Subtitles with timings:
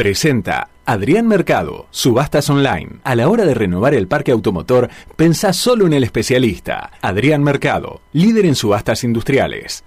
[0.00, 3.00] Presenta Adrián Mercado, Subastas Online.
[3.04, 6.92] A la hora de renovar el parque automotor, pensá solo en el especialista.
[7.02, 9.84] Adrián Mercado, líder en subastas industriales.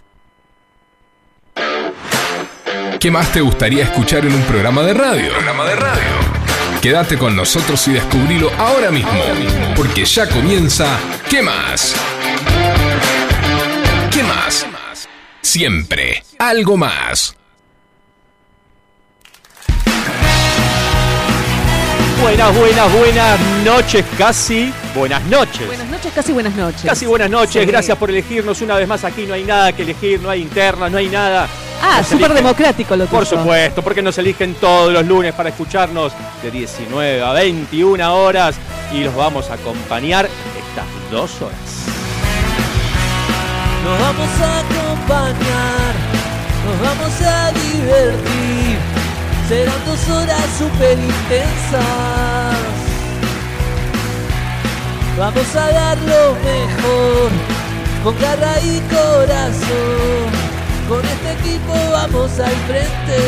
[2.99, 5.31] ¿Qué más te gustaría escuchar en un programa de radio?
[5.31, 6.11] Programa de radio.
[6.79, 9.23] Quédate con nosotros y descubrilo ahora mismo,
[9.75, 10.95] porque ya comienza
[11.27, 11.95] ¿Qué más?
[14.11, 14.67] ¿Qué más?
[15.41, 17.35] Siempre algo más.
[22.23, 24.73] Buenas, buenas, buenas noches, casi.
[24.95, 25.67] Buenas noches.
[25.67, 26.81] Buenas noches, casi buenas noches.
[26.85, 27.65] Casi buenas noches, Sí.
[27.65, 29.25] gracias por elegirnos una vez más aquí.
[29.25, 31.47] No hay nada que elegir, no hay internas, no hay nada.
[31.81, 33.17] Ah, Nos súper eligen- democrático lo tuyo.
[33.17, 38.55] Por supuesto, porque nos eligen todos los lunes para escucharnos de 19 a 21 horas
[38.93, 41.59] y los vamos a acompañar estas dos horas.
[43.83, 45.93] Nos vamos a acompañar,
[46.65, 49.02] nos vamos a divertir.
[49.53, 52.57] Serán dos horas súper intensas.
[55.15, 57.29] Vamos a dar lo mejor,
[58.03, 60.31] con garra y corazón.
[60.89, 63.19] Con este equipo vamos al frente.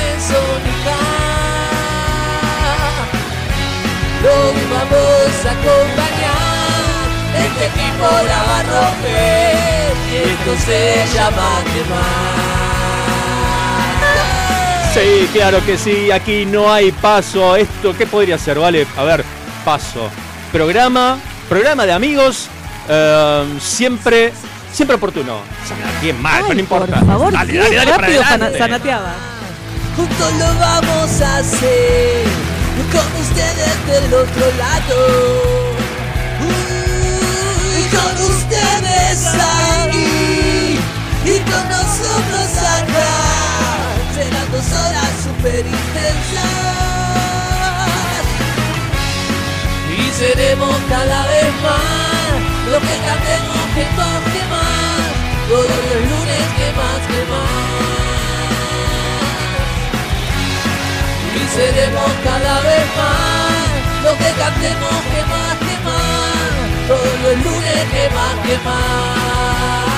[4.22, 12.40] Los vamos a acompañar, este equipo la va a romper y esto se llama quemar.
[14.92, 17.54] Sí, claro que sí, aquí no hay paso.
[17.56, 18.58] Esto, ¿qué podría ser?
[18.58, 19.24] Vale, a ver,
[19.64, 20.10] paso.
[20.52, 21.16] Programa,
[21.48, 22.48] programa de amigos,
[22.88, 24.32] eh, siempre,
[24.72, 25.38] siempre oportuno.
[26.02, 26.96] Bien mal, Ay, pero no importa.
[26.98, 28.58] Por favor, dale, dale, dale para rápido sana- adelante.
[28.58, 29.14] sanateaba.
[29.96, 32.24] Juntos lo vamos a hacer
[32.92, 34.96] con ustedes del otro lado.
[37.78, 40.78] Y con ustedes ahí
[41.24, 43.12] y con nosotros acá.
[44.14, 46.60] Serán dos horas super intensas.
[49.98, 52.40] Y seremos cada vez más
[52.70, 55.10] lo que cantemos que más, que más.
[55.48, 57.99] Todos los lunes que más, que más.
[61.36, 67.84] Y seremos cada vez más lo que cantemos que más que más todos los lunes
[67.92, 69.90] que más que más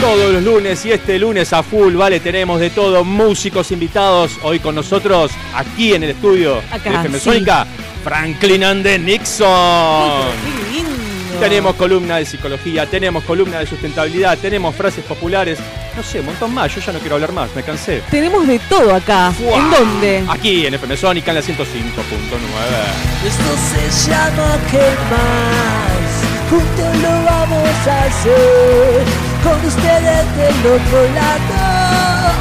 [0.00, 4.58] Todos los lunes y este lunes a full, vale, tenemos de todo, músicos invitados hoy
[4.60, 7.24] con nosotros aquí en el estudio Acá, de FM sí.
[7.24, 7.66] Sónica,
[8.04, 9.48] Franklin and the Nixon.
[10.44, 11.05] Qué lindo.
[11.40, 15.58] Tenemos columna de psicología, tenemos columna de sustentabilidad, tenemos frases populares,
[15.96, 18.02] no sé, un montón más, yo ya no quiero hablar más, me cansé.
[18.10, 19.32] Tenemos de todo acá.
[19.32, 19.58] ¡Fua!
[19.58, 20.24] ¿En dónde?
[20.28, 21.56] Aquí en FM Sónica en la 105.9.
[23.26, 24.78] esto se llama que
[25.10, 29.04] más juntos lo vamos a hacer
[29.42, 32.32] con ustedes del otro lado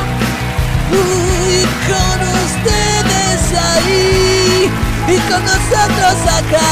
[0.92, 6.72] y con ustedes ahí y con nosotros acá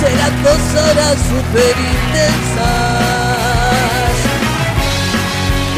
[0.00, 2.68] serán dos horas super intensas.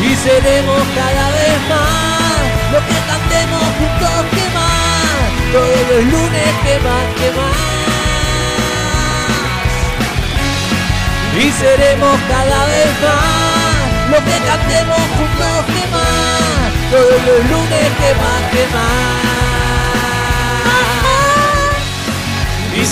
[0.03, 2.41] Y seremos cada vez más
[2.73, 5.21] lo que cantemos juntos que más
[5.53, 7.71] todos los lunes que más que más.
[11.43, 18.11] Y seremos cada vez más lo que cantemos juntos que más todos los lunes que
[18.21, 19.10] más que más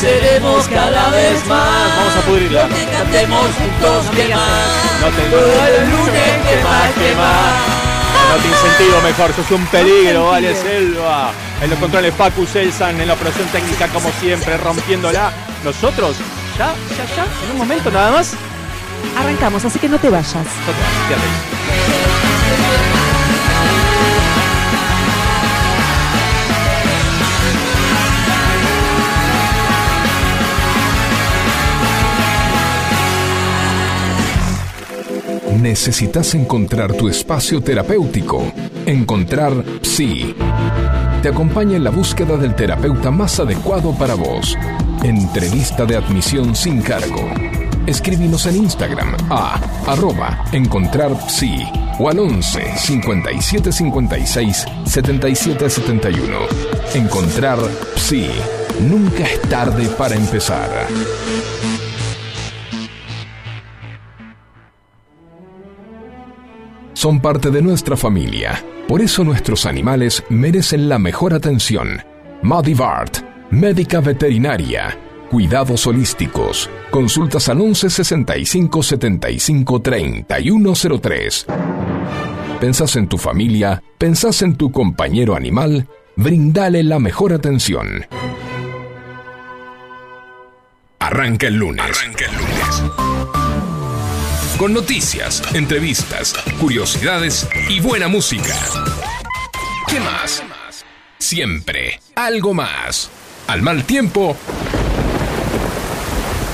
[0.00, 2.62] seremos cada vez más Vamos a pudrirla.
[2.68, 7.54] lo que cantemos juntos que más No te- lunes que más que más
[8.30, 11.30] No te incentivo mejor, sos un peligro, vale, Selva.
[11.62, 15.32] En los controles Facu Selsan, en la operación técnica como siempre, rompiéndola.
[15.64, 16.16] Nosotros,
[16.56, 18.34] ya, ya, ya, en un momento nada más.
[19.18, 20.34] Arrancamos, así que no te vayas.
[20.34, 22.17] No te vayas,
[35.60, 38.52] Necesitas encontrar tu espacio terapéutico.
[38.86, 39.52] Encontrar
[39.82, 40.34] Psi.
[41.20, 44.56] Te acompaña en la búsqueda del terapeuta más adecuado para vos.
[45.02, 47.28] Entrevista de admisión sin cargo.
[47.86, 51.66] Escríbenos en Instagram a arroba encontrar psi
[51.98, 56.38] o al 11 57 56 77 71.
[56.94, 57.58] Encontrar
[57.96, 58.30] Psi.
[58.88, 60.86] Nunca es tarde para empezar.
[66.98, 68.60] Son parte de nuestra familia.
[68.88, 72.02] Por eso nuestros animales merecen la mejor atención.
[72.42, 73.18] Madivart,
[73.52, 74.98] médica veterinaria.
[75.30, 76.68] Cuidados holísticos.
[76.90, 81.46] Consultas al 11 65 75 3103.
[82.60, 83.80] ¿Pensás en tu familia?
[83.96, 85.86] ¿Pensás en tu compañero animal?
[86.16, 88.06] Brindale la mejor atención.
[90.98, 91.84] Arranca el lunes.
[91.84, 93.37] Arranca el lunes.
[94.58, 98.56] Con noticias, entrevistas, curiosidades y buena música.
[99.86, 100.42] ¿Qué más?
[101.16, 103.08] Siempre algo más.
[103.46, 104.36] Al mal tiempo,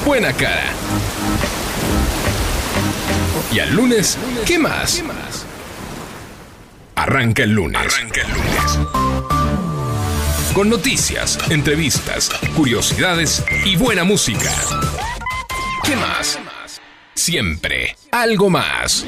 [0.04, 0.70] buena cara.
[3.50, 5.02] Y al lunes, ¿qué más?
[6.96, 7.80] Arranca el lunes.
[7.80, 8.78] Arranca el lunes.
[10.52, 14.52] Con noticias, entrevistas, curiosidades y buena música.
[15.82, 16.38] ¿Qué más?
[17.14, 19.04] Siempre algo más.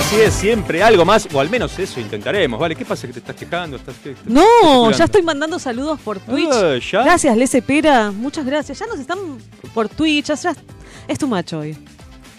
[0.00, 2.76] Así es, siempre algo más, o al menos eso intentaremos, ¿vale?
[2.76, 3.76] ¿Qué pasa que te estás quejando?
[3.76, 6.48] ¿Estás, qué- estás No, ya estoy mandando saludos por Twitch.
[6.52, 7.02] Ah, ¿ya?
[7.02, 8.12] Gracias, Lese Pera.
[8.12, 8.78] Muchas gracias.
[8.78, 9.18] Ya nos están
[9.74, 10.26] por Twitch.
[10.26, 10.54] ya-
[11.08, 11.76] es too much hoy.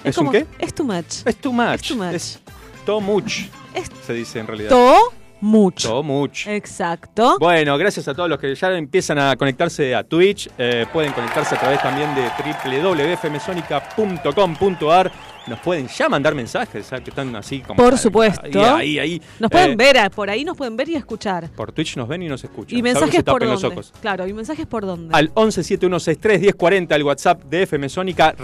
[0.04, 0.46] ¿Es un qué?
[0.60, 1.26] Es too much.
[1.26, 1.76] Es too much.
[1.76, 2.14] Es too much.
[2.14, 2.40] Es
[2.86, 3.34] too much,
[3.74, 4.70] Es se dice en realidad.
[4.70, 5.90] to mucho.
[5.90, 6.48] Too much.
[6.48, 7.38] Exacto.
[7.40, 10.50] Bueno, gracias a todos los que ya empiezan a conectarse a Twitch.
[10.58, 12.24] Eh, pueden conectarse a través también de
[12.72, 15.12] www.fmsonica.com.ar.
[15.48, 17.04] Nos pueden ya mandar mensajes, ¿sabes?
[17.06, 17.78] que están así como.
[17.82, 18.42] Por supuesto.
[18.44, 19.22] Ahí, ahí, ahí.
[19.40, 21.50] Nos pueden Eh, ver, ah, por ahí nos pueden ver y escuchar.
[21.52, 22.78] Por Twitch nos ven y nos escuchan.
[22.78, 23.54] ¿Y mensajes por dónde?
[23.54, 23.94] los ojos.
[24.02, 25.16] Claro, ¿y mensajes por dónde?
[25.16, 28.36] Al 1171631040, el WhatsApp de FM Sónica.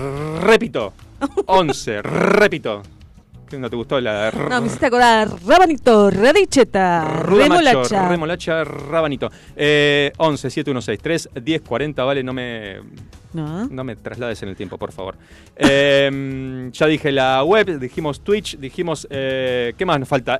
[0.41, 0.93] Repito.
[1.47, 2.81] 11, repito.
[3.49, 5.29] ¿Qué no te gustó la No, me hiciste acordar.
[5.45, 8.09] Rabanito, radicheta, macho, remolacha.
[8.09, 9.29] remolacha, rabanito.
[9.55, 12.77] Eh, 11 7163 1040, vale, no me
[13.33, 13.67] No.
[13.67, 15.15] no me traslades en el tiempo, por favor.
[15.55, 20.39] Eh, ya dije la web, dijimos Twitch, dijimos eh, ¿qué más nos falta?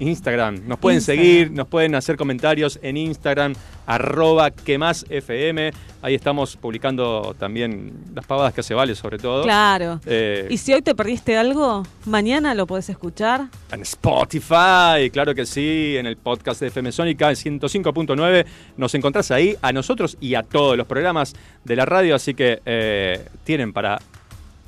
[0.00, 0.66] Instagram.
[0.66, 1.24] Nos pueden Instagram.
[1.24, 3.54] seguir, nos pueden hacer comentarios en Instagram,
[3.86, 5.72] arroba que más FM.
[6.02, 9.42] Ahí estamos publicando también las pavadas que hace Vale, sobre todo.
[9.42, 10.00] Claro.
[10.06, 13.48] Eh, Y si hoy te perdiste algo, mañana lo podés escuchar.
[13.70, 18.46] En Spotify, claro que sí, en el podcast de FM Sónica, en 105.9.
[18.78, 22.60] Nos encontrás ahí, a nosotros y a todos los programas de la radio, así que
[22.64, 24.00] eh, tienen para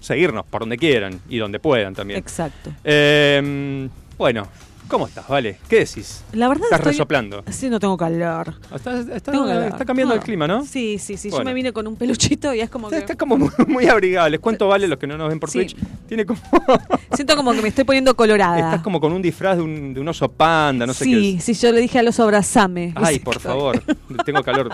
[0.00, 2.19] seguirnos por donde quieran y donde puedan también.
[2.19, 2.70] Exacto.
[2.84, 3.88] Eh,
[4.19, 4.49] bueno,
[4.88, 5.58] ¿cómo estás, Vale?
[5.69, 6.23] ¿Qué decís?
[6.32, 6.93] La verdad Estás estoy...
[6.93, 7.44] resoplando.
[7.50, 8.55] Sí, no tengo calor.
[8.75, 9.64] Está, está- Tengo calor.
[9.64, 10.64] está cambiando el clima, ¿no?
[10.64, 11.31] Sí, sí, sí.
[11.31, 13.05] Yo me vine con un peluchito y es como Está, que...
[13.12, 14.29] está como muy, muy abrigado.
[14.29, 15.58] Les cuento, Vale, los que no nos ven por Sí.
[15.58, 15.76] Twitch.
[16.08, 16.40] Tiene como.
[17.14, 18.58] Siento como que me estoy poniendo colorada.
[18.58, 21.34] Estás como con un disfraz de un, de un oso panda, no sé qué sí,
[21.38, 21.44] es.
[21.44, 22.93] sí, yo le dije al oso abrazame.
[22.96, 23.82] Ay, por favor,
[24.25, 24.70] tengo calor.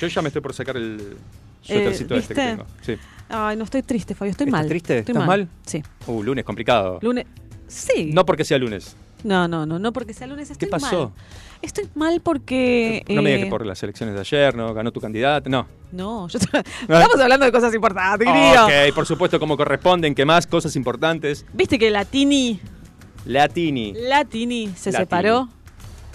[0.00, 1.16] Yo ya me estoy por sacar el
[1.62, 2.64] suétercito Eh, este que tengo.
[2.82, 2.96] Sí.
[3.28, 4.68] Ay, no estoy triste, Fabio, estoy ¿Estás mal.
[4.68, 4.98] triste?
[4.98, 5.48] Estoy ¿Estás mal?
[5.64, 5.82] Sí.
[6.06, 6.98] Uh, lunes complicado.
[7.02, 7.26] Lunes.
[7.66, 8.10] Sí.
[8.12, 8.94] No porque sea lunes.
[9.24, 10.50] No, no, no, no porque sea lunes.
[10.50, 11.10] Estoy pasó?
[11.10, 11.10] mal.
[11.62, 13.02] Estoy mal porque.
[13.08, 14.72] no me digas eh, que por las elecciones de ayer, ¿no?
[14.74, 15.48] Ganó tu candidato.
[15.50, 15.66] No.
[15.90, 16.38] No, yo
[16.82, 18.64] estamos hablando de cosas importantes, querido.
[18.66, 21.44] Ok, por supuesto, como corresponden, que más cosas importantes.
[21.52, 22.60] Viste que Latini,
[23.24, 23.94] Latini.
[23.94, 25.04] Latini se Latini.
[25.04, 25.48] separó.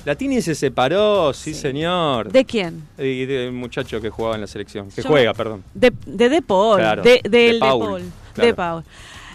[0.05, 2.31] Latini se separó, sí, señor.
[2.31, 2.87] ¿De quién?
[2.97, 4.89] Y del muchacho que jugaba en la selección.
[4.89, 5.63] Que Yo- juega, perdón.
[5.73, 6.79] De, de De Paul.
[6.79, 8.01] Claro, de, De del De Paul, Paul.
[8.33, 8.47] claro.
[8.47, 8.83] De Paul.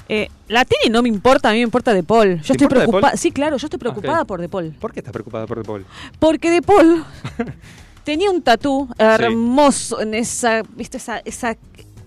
[0.09, 2.37] Eh, Latini no me importa, a mí me importa De Paul.
[2.41, 3.17] Yo ¿Te estoy preocupada.
[3.17, 4.29] Sí, claro, yo estoy preocupada Ok.
[4.29, 4.75] por De Paul.
[4.81, 5.85] ¿Por qué estás preocupada por De Paul?
[6.19, 7.05] Porque De Paul
[8.05, 10.99] tenía un tatú hermoso en esa, ¿viste?
[10.99, 11.57] Esa, esa,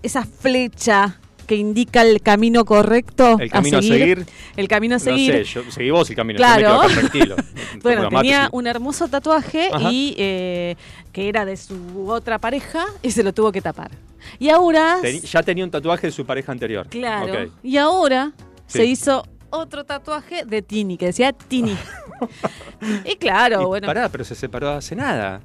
[0.02, 1.18] esa flecha
[1.50, 3.36] que indica el camino correcto.
[3.40, 4.24] El camino a seguir.
[4.56, 5.34] El camino a seguir.
[5.34, 6.36] No sé, yo seguí vos el camino.
[6.36, 6.88] Claro.
[6.88, 7.34] Yo me quedo.
[7.82, 9.90] Bueno, tenía un hermoso tatuaje Ajá.
[9.90, 10.76] y eh,
[11.12, 13.90] que era de su otra pareja y se lo tuvo que tapar.
[14.38, 16.86] Y ahora, ya tenía un tatuaje de su pareja anterior.
[16.88, 18.30] claro, y ahora
[18.68, 18.78] Sí.
[18.78, 21.76] se hizo otro tatuaje de Tini, que decía Tini.
[23.04, 25.40] y claro, Y bueno, Pará, pero se separó hace nada.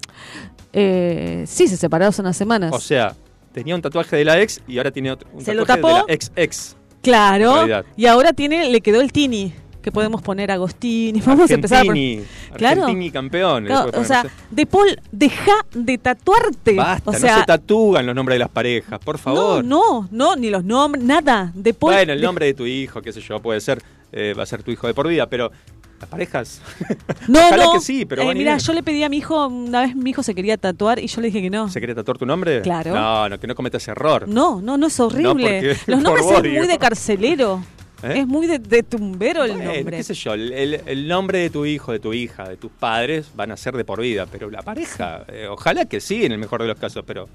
[0.72, 2.72] eh, sí, se separaron hace unas semanas.
[2.74, 3.16] O sea,
[3.56, 5.88] tenía un tatuaje de la ex y ahora tiene otro, un ¿Se lo de tapó?
[5.90, 6.76] la ex ex.
[7.02, 11.22] claro, y ahora tiene, le quedó el Tini, que podemos poner Agostini.
[11.26, 12.82] Vamos a empezar a poner- Argentini, Claro.
[12.84, 13.64] Argentini campeón.
[13.66, 14.26] No, o sea.
[14.52, 16.74] De Paul, deja de tatuarte.
[16.74, 19.64] Basta, o sea, no se tatúan los nombres de las parejas, por favor.
[19.64, 21.52] No, no, no, ni los nombres, nada.
[21.56, 21.94] De Paul.
[21.94, 23.82] bueno, el de- nombre de tu hijo, qué sé yo, puede ser,
[24.12, 25.52] eh, va a ser tu hijo de por vida, pero
[26.00, 26.62] las parejas.
[27.28, 27.72] No, Ojalá no.
[27.74, 30.12] que sí, pero Eh, van mira, yo le pedí a mi hijo, una vez mi
[30.12, 31.70] hijo se quería tatuar y yo le dije que no.
[31.70, 32.62] ¿Se quiere tatuar tu nombre?
[32.62, 32.94] Claro.
[32.94, 34.28] No, no, que no cometas error.
[34.28, 35.76] No, no, no es horrible.
[35.88, 36.58] Los nombres digo.
[36.60, 37.64] muy de carcelero.
[38.04, 38.20] ¿Eh?
[38.20, 39.98] Es muy de, de tumbero el Bueno, nombre.
[39.98, 42.70] qué sé yo, el, el- el nombre de tu hijo, de tu hija, de tus
[42.72, 46.34] padres van a ser de por vida, pero la pareja, eh, ojalá que sí en
[46.34, 47.28] el mejor de los casos, pero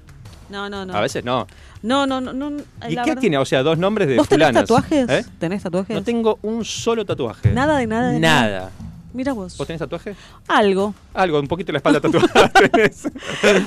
[0.51, 0.93] No, no, no.
[0.93, 1.47] a veces no.
[1.81, 2.33] No, no, no.
[2.33, 2.49] no
[2.89, 3.37] ¿Y la qué verdad- tiene?
[3.37, 4.63] O sea, dos nombres de ¿Vos tenés fulanas.
[4.67, 5.09] tatuajes?
[5.09, 5.25] ¿Eh?
[5.39, 5.95] ¿Tenés tatuajes?
[5.95, 7.51] No tengo un solo tatuaje.
[7.51, 8.71] Nada de nada de Nada.
[9.13, 9.57] Mira vos.
[9.57, 10.15] ¿Vos tenés tatuaje?
[10.47, 10.93] Algo.
[11.13, 12.49] Algo, un poquito la espalda tatuada.
[12.71, 13.03] tenés.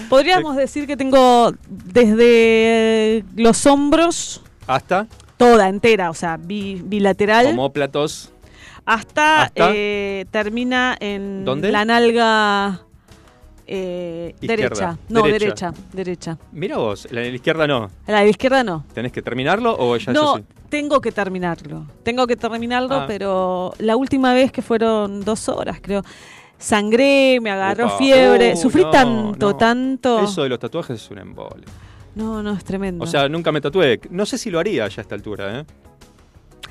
[0.09, 8.31] Podríamos decir que tengo desde los hombros Hasta toda entera, o sea, bi- bilateral, homóplatos.
[8.87, 9.71] hasta, ¿Hasta?
[9.75, 11.73] eh, termina en ¿Dónde?
[11.73, 12.81] la nalga
[13.67, 14.99] eh, derecha.
[15.09, 15.71] No, Derecha.
[15.73, 16.39] derecha, derecha.
[16.53, 17.91] Mira vos, la de la izquierda no.
[18.07, 18.85] La de la izquierda no.
[18.93, 21.87] ¿Tenés que terminarlo o ya no, tengo que terminarlo.
[22.03, 23.05] Tengo que terminarlo, Ah.
[23.07, 26.03] pero la última vez que fueron dos horas, creo.
[26.59, 29.57] Sangré, me agarró fiebre, Uh, sufrí no, tanto, no.
[29.57, 30.21] tanto.
[30.25, 31.65] Eso de los tatuajes es un embole.
[32.15, 33.05] No, no, es tremendo.
[33.05, 34.01] O sea, nunca me tatué.
[34.11, 35.65] No sé si lo haría ya a esta altura, ¿eh?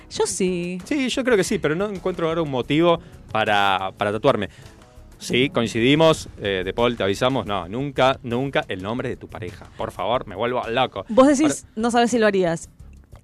[0.10, 0.80] yo sí.
[0.86, 3.00] Sí, yo creo que sí, pero no encuentro ahora un motivo
[3.32, 4.48] para, para tatuarme.
[5.24, 6.30] Sí, coincidimos.
[6.42, 7.46] Eh, de Paul, te avisamos.
[7.46, 9.68] No, nunca, nunca el nombre de tu pareja.
[9.78, 11.06] Por favor, me vuelvo loco.
[11.10, 12.70] Vos decís, no sabes si lo harías.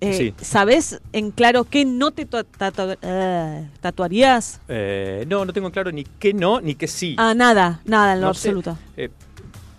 [0.01, 0.33] Eh, Sí.
[0.41, 4.61] ¿Sabés en claro qué no te tatu- eh, tatuarías?
[4.69, 7.15] Eh, no, no tengo claro ni qué no, ni qué sí.
[7.17, 8.77] Ah, nada, nada en lo No absoluto.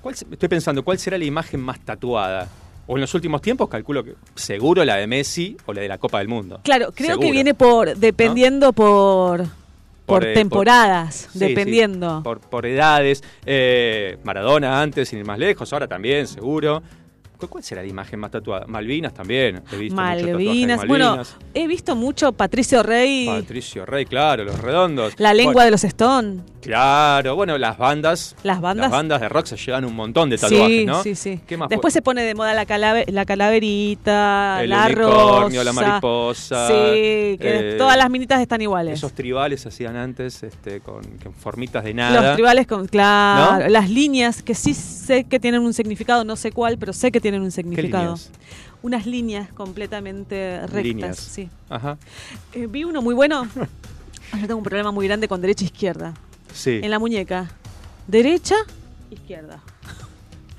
[0.03, 2.49] ¿cuál estoy pensando, ¿cuál será la imagen más tatuada?
[2.87, 5.97] O en los últimos tiempos calculo que seguro la de Messi o la de la
[5.97, 6.61] Copa del Mundo.
[6.65, 7.27] Claro, creo Seguro.
[7.27, 9.45] que viene por, dependiendo por,
[10.11, 12.19] por, temporadas, dependiendo.
[12.19, 13.23] sí, por, por edades.
[13.47, 16.83] Eh, Maradona antes, sin ir más lejos, ahora también, seguro.
[17.41, 18.67] ¿Cu- ¿Cuál será la imagen más tatuada?
[18.67, 19.63] Malvinas también.
[19.73, 20.87] He visto Malvinas.
[20.87, 21.23] Bueno,
[21.55, 25.15] he visto mucho Patricio Rey, Patricio Rey, claro, los redondos.
[25.19, 26.41] la lengua Bueno, de los Stone.
[26.61, 28.37] Claro, bueno, las bandas.
[28.43, 28.85] Las bandas.
[28.85, 31.03] Las bandas de rock se llevan un montón de tatuajes, sí, ¿no?
[31.03, 31.41] sí, sí.
[31.47, 35.73] ¿Qué más Después se pone de moda la, calave- la calaverita, El la unicornio, la
[35.73, 38.95] mariposa, Sí, que eh, todas las minitas están iguales.
[38.95, 42.21] Esos tribales hacían antes este, con, con formitas de nada.
[42.21, 43.69] Los tribales con, claro, ¿No?
[43.69, 47.21] las líneas que sí sé que tienen un significado, no sé cuál, pero sé que
[47.21, 48.03] tienen un ¿Qué significado.
[48.05, 48.31] líneas?
[48.83, 51.19] Unas líneas completamente rectas, Líneas.
[51.19, 51.49] sí.
[51.69, 51.99] Ajá.
[52.55, 53.47] Eh, vi uno muy bueno.
[54.33, 56.15] Yo tengo un problema muy grande con derecha e izquierda.
[56.55, 56.81] Sí.
[56.83, 57.51] En la muñeca.
[58.07, 58.55] Derecha,
[59.11, 59.61] izquierda.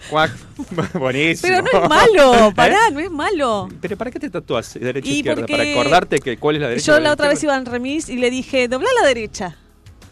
[0.09, 0.31] Cuac.
[0.99, 1.47] Buenísimo.
[1.47, 2.53] Pero no es malo, ¿Eh?
[2.55, 3.69] pará, no es malo.
[3.81, 5.41] ¿Pero para qué te tatúas derecha e Y izquierda?
[5.41, 6.91] porque ¿Para acordarte que cuál es la derecha?
[6.91, 7.55] Yo y la otra vez izquierda?
[7.57, 9.57] iba en remis y le dije, dobla la derecha.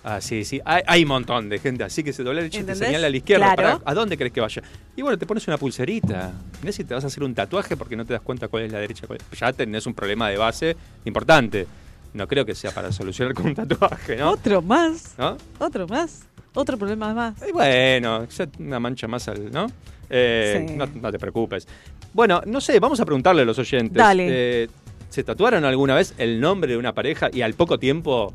[0.03, 0.61] Ah, sí, sí.
[0.63, 3.17] Hay, hay un montón de gente así que se dobla y te señala a la
[3.17, 3.53] izquierda.
[3.55, 3.81] Claro.
[3.85, 4.61] ¿A dónde crees que vaya?
[4.95, 6.31] Y bueno, te pones una pulserita.
[6.61, 8.71] Mirá si te vas a hacer un tatuaje porque no te das cuenta cuál es
[8.71, 9.05] la derecha.
[9.07, 9.39] Cuál es.
[9.39, 10.75] Ya tenés un problema de base
[11.05, 11.67] importante.
[12.13, 14.31] No creo que sea para solucionar con un tatuaje, ¿no?
[14.31, 15.37] Otro más, ¿No?
[15.59, 16.21] otro más,
[16.55, 17.35] otro problema más.
[17.47, 18.25] Y bueno,
[18.57, 19.67] una mancha más al, ¿no?
[20.09, 20.73] Eh, Sí.
[20.75, 21.67] no, no te preocupes.
[22.13, 23.93] Bueno, no sé, vamos a preguntarle a los oyentes.
[23.95, 24.25] Dale.
[24.63, 24.69] Eh,
[25.09, 28.33] ¿Se tatuaron alguna vez el nombre de una pareja y al poco tiempo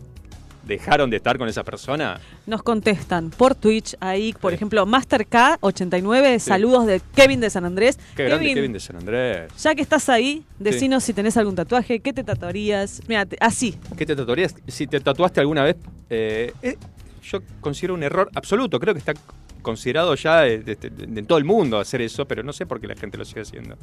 [0.67, 2.21] dejaron de estar con esa persona?
[2.47, 7.99] Nos contestan por Twitch, ahí, por ejemplo, MasterK89, saludos de Kevin de San Andrés.
[8.17, 9.53] Qué grande Kevin de San Andrés.
[9.61, 13.03] ya que estás ahí, decinos si tenés algún tatuaje, qué te tatuarías.
[13.09, 14.55] Mira, así, ¿Qué te tatuarías?
[14.67, 15.77] Si te tatuaste alguna vez,
[16.11, 16.77] eh, eh,
[17.23, 18.79] yo considero un error absoluto.
[18.81, 19.15] Creo que está
[19.63, 20.79] considerado ya de- de-
[21.19, 23.41] en todo el mundo hacer eso, pero no sé por qué la gente lo sigue
[23.41, 23.77] haciendo.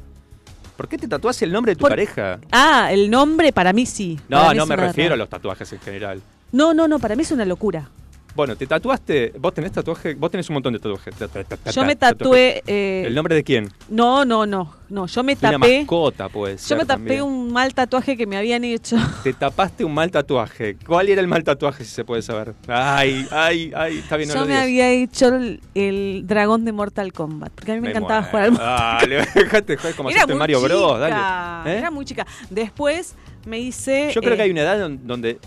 [0.76, 2.38] ¿Por qué te tatuaste el nombre de tu Por- pareja?
[2.50, 4.18] Ah, el nombre para mí sí.
[4.28, 6.22] No, no me refiero a los tatuajes en general.
[6.52, 7.88] No, no, no, para mí es una locura.
[8.34, 11.14] Bueno, te tatuaste, vos tenés tatuaje, vos tenés un montón de tatuajes.
[11.16, 12.62] Ta- ta- ta- ta- Yo me tatué.
[12.66, 13.68] eh, ¿El nombre de quién?
[13.90, 14.72] No, no, no.
[14.88, 15.78] No, yo me De una tapé.
[15.80, 16.66] mascota, pues.
[16.66, 18.96] Yo me tapé un mal tatuaje que me habían hecho.
[19.22, 20.76] Te tapaste un mal tatuaje.
[20.86, 22.54] ¿Cuál era el mal tatuaje, si se puede saber?
[22.68, 24.64] Ay, ay, ay, está bien, no yo lo me digas.
[24.64, 27.52] había hecho el, el dragón de Mortal Kombat.
[27.52, 28.56] Porque a mí me, encantaba muero.
[28.56, 31.00] jugar al Dale, dejate joder como Era muy Mario chica, Bros.
[31.00, 31.70] Dale.
[31.70, 31.78] ¿Eh?
[31.78, 32.26] Era muy chica.
[32.48, 34.10] Después me hice.
[34.14, 35.38] Yo creo eh, que hay una edad don- donde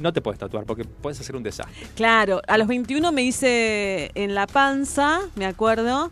[0.00, 1.86] no te puedes tatuar porque puedes hacer un desastre.
[1.94, 6.10] Claro, a los 21 me hice en la panza, me acuerdo.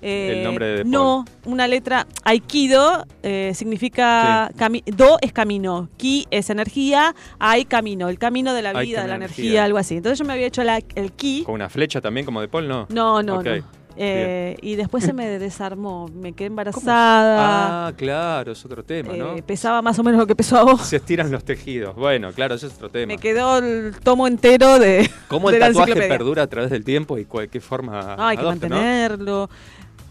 [0.00, 2.06] eh, El nombre de No, una letra.
[2.22, 4.48] Aikido eh, significa.
[4.86, 9.16] do es camino, ki es energía, ai camino, el camino de la vida, de la
[9.16, 9.64] energía, energía.
[9.64, 9.96] algo así.
[9.96, 11.42] Entonces yo me había hecho la- el ki.
[11.44, 12.68] ¿Con una flecha también como de Paul?
[12.68, 12.86] No.
[12.90, 13.77] No, no, no.
[14.00, 16.60] Eh, y después se me desarmó, me quedé ¿Cómo?
[16.60, 17.88] embarazada.
[17.88, 19.34] Ah, claro, es otro tema, ¿no?
[19.34, 20.82] eh, pesaba más o menos lo que pesó a vos.
[20.82, 21.96] Se estiran los tejidos.
[21.96, 23.06] Bueno, claro, ese es otro tema.
[23.08, 25.10] Me quedó el tomo entero de.
[25.28, 28.26] ¿Cómo de el la tatuaje perdura a través del tiempo y cuál, qué forma No,
[28.26, 29.50] hay que mantenerlo.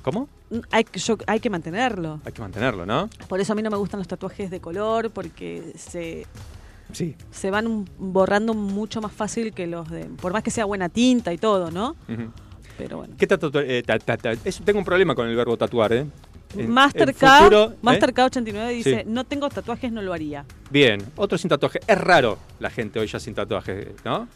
[0.02, 0.28] ¿Cómo?
[0.72, 2.20] Hay, que- yo- hay que mantenerlo.
[2.26, 3.10] Hay que mantenerlo, ¿no?
[3.28, 6.26] Por eso a mí no me gustan los tatuajes de color, porque se,
[6.94, 7.16] Sí.
[7.32, 10.06] se van borrando mucho más fácil que los de.
[10.06, 11.96] Por más que sea buena tinta y todo, ¿no?
[12.10, 12.32] Ujú.
[12.78, 13.16] Pero bueno.
[13.18, 16.06] ¿Qué tatu- eh, ta- ta- ta- eso- tengo un problema con el verbo tatuar, ¿eh?
[16.68, 17.70] Mastercard, ¿eh?
[17.82, 19.10] Mastercard 89 dice: Sí.
[19.10, 20.46] No tengo tatuajes, no lo haría.
[20.70, 21.80] Bien, otro sin tatuaje.
[21.88, 24.28] Es raro la gente hoy ya sin tatuaje, ¿no?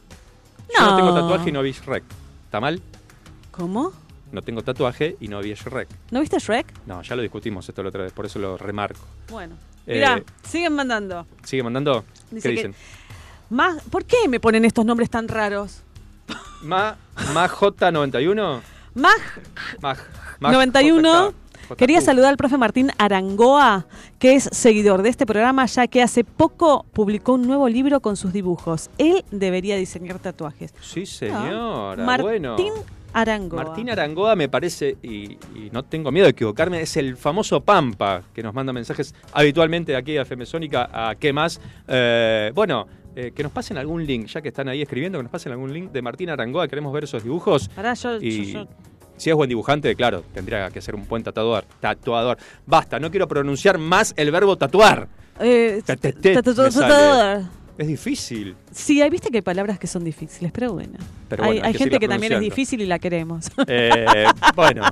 [0.74, 0.92] Yo No.
[0.92, 2.04] no tengo tatuaje y no vi Shrek.
[2.46, 2.82] ¿Está mal?
[3.52, 3.94] ¿Cómo?
[4.32, 5.88] No tengo tatuaje y no vi Shrek.
[6.12, 6.66] ¿No viste Shrek?
[6.86, 9.00] No, ya lo discutimos esto la otra vez, por eso lo remarco.
[9.30, 9.56] Bueno.
[9.88, 11.26] Eh, Mirá, siguen mandando.
[11.44, 12.06] ¿Sigue mandando?
[12.30, 12.76] Dice ¿Qué que- dicen?
[13.50, 15.82] Más, ¿Por qué me ponen estos nombres tan raros?
[16.62, 16.96] Ma,
[17.34, 18.62] Ma J91.
[18.94, 19.22] Mag
[19.82, 19.98] Mag,
[20.40, 21.32] 91.
[21.32, 21.36] JK.
[21.78, 23.86] Quería saludar al profe Martín Arangoa,
[24.20, 28.18] que es seguidor de este programa, ya que hace poco publicó un nuevo libro con
[28.18, 28.90] sus dibujos.
[28.98, 30.74] Él debería diseñar tatuajes.
[30.82, 32.04] Sí, señora.
[32.04, 32.56] Martín bueno.
[33.14, 33.64] Arangoa.
[33.64, 38.24] Martín Arangoa me parece, y, y no tengo miedo de equivocarme, es el famoso Pampa
[38.34, 40.90] que nos manda mensajes habitualmente aquí a Femesónica.
[40.92, 41.60] ¿A qué más?
[41.88, 45.32] Eh, bueno, eh, que nos pasen algún link, ya que están ahí escribiendo, que nos
[45.32, 46.68] pasen algún link de Martín Arangoa.
[46.68, 47.68] Queremos ver esos dibujos.
[47.70, 48.68] Pará, yo, Y yo- yo-
[49.18, 51.64] si es buen dibujante, claro, tendría que ser un buen tatuador.
[51.80, 52.38] Tatuador.
[52.66, 55.08] Basta, no quiero pronunciar más el verbo tatuar.
[55.40, 57.44] eh, tatuador.
[57.78, 58.56] Es difícil.
[58.72, 61.00] Sí, hay viste que hay palabras que son difíciles, pero bueno.
[61.30, 63.48] Pero hay bueno, hay hay que gente que también es difícil y la queremos.
[63.68, 64.26] Eh,
[64.56, 64.84] bueno,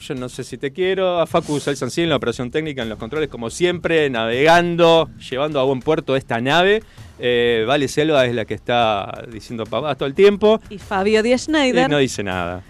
[0.00, 1.18] yo no sé si te quiero.
[1.18, 5.64] A Facu Salsancín en la operación técnica, en los controles, como siempre, navegando, llevando a
[5.64, 6.82] buen puerto esta nave.
[7.18, 10.60] Eh, vale Selva es la que está diciendo pavadas todo el tiempo.
[10.68, 12.62] y Fabio Y Schneider, no dice nada.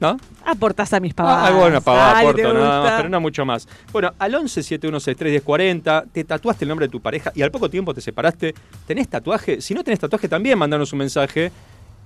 [0.00, 0.16] ¿No?
[0.44, 1.50] aportas a mis pavadas.
[1.50, 3.68] Ah, bueno, pavada, aporto ¿te nada más, pero no mucho más.
[3.92, 7.68] Bueno, al 11 7163 1040, te tatuaste el nombre de tu pareja y al poco
[7.68, 8.54] tiempo te separaste.
[8.86, 9.60] ¿Tenés tatuaje?
[9.60, 11.50] Si no tenés tatuaje, también mandanos un mensaje.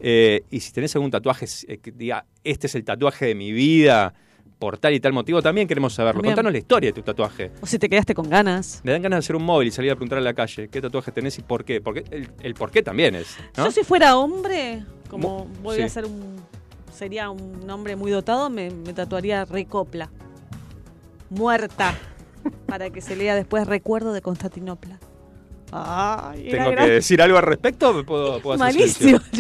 [0.01, 3.53] Eh, y si tenés algún tatuaje eh, que diga, este es el tatuaje de mi
[3.53, 4.15] vida,
[4.63, 6.21] por tal y tal motivo, también queremos saberlo.
[6.21, 6.37] También.
[6.37, 7.51] Contanos la historia de tu tatuaje.
[7.61, 8.81] O si te quedaste con ganas.
[8.85, 10.81] Me dan ganas de hacer un móvil y salir a preguntar a la calle qué
[10.81, 11.81] tatuaje tenés y por qué.
[11.81, 13.37] Porque el, el por qué también es.
[13.57, 13.65] ¿no?
[13.65, 15.83] Yo si fuera hombre, como Mu- voy sí.
[15.83, 16.37] a ser un...
[16.95, 20.11] Sería un hombre muy dotado, me, me tatuaría recopla.
[21.29, 21.97] Muerta.
[22.67, 25.01] para que se lea después recuerdo de Constantinopla.
[26.51, 29.19] ¿Tengo que decir algo al respecto me puedo, puedo Malísimo.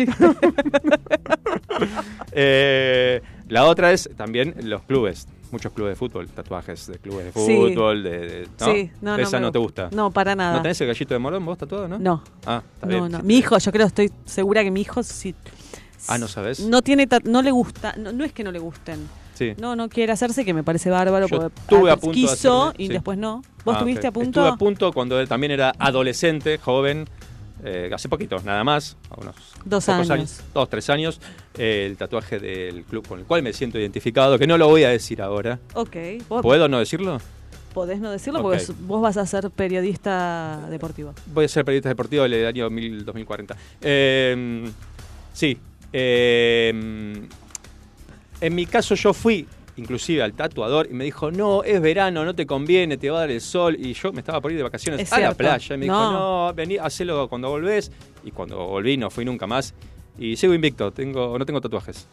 [2.32, 5.26] Eh, la otra es también los clubes.
[5.50, 7.56] Muchos clubes de fútbol, tatuajes de clubes de Sí.
[7.56, 8.66] fútbol, de, de- ¿no?
[8.72, 9.22] Sí, no, no.
[9.22, 9.90] Esa no, te gusta.
[9.92, 10.56] No, para nada.
[10.56, 11.98] ¿No tenés el gallito de morón vos tatuado, no?
[11.98, 13.12] No, Ah, está no, bien.
[13.12, 13.18] no.
[13.20, 13.26] Sí.
[13.26, 15.34] Mi hijo, yo creo, estoy segura que mi hijo sí.
[16.08, 16.60] Ah, ¿no sabés?
[16.60, 19.06] No tiene, no le gusta, no, no es que no le gusten.
[19.42, 19.54] Sí.
[19.60, 21.26] No, no quiere hacerse, que me parece bárbaro.
[21.28, 22.92] Yo estuve a punto de quiso hacerme, y sí.
[22.92, 23.42] después no.
[23.64, 24.40] ¿Vos Ah, estuviste a punto?
[24.40, 27.06] Estuve a punto cuando él también era adolescente, joven,
[27.64, 30.40] eh, hace poquito, nada más, unos Dos años.
[30.52, 31.20] dos, tres años,
[31.56, 34.82] eh, el tatuaje del club con el cual me siento identificado, que no lo voy
[34.84, 35.58] a decir ahora.
[35.74, 35.96] Ok.
[36.28, 37.20] ¿Vos ¿Puedo no decirlo?
[37.72, 41.14] podés no decirlo porque vos vas a ser periodista deportivo.
[41.32, 43.56] Voy a ser periodista deportivo del año 2000 2040.
[43.80, 44.64] Eh,
[45.32, 45.56] sí.
[48.42, 52.34] En mi caso yo fui inclusive al tatuador y me dijo, no, es verano, no
[52.34, 53.76] te conviene, te va a dar el sol.
[53.78, 55.74] Y yo me estaba por ir de vacaciones Es a la playa.
[55.74, 56.52] Y me dijo, No.
[56.54, 57.90] vení, hacelo cuando volvés.
[58.24, 59.72] Y cuando volví no fui nunca más.
[60.18, 62.06] Y sigo invicto, tengo, no tengo tatuajes.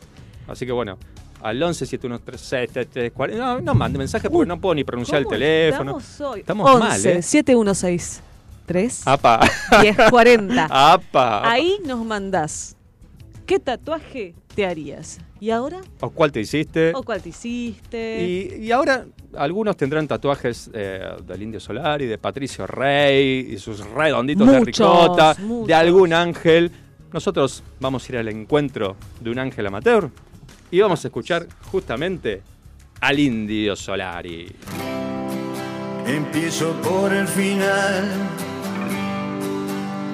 [0.47, 0.97] Así que bueno,
[1.41, 5.25] al 11 7136 40 No, no mande mensaje porque Uy, no puedo ni pronunciar el
[5.25, 5.97] ¿Cómo teléfono.
[5.99, 6.39] Estamos hoy.
[6.41, 7.21] Estamos 11 mal, ¿eh?
[7.21, 9.39] 7163 Apa.
[9.81, 10.67] 1040.
[10.69, 11.49] Apa.
[11.51, 12.75] Ahí nos mandás.
[13.45, 15.21] ¿Qué tatuaje te harías?
[15.39, 15.79] ¿Y ahora?
[16.01, 16.91] ¿O cuál te hiciste?
[16.93, 18.57] ¿O cuál te hiciste?
[18.59, 19.05] Y, y ahora
[19.37, 24.59] algunos tendrán tatuajes eh, del Indio Solar y de Patricio Rey y sus redonditos de
[24.59, 25.65] ricota, muchos.
[25.67, 26.69] de algún ángel.
[27.13, 30.09] Nosotros vamos a ir al encuentro de un ángel amateur
[30.69, 32.41] y vamos a escuchar justamente
[32.99, 34.45] al Indio Solari.
[36.05, 38.11] Empiezo por el final,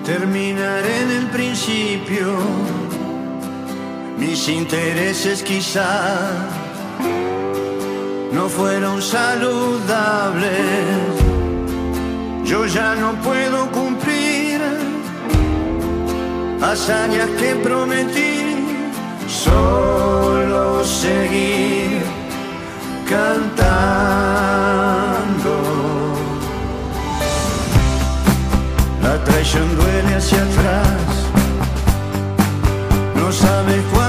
[0.06, 3.05] terminaré en el principio.
[4.18, 6.32] Mis intereses quizá
[8.32, 10.50] no fueron saludables.
[12.44, 14.62] Yo ya no puedo cumplir
[16.62, 18.66] hazañas que prometí,
[19.28, 22.04] solo seguir
[23.10, 24.36] cantando.
[29.02, 31.00] La traición duele hacia atrás,
[33.16, 34.05] no sabes cuándo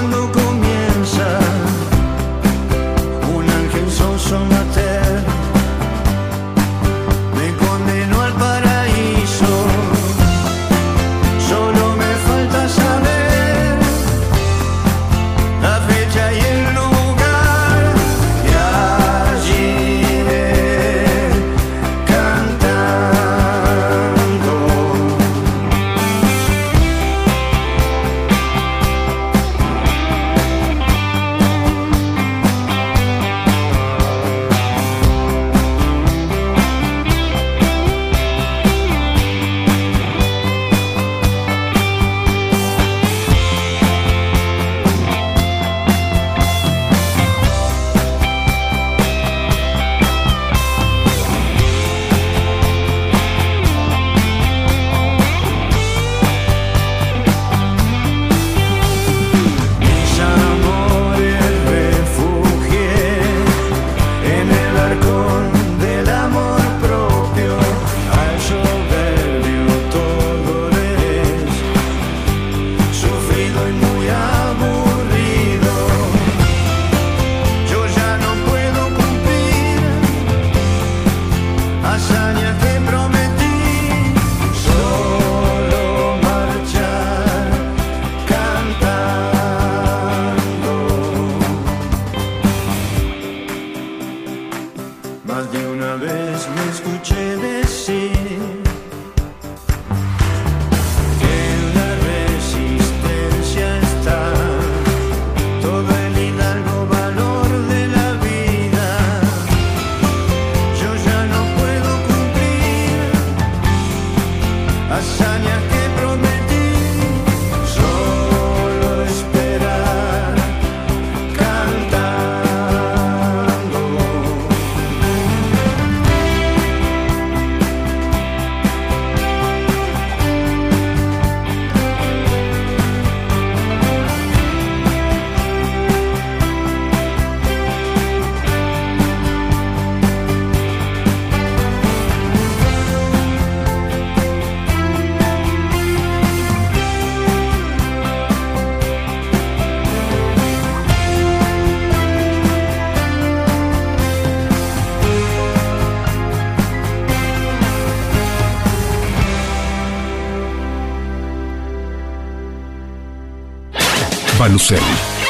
[164.56, 164.80] Balucel,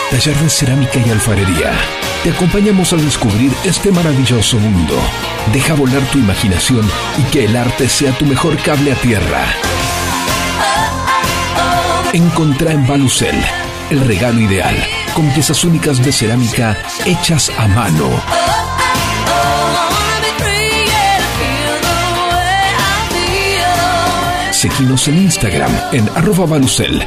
[0.09, 1.73] taller de cerámica y alfarería.
[2.23, 4.95] Te acompañamos a descubrir este maravilloso mundo.
[5.53, 9.45] Deja volar tu imaginación y que el arte sea tu mejor cable a tierra.
[12.13, 13.35] Encontrá en Balucel
[13.91, 14.77] el regalo ideal,
[15.13, 18.09] con piezas únicas de cerámica hechas a mano.
[24.53, 27.05] Seguinos en Instagram en arroba Balucel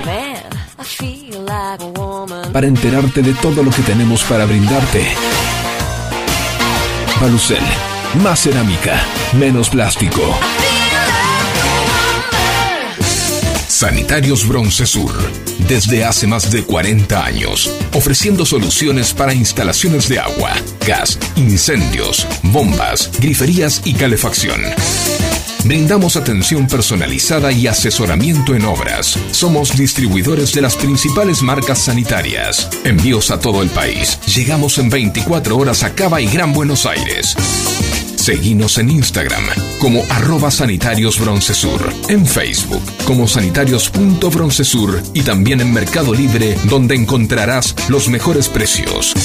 [2.52, 5.06] para enterarte de todo lo que tenemos para brindarte.
[7.20, 7.64] Balucel,
[8.24, 9.02] más cerámica,
[9.34, 10.22] menos plástico.
[13.68, 15.14] Sanitarios Bronce Sur,
[15.68, 20.52] desde hace más de 40 años, ofreciendo soluciones para instalaciones de agua,
[20.86, 24.60] gas, incendios, bombas, griferías y calefacción.
[25.66, 29.18] Brindamos atención personalizada y asesoramiento en obras.
[29.32, 32.70] Somos distribuidores de las principales marcas sanitarias.
[32.86, 34.20] Envíos a todo el país.
[34.36, 37.36] Llegamos en 24 horas a Cava y Gran Buenos Aires.
[38.16, 39.44] Seguinos en Instagram
[39.80, 41.20] como arroba sanitarios
[42.10, 49.16] en Facebook como sanitarios.broncesur y también en Mercado Libre donde encontrarás los mejores precios.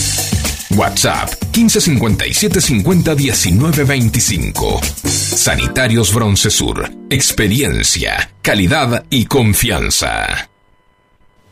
[0.70, 4.80] WhatsApp 1557 50 19 25.
[5.04, 6.90] Sanitarios Broncesur.
[7.10, 10.48] Experiencia, calidad y confianza.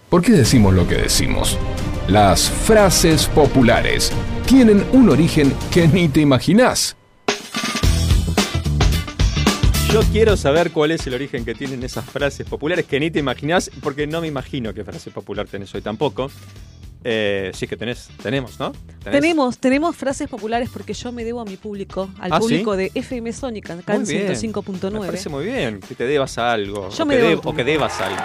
[0.08, 1.58] ¿Por qué decimos lo que decimos?
[2.08, 4.12] Las frases populares
[4.46, 6.96] tienen un origen que ni te imaginás.
[9.92, 13.18] Yo quiero saber cuál es el origen que tienen esas frases populares que ni te
[13.18, 16.30] imaginás, porque no me imagino qué frase popular tenés hoy tampoco.
[17.04, 18.72] Eh, sí que tenés, tenemos, ¿no?
[19.02, 19.20] ¿Tenés?
[19.20, 22.42] Tenemos, tenemos frases populares porque yo me debo a mi público, al ¿Ah, sí?
[22.42, 24.26] público de FM Sónica, acá en Muy bien.
[24.28, 25.06] Me 105.9.
[25.06, 26.88] parece muy bien que te debas a algo.
[26.90, 28.22] Yo o, me que debo- deb- o que debas algo.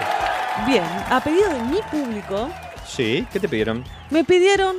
[0.67, 2.49] Bien, a pedido de mi público,
[2.87, 3.83] Sí, ¿qué te pidieron?
[4.11, 4.75] me pidieron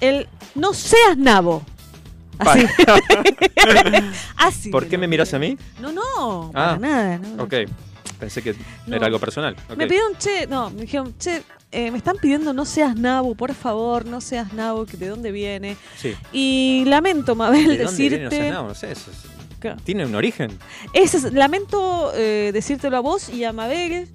[0.00, 1.62] el no seas nabo.
[2.38, 2.64] Así.
[4.36, 4.70] Así.
[4.70, 5.56] ¿Por qué me miras a mí?
[5.80, 7.18] No, no, Ah, para nada.
[7.18, 7.42] no.
[7.44, 7.54] Ok,
[8.18, 8.54] pensé que
[8.86, 8.96] No.
[8.96, 9.56] era algo personal.
[9.76, 11.42] Me pidieron, che, no, me dijeron, che,
[11.72, 15.30] eh, me están pidiendo no seas nabo, por favor, no seas nabo, que de dónde
[15.32, 15.76] viene.
[15.96, 16.14] Sí.
[16.32, 18.24] Y lamento, Mabel, ¿De dónde viene?
[18.24, 18.46] No decirte.
[18.48, 18.92] sé, no, sé.
[18.92, 20.56] eso es- que- ¿Tiene un origen?
[20.92, 24.08] Ese es- lamento eh, decírtelo a vos y a Mabel.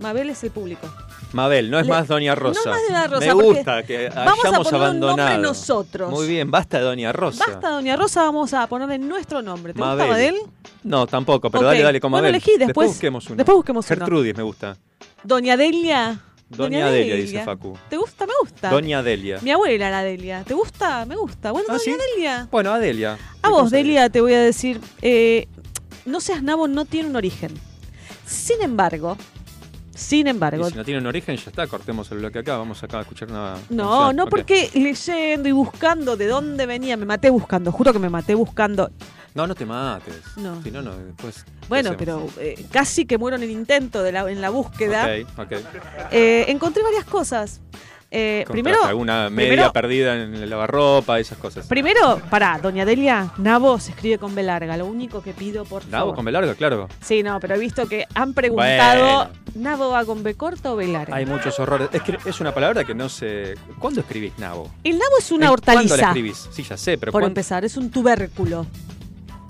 [0.00, 0.88] Mabel es el público.
[1.32, 2.60] Mabel, no es Le- más Doña Rosa.
[2.64, 5.28] no más Doña Rosa, Me gusta que vamos a hayamos poner un abandonado.
[5.30, 6.10] nombre nosotros.
[6.10, 7.44] Muy bien, basta de Doña Rosa.
[7.46, 9.72] Basta, Doña Rosa, vamos a ponerle nuestro nombre.
[9.72, 9.98] ¿Te Mabel.
[10.08, 10.34] gusta Mabel?
[10.82, 12.34] No, tampoco, pero dale, dale con bueno, Mabel.
[12.34, 13.36] elegí, después- busquemos uno.
[13.36, 13.96] después busquemos uno.
[13.96, 14.76] Gertrudis me gusta.
[15.22, 16.18] Doña Delia.
[16.50, 17.78] Doña, Delia, dice Facu.
[17.88, 18.26] ¿Te gusta?
[18.26, 18.70] Me gusta.
[18.70, 19.38] Doña Delia.
[19.40, 20.42] Mi abuela era Delia.
[20.44, 21.06] ¿Te gusta?
[21.06, 21.52] Me gusta.
[21.52, 21.96] Bueno, ¿Ah, Doña sí?
[22.16, 22.48] Delia.
[22.50, 23.12] Bueno, Adelia.
[23.42, 25.46] A ¿Qué vos, Delia, te voy a decir, eh,
[26.04, 27.52] no seas nabo, no tiene un origen.
[28.26, 29.16] Sin embargo,
[30.00, 32.82] sin embargo, Y si no tiene un origen, ya está, cortemos el bloque acá, vamos
[32.82, 33.56] acá a escuchar una.
[33.68, 34.16] no, canción.
[34.16, 38.34] no porque leyendo y buscando de dónde venía, me maté buscando, juro que me maté
[38.34, 38.90] buscando.
[39.34, 40.22] No, no te mates.
[40.36, 40.60] No.
[40.62, 41.44] Si no, no, después.
[41.44, 45.06] ¿qué Bueno, pero eh, casi que muero en el intento de la, en la búsqueda.
[45.36, 45.52] Ok, ok.
[46.10, 47.60] Eh, encontré varias cosas.
[48.12, 51.66] Eh, primero, alguna media primero- perdida en el lavarropa, esas cosas.
[51.68, 55.86] primero, pará, Doña Delia, Nabo se escribe con B larga, lo único que pido por
[55.86, 56.14] Nabo favor.
[56.16, 56.88] con B larga, claro.
[57.00, 59.30] Sí, no, pero he visto que han preguntado, Bueno.
[59.54, 61.14] ¿Nabo va con B corta o B larga?
[61.14, 61.88] Hay muchos horrores.
[61.92, 63.54] Es que es una palabra que no sé.
[63.78, 64.68] ¿Cuándo escribís nabo?
[64.82, 66.06] El nabo es una ¿En- ¿Cuándo la hortaliza.
[66.08, 66.48] escribís?
[66.52, 67.28] Sí, ya sé, pero Por ¿cuándo?
[67.28, 68.66] empezar, es un tubérculo.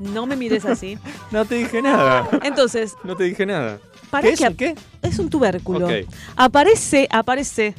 [0.00, 0.98] No me mires así.
[1.30, 2.28] No te dije nada.
[2.42, 3.78] Entonces, No te dije nada.
[4.10, 4.74] ¿para ¿Qué es qué?
[5.02, 5.86] Es un tubérculo.
[5.86, 5.92] Ok.
[6.36, 7.74] Aparece, aparece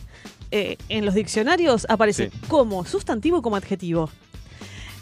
[0.52, 2.38] eh, en los diccionarios, aparece Sí.
[2.48, 4.10] como sustantivo y como adjetivo.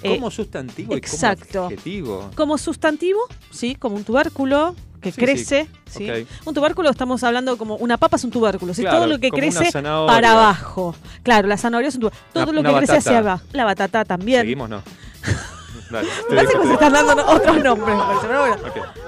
[0.01, 1.43] Eh, Como sustantivo exacto.
[1.49, 2.31] y como adjetivo.
[2.35, 3.19] como sustantivo,
[3.51, 5.67] sí, como un tubérculo que Sí, crece.
[5.89, 6.07] Sí.
[6.45, 8.73] Un tubérculo estamos hablando como una papa es un tubérculo.
[8.73, 10.95] Claro, todo lo que crece para abajo.
[11.23, 12.23] Claro, la zanahoria es un tubérculo.
[12.33, 13.09] Todo Una- lo que crece batata.
[13.09, 13.43] hacia abajo.
[13.51, 14.41] La batata también.
[14.41, 14.69] ¿Seguimos?
[14.69, 14.81] No.
[15.91, 16.07] Dale.
[16.29, 18.55] Parece que se están dando otros nombres, pero bueno.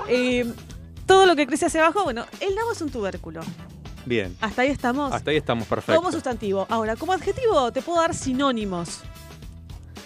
[0.10, 0.52] Eh,
[1.06, 3.42] todo lo que crece hacia abajo, bueno, el nabo es un tubérculo.
[4.06, 4.36] Bien.
[4.42, 5.14] Hasta ahí estamos.
[5.14, 5.96] Hasta ahí estamos perfectos.
[5.96, 6.66] como sustantivo.
[6.70, 9.02] Ahora, como adjetivo, te puedo dar sinónimos.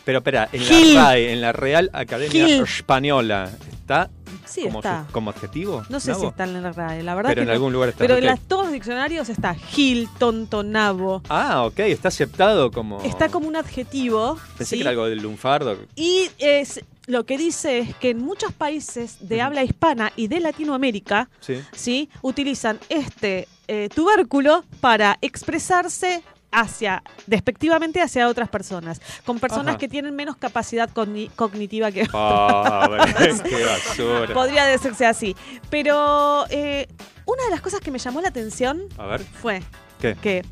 [0.03, 0.93] Pero espera, en Gil.
[0.93, 2.62] la RAE, en la Real Academia Gil.
[2.62, 4.10] Española, ¿está
[4.45, 5.05] Sí, como, está.
[5.08, 5.84] su- como adjetivo?
[5.89, 7.53] No sé si está en la RAE, la verdad Pero que en no.
[7.53, 7.99] algún lugar está.
[7.99, 11.23] Pero en las, todos los diccionarios está Gil, tonto, nabo.
[11.27, 13.01] Ah, ok, está aceptado como.
[13.01, 14.38] Está como un adjetivo.
[14.60, 14.75] Pensé ¿sí?
[14.75, 15.75] que era algo del lunfardo.
[15.95, 20.39] Y es, lo que dice es que en muchos países de habla hispana y de
[20.39, 21.55] Latinoamérica, Sí.
[21.71, 22.10] ¿sí?
[22.21, 29.78] utilizan este eh, tubérculo para expresarse hacia despectivamente hacia otras personas, con personas Ajá.
[29.78, 33.04] que tienen menos capacidad cogni- cognitiva que Pobre,
[33.43, 34.34] qué basura.
[34.34, 35.36] podría decirse así.
[35.69, 36.88] Pero eh,
[37.25, 39.63] una de las cosas que me llamó la atención A ver, fue
[39.99, 40.15] ¿qué?
[40.15, 40.45] que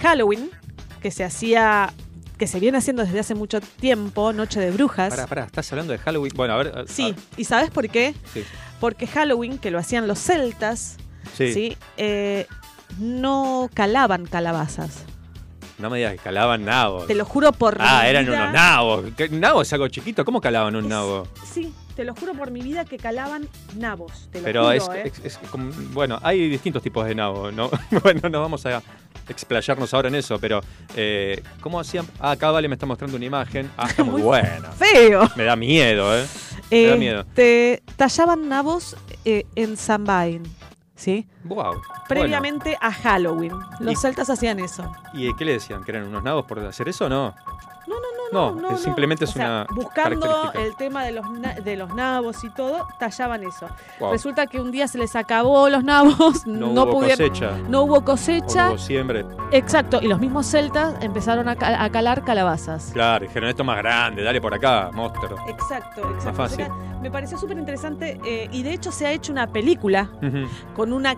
[0.00, 0.50] Halloween,
[1.00, 1.92] que se hacía,
[2.36, 5.10] que se viene haciendo desde hace mucho tiempo, Noche de Brujas.
[5.14, 6.32] Pará, pará, ¿estás hablando de Halloween?
[6.34, 6.78] Bueno, a ver.
[6.78, 8.14] a- Sí, a- ¿y sabes por qué?
[8.32, 8.42] sí.
[8.80, 10.96] Porque Halloween, que lo hacían los celtas,
[11.32, 11.52] Sí.
[11.52, 11.76] ¿sí?
[11.96, 12.46] Eh,
[12.98, 15.04] no calaban calabazas.
[15.78, 17.06] No me digas que calaban nabos.
[17.08, 18.42] Te lo juro por Ah, mi eran vida.
[18.42, 19.04] unos nabos.
[19.16, 20.24] ¿Qué- ¿Nabo es algo chiquito?
[20.24, 21.26] ¿Cómo calaban un Es- nabo?
[21.52, 24.28] Sí, te lo juro por mi vida que calaban nabos.
[24.30, 25.12] Te lo Pero juro, es, ¿eh?
[25.24, 27.70] es- es como- bueno, hay distintos tipos de nabo, ¿no?
[28.04, 28.80] bueno, no vamos a
[29.28, 30.60] explayarnos ahora en eso, pero
[30.94, 32.06] eh, ¿cómo hacían?
[32.20, 33.68] Ah, acá Vale me está mostrando una imagen.
[33.76, 34.70] Ah, está muy Muy buena.
[34.70, 35.28] Feo.
[35.34, 36.24] Me da miedo, ¿eh?
[36.70, 37.24] Me da miedo.
[37.34, 40.42] Te tallaban nabos en Samhain,
[40.94, 41.26] ¿sí?
[41.44, 41.80] Wow.
[42.08, 43.52] Previamente a Halloween.
[43.80, 44.90] Los celtas hacían eso.
[45.12, 45.84] ¿Y qué le decían?
[45.84, 47.34] ¿Que eran unos nabos por hacer eso o no?
[47.86, 48.00] No, no,
[48.32, 48.76] no, No, no.
[48.78, 51.26] simplemente es sea, una Buscando el tema de los,
[51.62, 53.66] de los nabos y todo, tallaban eso.
[54.00, 54.12] Wow.
[54.12, 57.28] Resulta que un día se les acabó los nabos, No, no, hubo pudieron.
[57.28, 57.50] cosecha.
[57.68, 58.68] No hubo cosecha.
[58.70, 59.24] hubo siempre.
[59.52, 62.90] Exacto, y los mismos celtas empezaron a, ca- a calar calabazas.
[62.92, 65.36] Claro, dijeron esto es más grande, dale por acá, monstruo.
[65.48, 66.24] Exacto, exacto.
[66.24, 66.66] Más fácil.
[67.02, 70.08] Me pareció súper interesante eh, y de hecho se ha hecho una película
[70.74, 71.14] con una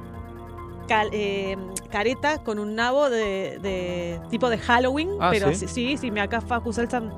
[0.87, 1.57] cal- eh,
[1.91, 5.97] careta con un nabo de, de tipo de Halloween, Ah, pero ¿sí?
[5.97, 7.13] sí, me acá Facu Selsan.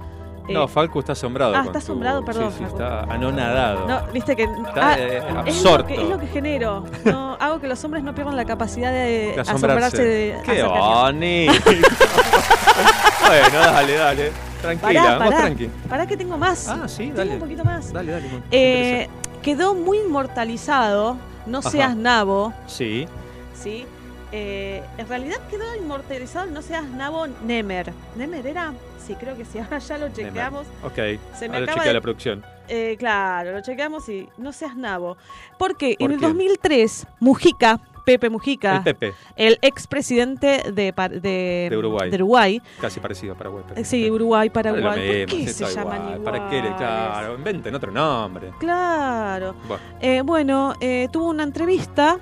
[0.48, 1.54] eh, No, Falco está asombrado.
[1.54, 3.86] ah, está tu- asombrado, perdón, Sí, está anonadado.
[3.86, 5.86] no, viste que Está, ah, eh, es, lo absorto.
[5.88, 6.84] que, es lo que genero.
[7.04, 11.52] No, hago que los hombres no pierdan la capacidad de, De asombrarse de Qué bonito.
[13.26, 14.32] bueno, dale, dale.
[14.60, 15.70] Tranquila, Pará, vamos pará, tranqui.
[15.88, 16.66] pará que tengo más.
[16.68, 17.32] Ah, sí, Tengo dale.
[17.34, 17.92] un poquito más.
[17.92, 18.26] Dale, dale.
[18.50, 19.08] Eh,
[19.42, 21.70] quedó muy inmortalizado, no Ajá.
[21.70, 23.06] seas nabo, Sí.
[23.62, 23.86] ¿Sí?
[24.30, 27.92] Eh, en realidad quedó inmortalizado el no seas nabo Nemer.
[28.16, 28.74] ¿Nemer era?
[29.06, 29.58] Sí, creo que sí.
[29.58, 30.66] Ahora ya lo chequeamos.
[30.84, 30.94] Ok.
[31.34, 32.44] Se me Ahora acaba chequea de- la producción.
[32.70, 35.16] Eh, claro, lo chequeamos y no seas nabo.
[35.58, 36.26] Porque ¿Por en el qué?
[36.26, 40.92] 2003, Mujica, Pepe Mujica, El Pepe, el expresidente de,
[41.22, 42.10] de, De Uruguay.
[42.10, 43.64] de Uruguay, casi parecido a Paraguay.
[43.66, 44.82] pero- sí, Uruguay, Paraguay,
[45.26, 46.18] ¿por qué se está llaman igual.
[46.20, 46.24] iguales?
[46.40, 46.76] ¿Para qué le.?
[46.76, 48.50] Claro, inventen otro nombre.
[48.58, 49.54] Claro.
[49.66, 52.18] Bueno, Eh, bueno, eh, tuvo una entrevista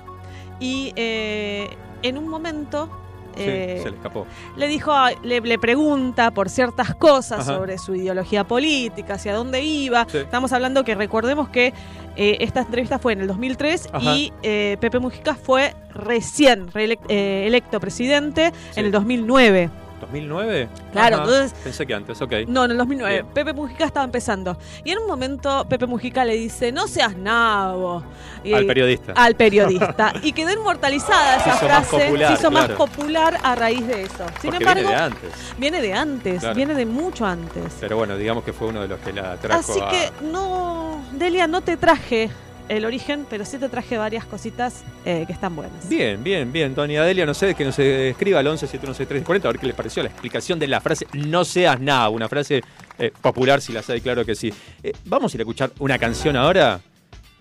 [0.59, 1.69] y eh,
[2.03, 2.89] en un momento
[3.35, 4.25] sí, eh, se le escapó.
[4.55, 4.91] le dijo,
[5.23, 7.55] le, le pregunta por ciertas cosas Ajá.
[7.57, 10.05] sobre su ideología política, hacia dónde iba.
[10.09, 10.17] Sí.
[10.17, 11.73] Estamos hablando que recordemos que
[12.15, 14.15] eh, esta entrevista fue en el 2003 Ajá.
[14.15, 18.79] y eh, Pepe Mujica fue recién eh, electo presidente Sí.
[18.79, 19.69] en el 2009.
[20.01, 20.67] ¿2009?
[20.91, 21.23] Claro, Ajá.
[21.25, 22.33] entonces- Pensé que antes, ok.
[22.47, 23.13] No, en el 2009.
[23.13, 23.25] Bien.
[23.33, 24.57] Pepe Mujica estaba empezando.
[24.83, 28.03] Y en un momento Pepe Mujica le dice, no seas nabo.
[28.43, 29.13] Y- Al periodista.
[29.15, 30.13] al periodista.
[30.23, 31.97] Y quedó inmortalizada esa Se frase.
[31.97, 34.25] popular, se hizo más popular a raíz de eso.
[34.41, 35.31] Sin Porque embargo, viene de antes.
[35.57, 36.55] viene de antes, Claro.
[36.55, 37.73] viene de mucho antes.
[37.79, 41.01] Pero bueno, digamos que fue uno de los que la trajo Así a- que no,
[41.13, 42.29] Delia, no te traje
[42.69, 45.87] el origen, pero sí te traje varias cositas eh, que están buenas.
[45.87, 49.59] Bien, bien, bien, Tony Adelia, no sé, que nos escriba al 11 716340 a ver
[49.59, 52.61] qué les pareció la explicación de la frase no seas nada, una frase
[52.99, 54.51] eh, popular si la sabe, claro que sí.
[54.83, 56.81] Eh, vamos a ir a escuchar una canción ahora.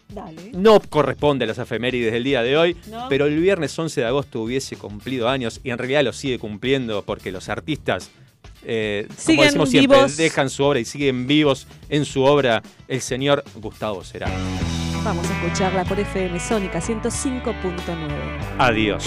[0.08, 0.52] Dale.
[0.52, 3.06] No corresponde a las efemérides del día de hoy, No.
[3.08, 7.02] pero el viernes 11 de agosto hubiese cumplido años y en realidad lo sigue cumpliendo
[7.02, 8.10] porque los artistas,
[8.64, 10.16] eh, como Siguen decimos siempre, vivos.
[10.16, 14.28] dejan su obra y siguen vivos en su obra el señor Gustavo Será.
[15.06, 18.56] Vamos a escucharla por FM Sónica 105.9.
[18.58, 19.04] Adiós.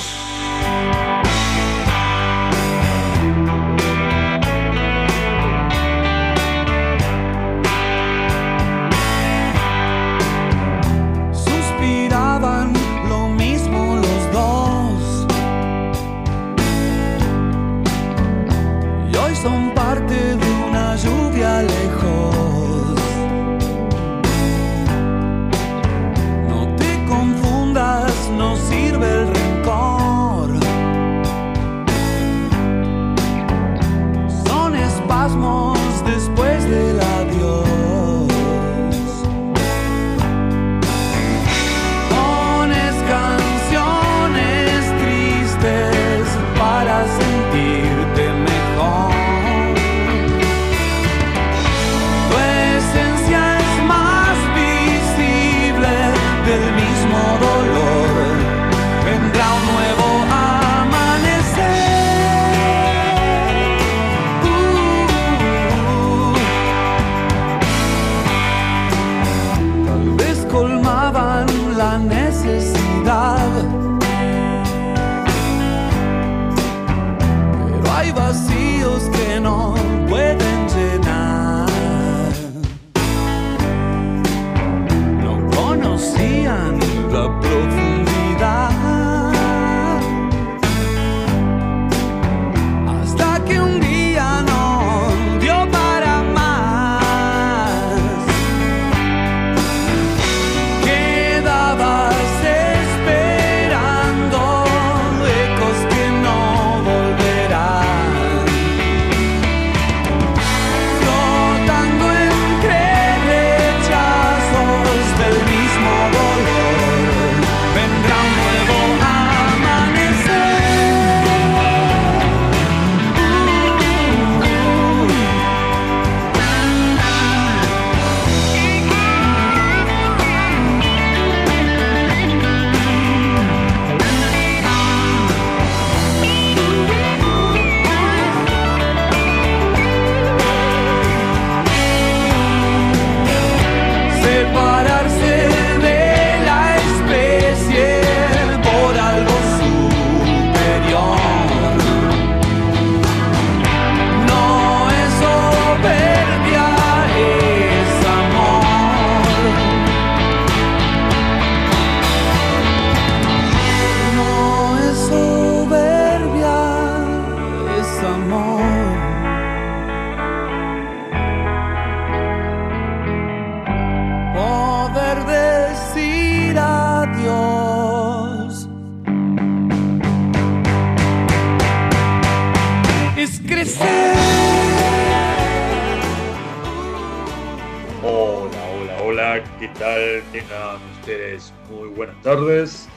[188.02, 190.24] Hola, hola, hola, ¿qué tal?
[190.32, 192.88] Tengan ustedes muy buenas tardes.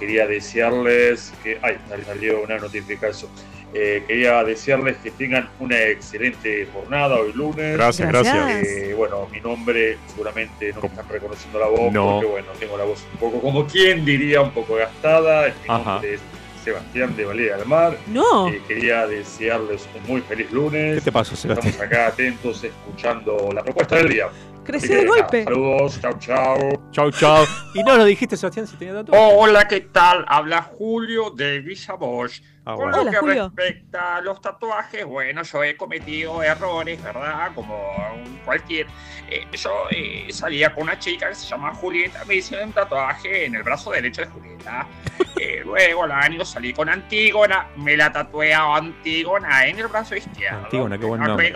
[0.00, 1.58] Quería desearles que.
[1.60, 3.30] Ay, me salió una notificación.
[3.74, 7.76] Eh, quería desearles que tengan una excelente jornada hoy lunes.
[7.76, 8.34] Gracias, Gracias.
[8.34, 8.66] gracias.
[8.68, 12.12] Eh, bueno, mi nombre seguramente no me están reconociendo la voz No.
[12.12, 15.48] porque bueno, tengo la voz un poco como quien diría, un poco gastada.
[15.48, 15.90] Mi Ajá.
[15.92, 16.20] nombre es
[16.66, 17.96] Sebastián de Valera del Mar.
[18.08, 18.48] No.
[18.48, 20.96] Eh, quería desearles un muy feliz lunes.
[20.96, 21.72] ¿Qué te pasó, Sebastián?
[21.72, 24.26] Estamos acá atentos escuchando la propuesta del día.
[24.64, 25.44] Creció de golpe.
[25.44, 26.90] nada, Saludos, chau, chau.
[26.90, 27.44] Chau, chau.
[27.74, 29.32] ¿Y no lo dijiste, Sebastián, si tenía tatuaje?
[29.36, 30.24] Hola, ¿qué tal?
[30.26, 32.42] Habla Julio de Villa Bosch.
[32.68, 32.96] Ah, Con bueno.
[32.96, 33.52] lo Hola, que Julio.
[33.54, 37.52] respecta a los tatuajes, bueno, yo he cometido errores, ¿verdad?
[37.54, 37.76] Como
[38.12, 38.88] un cualquier.
[39.30, 43.44] Eh, yo eh, salía con una chica que se llama Julieta, me hicieron un tatuaje
[43.46, 44.86] en el brazo derecho de Julieta.
[45.38, 50.16] Eh, luego al año salí con Antígona, me la tatué a Antígona en el brazo
[50.16, 50.64] izquierdo.
[50.64, 51.52] Antígona, qué buen nombre.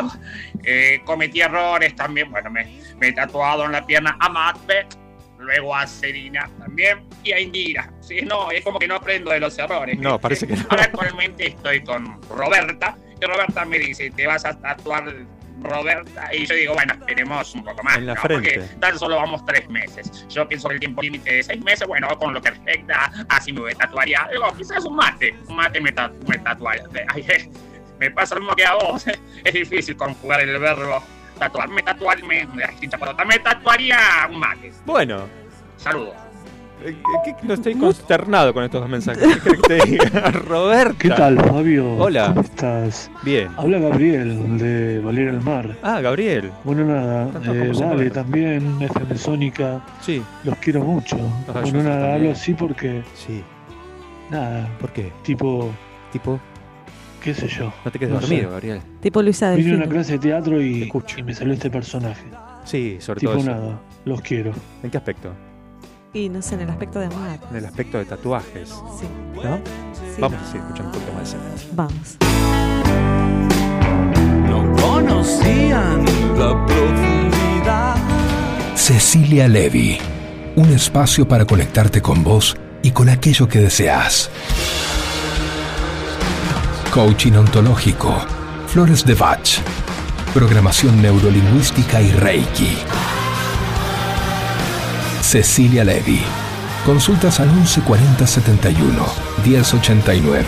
[0.63, 2.67] Eh, cometí errores también, bueno, me,
[2.99, 4.99] me he tatuado en la pierna a Macbeth,
[5.41, 7.93] luego a Serena también y a Indira.
[8.01, 9.99] Sí, no, es como que no aprendo de los errores.
[9.99, 10.65] No, parece que no.
[10.71, 15.05] Ahora actualmente estoy con Roberta y Roberta me dice, te vas a tatuar
[15.63, 17.99] Roberta y yo digo, bueno, esperemos un poco más.
[17.99, 18.21] En la ¿no?
[18.23, 18.55] frente.
[18.61, 20.27] Porque tan solo vamos tres meses.
[20.29, 23.41] Yo pienso que el tiempo límite de seis meses, bueno, con lo que respecta a
[23.41, 25.35] si me tatuaría algo, quizás un mate.
[25.49, 26.85] Un mate me, ta- me tatuaría.
[27.09, 27.27] Ay,
[27.99, 29.05] me pasa lo mismo que a vos.
[29.45, 31.03] Es difícil conjugar el verbo
[31.41, 32.47] tatuarme, tatuarme.
[33.27, 33.99] Me tatuaría
[34.31, 34.73] un mate.
[34.87, 35.23] Bueno,
[35.77, 36.15] Saludos.
[36.85, 39.23] eh, ¿qué- no estoy consternado con estos dos mensajes.
[39.43, 40.31] ¿Qué que te diga?
[40.47, 40.95] Roberta.
[40.99, 41.97] ¿Qué tal, Fabio?
[41.97, 42.29] Hola.
[42.29, 43.11] ¿Cómo estás?
[43.23, 43.49] Bien.
[43.57, 45.77] Habla Gabriel de Valera del Mar.
[45.83, 46.51] Ah, Gabriel.
[46.65, 51.17] Bueno, nada, eh, vale, también, FM Sónica, Sí, los quiero mucho.
[51.49, 52.15] Ajá, bueno, nada, también.
[52.15, 53.43] hablo así porque, sí.
[54.31, 55.13] nada, ¿Por qué?
[55.23, 55.71] tipo,
[56.13, 56.41] Tipo,
[57.21, 57.73] qué sé yo.
[57.85, 58.51] no te quedes No dormido, sé.
[58.51, 58.81] Gabriel.
[59.01, 61.19] Tipo Luisa Vine a una clase de teatro Te y, escucho.
[61.19, 62.25] y me salió este personaje.
[62.65, 63.51] Sí, sobre Tipo todo eso.
[63.51, 64.53] nada, los quiero.
[64.83, 65.33] ¿En qué aspecto?
[66.13, 67.39] Y no sé, en el aspecto de amar.
[67.51, 69.07] En el aspecto de tatuajes, Sí.
[69.37, 69.57] ¿no?
[69.93, 70.21] sí.
[70.21, 71.69] Vamos a seguir escuchando un poquito más de ese.
[71.73, 72.17] Vamos.
[74.49, 76.05] No conocían
[76.39, 77.97] la profundidad.
[78.75, 79.99] Cecilia Levy,
[80.57, 84.31] un espacio para conectarte con vos y con aquello que deseas.
[86.93, 88.13] Coaching ontológico,
[88.67, 89.61] flores de Bach,
[90.35, 92.77] programación neurolingüística y Reiki.
[95.23, 96.21] Cecilia Levy.
[96.85, 99.07] Consultas al 1140 71
[99.47, 100.47] 1089.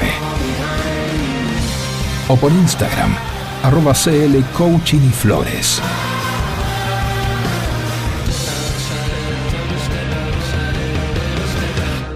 [2.27, 3.15] O por Instagram,
[3.63, 5.81] arroba CL Coaching y Flores.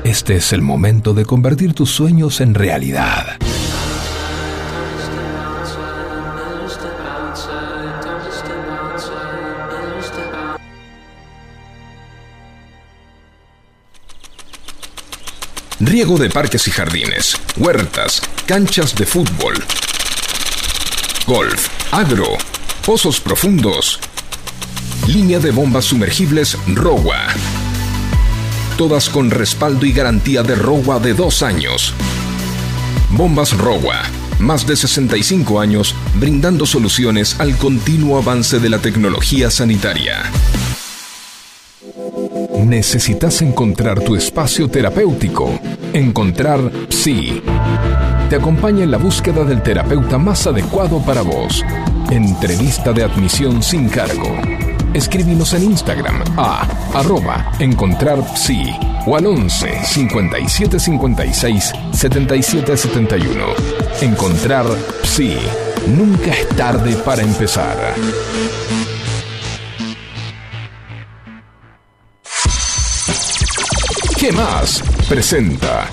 [0.03, 3.39] Este es el momento de convertir tus sueños en realidad.
[15.87, 19.55] Riego de parques y jardines, huertas, canchas de fútbol,
[21.29, 22.27] golf, agro,
[22.85, 24.01] pozos profundos,
[25.07, 27.29] línea de bombas sumergibles ROWA.
[28.77, 31.95] Todas con respaldo y garantía de ROWA de dos años.
[33.11, 34.03] Bombas ROWA.
[34.41, 40.25] Más de 65 años brindando soluciones al continuo avance de la tecnología sanitaria.
[42.67, 45.57] Necesitas encontrar tu espacio terapéutico.
[45.93, 46.59] Encontrar
[46.89, 47.41] Psi.
[48.29, 51.65] Te acompaña en la búsqueda del terapeuta más adecuado para vos.
[52.11, 54.37] Entrevista de admisión sin cargo.
[54.93, 58.75] Escríbenos en Instagram a arroba encontrar psi
[59.07, 63.45] o al 11 57 56 77 71.
[64.01, 64.67] Encontrar
[65.05, 65.37] Psi.
[65.97, 67.95] Nunca es tarde para empezar.
[74.27, 74.83] ¿Qué más?
[75.09, 75.89] Presenta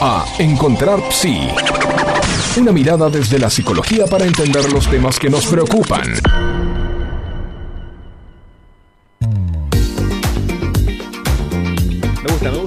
[0.00, 1.48] a Encontrar Psi.
[2.60, 6.12] Una mirada desde la psicología para entender los temas que nos preocupan.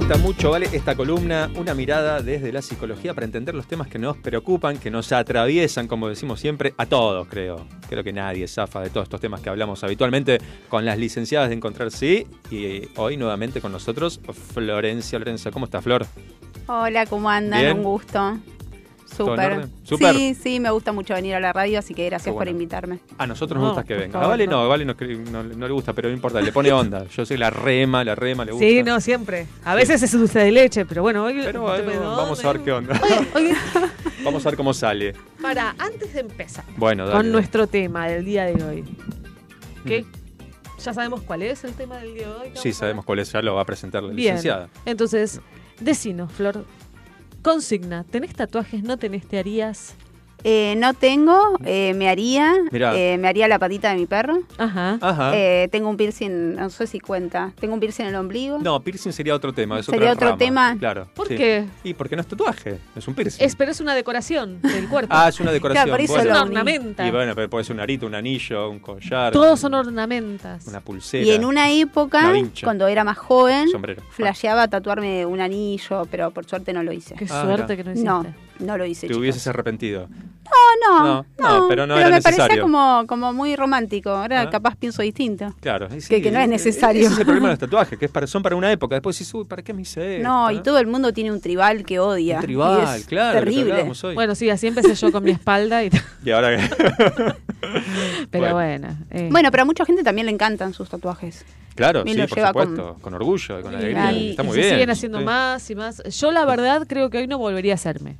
[0.04, 0.68] Gusta, me gusta mucho, ¿vale?
[0.72, 4.90] Esta columna, una mirada desde la psicología para entender los temas que nos preocupan, que
[4.90, 7.66] nos atraviesan, como decimos siempre, a todos, creo.
[7.88, 10.38] Creo que nadie zafa de todos estos temas que hablamos habitualmente
[10.68, 12.26] con las licenciadas de Encontrar Sí.
[12.50, 14.20] Y hoy nuevamente con nosotros,
[14.52, 15.50] Florencia Lorenza.
[15.50, 16.06] ¿Cómo está, Flor?
[16.66, 17.60] Hola, ¿cómo andan?
[17.60, 17.76] Bien.
[17.78, 18.38] Un gusto.
[19.16, 20.14] ¿Todo en Súper.
[20.14, 22.98] Sí, sí, me gusta mucho venir a la radio, así que gracias Qué por invitarme.
[23.18, 24.20] A nosotros No, nos gusta que venga.
[24.22, 24.52] A Vale no.
[24.52, 24.94] no, a Vale no,
[25.30, 27.06] no- no le gusta, pero no importa, le pone onda.
[27.08, 28.66] Yo soy la rema, la rema, le gusta.
[28.66, 29.46] Sí, no, siempre.
[29.64, 31.40] A veces es dulce de leche, pero bueno, hoy.
[31.44, 33.00] Pero vamos a ver qué onda.
[33.34, 33.54] Oye,
[34.24, 35.12] Vamos a ver cómo sale.
[35.42, 37.32] para, antes de empezar Bueno, dale, con dale.
[37.32, 38.84] nuestro tema del día de hoy,
[39.86, 40.04] que
[40.82, 42.50] ya sabemos cuál es el tema del día de hoy.
[42.54, 44.34] Sí, sabemos cuál es, ya lo va a presentar la Bien.
[44.34, 44.68] licenciada.
[44.86, 45.40] Entonces,
[45.78, 46.64] decinos, Flor.
[47.44, 48.82] Consigna, ¿tenés tatuajes?
[48.82, 49.28] ¿No tenés?
[49.28, 49.96] ¿Te harías?
[50.46, 54.40] Eh, no tengo, eh, me haría, eh, me haría la patita de mi perro.
[54.58, 54.98] Ajá.
[55.00, 55.32] Ajá.
[55.34, 57.52] Eh, tengo un piercing, no sé si cuenta.
[57.58, 58.58] Tengo un piercing en el ombligo.
[58.58, 59.78] No, piercing sería otro tema.
[59.78, 60.76] Es ¿Sería otro rama, tema?
[60.78, 61.08] Claro.
[61.14, 61.36] ¿Por sí.
[61.36, 61.64] qué?
[61.82, 63.42] Y porque no es tatuaje, es un piercing.
[63.44, 65.14] Es, pero es una decoración del cuerpo.
[65.16, 65.84] Ah, es una decoración.
[65.84, 66.28] Claro, por eso bueno.
[66.30, 66.70] es lo una uní.
[66.72, 67.06] ornamenta.
[67.06, 69.32] Y bueno, pero puede ser un arito, un anillo, un collar.
[69.32, 70.66] Todos son ornamentas.
[70.66, 71.24] Una pulsera.
[71.24, 74.02] Y en una época, Una cuando era más joven, Sombrero.
[74.10, 77.14] flasheaba tatuarme un anillo, pero por suerte no lo hice.
[77.14, 77.76] Qué Ah, suerte mira.
[77.76, 78.08] que no hiciste.
[78.10, 78.26] No,
[78.58, 79.02] no lo hice.
[79.02, 79.20] Te chicos.
[79.20, 80.08] hubieses arrepentido.
[80.86, 82.62] No, no, No, no, pero no era me parecía necesario.
[82.64, 84.10] como, como muy romántico.
[84.10, 84.50] Ahora Ah.
[84.50, 85.54] capaz pienso distinto.
[85.60, 85.88] Claro.
[86.08, 87.02] Que- que no es necesario.
[87.02, 88.94] Ese es el problema de los tatuajes, que es para, son para una época.
[88.94, 90.28] Después decís, uy, ¿para qué me hice esto?
[90.28, 92.36] No, y todo el mundo tiene un tribal que odia.
[92.36, 93.38] Un tribal, y es claro.
[93.38, 93.90] Terrible.
[94.02, 94.14] hoy.
[94.14, 95.82] Bueno, sí, así empecé yo con mi espalda.
[95.82, 95.90] Y
[96.24, 96.50] Y ahora
[98.30, 98.54] pero Bueno.
[98.54, 98.98] bueno.
[99.10, 99.28] eh.
[99.32, 101.44] Bueno, pero a mucha gente también le encantan sus tatuajes.
[101.74, 102.96] Claro, sí, lo por supuesto.
[103.00, 104.12] Con, orgullo y con alegría.
[104.12, 104.74] y- Está y muy se bien.
[104.74, 105.24] siguen haciendo Sí.
[105.24, 106.02] más y más.
[106.04, 108.18] Yo la verdad creo que hoy no volvería a hacerme.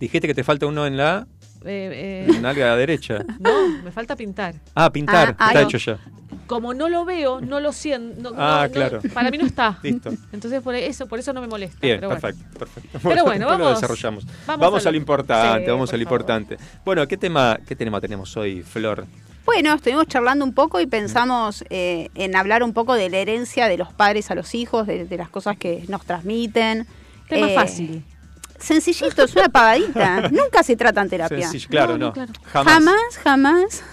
[0.00, 1.26] Dijiste que te falta uno en la
[1.64, 3.24] Eh, en la derecha.
[3.40, 4.54] no, me falta pintar.
[4.74, 5.34] Ah, pintar.
[5.38, 5.98] Ah, está ah, hecho ya.
[6.46, 8.20] Como no lo veo, no lo siento.
[8.20, 9.00] no- Ah, no- no- claro.
[9.14, 9.78] para mí no está.
[9.82, 10.10] Listo.
[10.32, 11.78] Entonces por eso, por eso no me molesta.
[11.80, 12.20] Bien, pero bueno.
[12.20, 12.98] perfecto, perfecto.
[13.02, 14.26] Pero bueno, lo vamos- desarrollamos.
[14.46, 16.20] vamos Vamos, a a lo- importante, Sí, vamos a lo favor.
[16.20, 16.56] importante.
[16.84, 19.06] Bueno, ¿qué tema, qué tema tenemos hoy, Flor?
[19.46, 23.68] Bueno, estuvimos charlando un poco y pensamos eh, en hablar un poco de la herencia
[23.68, 26.86] de los padres a los hijos, de, de las cosas que nos transmiten.
[27.28, 28.04] Tema Eh, fácil.
[28.64, 30.28] Sencillito, es una pagadita.
[30.30, 31.42] Nunca se trata en terapia.
[31.42, 32.06] Sencillo, claro, No, no.
[32.06, 32.32] no, claro.
[32.44, 32.74] Jamás.
[32.74, 33.84] Jamás, jamás.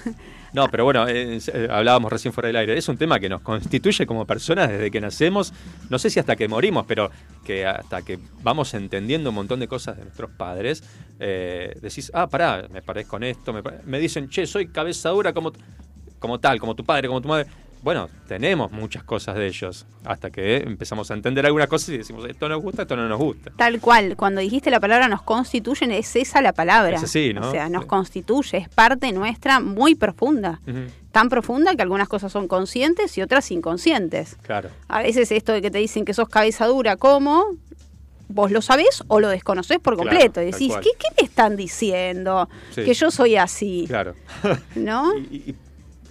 [0.53, 2.78] No, pero bueno, eh, eh, hablábamos recién fuera del aire.
[2.78, 5.53] Es un tema que nos constituye como personas desde que nacemos.
[5.89, 7.09] No sé si hasta que morimos, pero
[7.45, 10.84] que hasta que vamos entendiendo un montón de cosas de nuestros padres,
[11.19, 13.53] eh, decís, ah, pará, me parezco con esto.
[13.53, 15.53] Me, me dicen, che, soy cabeza dura como,
[16.19, 17.47] como tal, como tu padre, como tu madre.
[17.84, 19.86] Bueno, tenemos muchas cosas de ellos.
[20.05, 23.17] Hasta que empezamos a entender algunas cosas y decimos, esto nos gusta, esto no nos
[23.19, 23.51] gusta.
[23.57, 26.95] Tal cual, cuando dijiste la palabra nos constituyen, es esa la palabra.
[26.97, 27.47] Es así, ¿no?
[27.47, 27.88] O sea, nos Sí.
[27.88, 30.61] constituye, es parte nuestra muy profunda.
[31.11, 34.38] Tan profunda que algunas cosas son conscientes y otras inconscientes.
[34.43, 34.69] Claro.
[34.88, 37.45] A veces esto de que te dicen que sos cabeza dura, ¿cómo?
[38.29, 40.41] Vos lo sabés o lo desconocés por Claro, completo.
[40.41, 40.73] y decís.
[40.82, 42.47] ¿qué, qué me están diciendo?
[42.73, 42.84] Sí.
[42.86, 44.13] Que yo soy así, Claro.
[44.75, 45.13] ¿no?
[45.17, 45.55] y, y, y-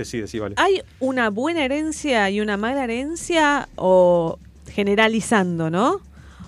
[0.01, 0.55] decí, decí, vale.
[0.59, 4.39] ¿Hay una buena herencia y una mala herencia o
[4.69, 6.01] generalizando, no?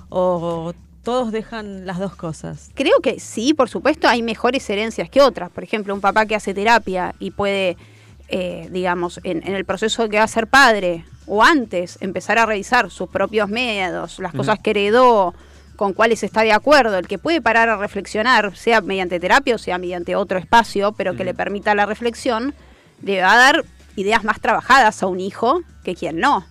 [0.08, 2.70] O todos dejan las dos cosas.
[2.74, 5.50] Creo que sí, por supuesto, hay mejores herencias que otras.
[5.50, 7.76] Por ejemplo, un papá que hace terapia y puede,
[8.28, 12.38] eh, digamos, en, en el proceso de que va a ser padre o antes, empezar
[12.38, 15.34] a revisar sus propios miedos, las cosas que heredó,
[15.76, 19.58] con cuáles está de acuerdo, el que puede parar a reflexionar, sea mediante terapia o
[19.58, 22.54] sea mediante otro espacio, pero que le permita la reflexión,
[23.02, 23.64] le va a dar
[23.96, 26.44] ideas más trabajadas a un hijo que quien no.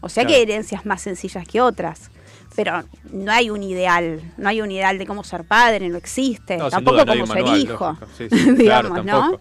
[0.00, 2.10] O sea que hay herencias más sencillas que otras.
[2.56, 2.82] Pero
[3.12, 6.56] no hay un ideal, no hay un ideal de cómo ser padre, no existe.
[6.56, 7.98] No, tampoco duda, cómo ser manual, hijo.
[8.16, 9.40] Sí, sí, claro, digamos, ¿no?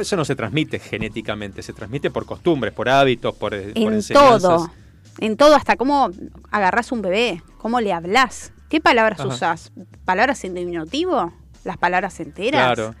[0.00, 4.42] Eso no se transmite genéticamente, se transmite por costumbres, por hábitos, por, por En enseñanzas.
[4.42, 4.70] todo,
[5.18, 6.10] en todo, hasta cómo
[6.50, 9.28] agarrás un bebé, cómo le hablas, qué palabras Ajá.
[9.28, 9.72] usás,
[10.04, 11.32] palabras en diminutivo,
[11.64, 12.94] las palabras enteras, Claro.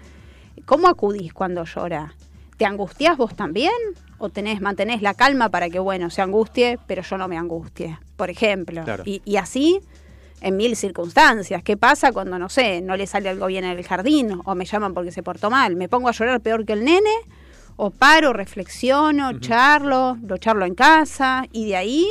[0.64, 2.14] cómo acudís cuando llora,
[2.56, 3.72] ¿te angustias vos también?
[4.18, 7.98] ¿O tenés, mantenés la calma para que, bueno, se angustie, pero yo no me angustie,
[8.16, 8.82] por ejemplo?
[8.84, 9.02] Claro.
[9.06, 9.80] Y, y así
[10.40, 11.62] en mil circunstancias.
[11.62, 14.64] ¿Qué pasa cuando, no sé, no le sale algo bien en el jardín o me
[14.64, 15.76] llaman porque se portó mal?
[15.76, 17.10] ¿Me pongo a llorar peor que el nene?
[17.76, 22.08] ¿O paro, reflexiono, charlo, lo charlo en casa y de ahí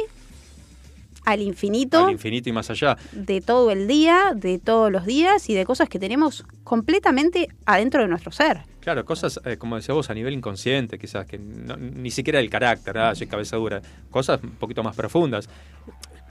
[1.26, 2.98] al infinito Al infinito y más allá.
[3.14, 8.02] de todo el día, de todos los días y de cosas que tenemos completamente adentro
[8.02, 8.62] de nuestro ser?
[8.86, 12.52] Claro, cosas, eh, como decía vos, a nivel inconsciente, quizás, que no- ni siquiera el
[12.52, 13.82] carácter, ah, soy cabeza dura,
[14.12, 15.50] cosas un poquito más profundas.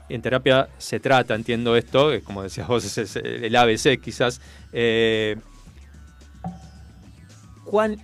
[0.07, 4.39] En terapia se trata, entiendo esto, eh, como decías vos, es, es el ABC quizás.
[4.71, 5.35] eh,
[7.65, 7.97] ¿cuán-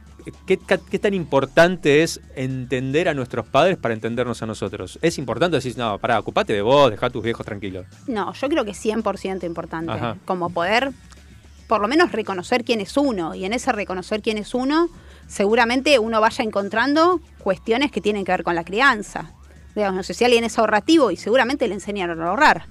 [0.46, 0.58] qué,
[1.00, 5.00] tan importante es entender a nuestros padres para entendernos a nosotros?
[5.02, 7.86] ¿Es importante decir, no, pará, ocupate de vos, dejá a tus viejos tranquilos?
[8.08, 9.92] No, yo creo que es 100% importante.
[9.94, 10.18] Ajá.
[10.26, 10.92] Como poder,
[11.72, 13.34] por lo menos, reconocer quién es uno.
[13.34, 14.90] Y en ese reconocer quién es uno,
[15.26, 19.32] seguramente uno vaya encontrando cuestiones que tienen que ver con la crianza.
[19.74, 22.66] Digamos, no sé si alguien es ahorrativo y seguramente le enseñaron a ahorrar.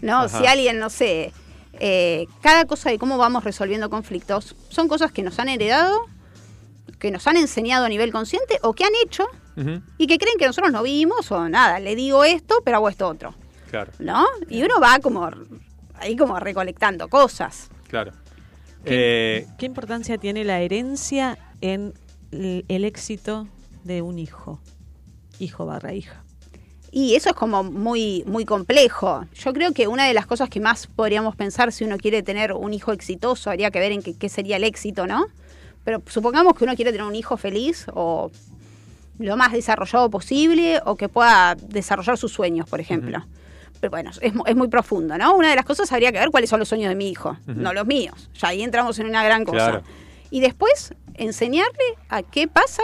[0.00, 0.20] ¿No?
[0.20, 0.38] Ajá.
[0.38, 1.34] Si alguien, no sé,
[1.74, 6.06] eh, cada cosa de cómo vamos resolviendo conflictos son cosas que nos han heredado,
[6.98, 9.26] que nos han enseñado a nivel consciente o que han hecho
[9.98, 13.08] y que creen que nosotros no vimos o nada, le digo esto, pero hago esto
[13.08, 13.34] otro.
[13.70, 14.24] Claro, ¿no?
[14.48, 15.28] Y uno va como
[15.96, 17.68] ahí como recolectando cosas.
[17.88, 18.12] claro.
[18.84, 21.94] Eh, ¿Qué importancia tiene la herencia en
[22.30, 23.46] el, el éxito
[23.84, 24.60] de un hijo?
[25.38, 26.22] Hijo barra hija.
[26.90, 29.26] Y eso es como muy, muy complejo.
[29.34, 32.52] Yo creo que una de las cosas que más podríamos pensar si uno quiere tener
[32.52, 35.26] un hijo exitoso, habría que ver en qué, qué sería el éxito, ¿no?
[35.84, 38.30] Pero supongamos que uno quiere tener un hijo feliz o
[39.18, 43.24] lo más desarrollado posible o que pueda desarrollar sus sueños, por ejemplo.
[43.80, 45.34] Pero bueno, es, es muy profundo, ¿no?
[45.34, 47.72] Una de las cosas habría que ver cuáles son los sueños de mi hijo, no
[47.72, 48.30] los míos.
[48.34, 49.70] Ya ahí entramos en una gran cosa.
[49.70, 49.82] Claro.
[50.30, 52.82] Y después enseñarle a qué pasa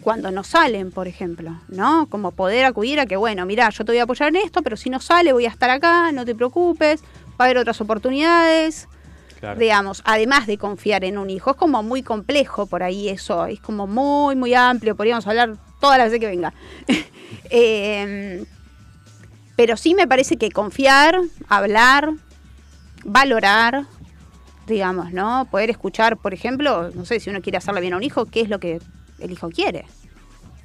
[0.00, 2.06] cuando no salen, por ejemplo, ¿no?
[2.10, 4.76] Como poder acudir a que, bueno, mira, yo te voy a apoyar en esto, pero
[4.76, 8.86] si no sale voy a estar acá, no te preocupes, va a haber otras oportunidades,
[9.40, 9.58] claro.
[9.58, 11.52] digamos, además de confiar en un hijo.
[11.52, 15.96] Es como muy complejo por ahí eso, es como muy, muy amplio, podríamos hablar todas
[15.96, 16.52] las veces que venga.
[17.50, 18.44] Eh,
[19.56, 22.10] pero sí me parece que confiar, hablar,
[23.04, 23.84] valorar,
[24.66, 25.46] digamos, ¿no?
[25.50, 28.40] Poder escuchar, por ejemplo, no sé, si uno quiere hacerle bien a un hijo, ¿qué
[28.40, 28.80] es lo que
[29.18, 29.86] el hijo quiere?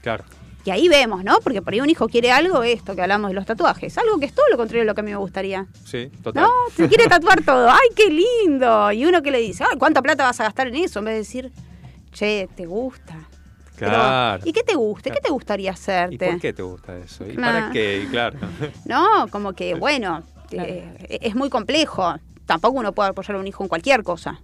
[0.01, 0.23] Claro.
[0.65, 1.39] Y ahí vemos, ¿no?
[1.39, 4.25] Porque por ahí un hijo quiere algo, esto que hablamos de los tatuajes, algo que
[4.25, 5.67] es todo lo contrario de lo que a mí me gustaría.
[5.85, 6.43] Sí, total.
[6.43, 7.69] No, se quiere tatuar todo.
[7.69, 8.91] ¡Ay, qué lindo!
[8.91, 10.99] Y uno que le dice, ¡ay, cuánta plata vas a gastar en eso!
[10.99, 11.51] En vez de decir,
[12.11, 13.15] che, ¿te gusta?
[13.79, 14.43] Pero, Claro.
[14.45, 15.09] ¿Y qué te gusta?
[15.09, 16.17] ¿Qué te gustaría ¿Y hacerte?
[16.25, 17.25] por qué te gusta eso?
[17.25, 17.41] ¿Y Nah.
[17.45, 18.03] para qué?
[18.03, 18.37] Y claro.
[18.85, 22.15] No, como que, bueno, eh, es muy complejo.
[22.45, 24.39] Tampoco uno puede apoyar a un hijo en cualquier cosa.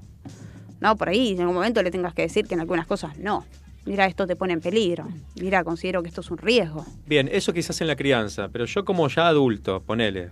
[0.80, 3.46] No, por ahí en algún momento le tengas que decir que en algunas cosas no.
[3.86, 5.08] Mira, esto te pone en peligro.
[5.40, 6.86] Mira, considero que esto es un riesgo.
[7.06, 10.30] Bien, eso quizás en la crianza, pero yo como ya adulto, ponele.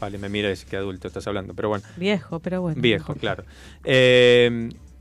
[0.00, 1.84] Vale, me mira y dice que adulto estás hablando, pero bueno.
[1.96, 2.80] Viejo, pero bueno.
[2.80, 3.44] Viejo, claro.
[3.84, 4.70] Eh,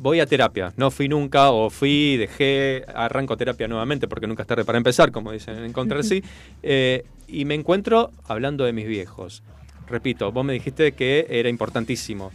[0.00, 0.72] voy a terapia.
[0.76, 5.12] No fui nunca, o fui, dejé, arranco terapia nuevamente porque nunca es tarde para empezar,
[5.12, 6.24] como dicen en Encontrar Sí.
[6.62, 9.42] Eh, y me encuentro hablando de mis viejos.
[9.86, 12.32] Repito, vos me dijiste que era importantísimo.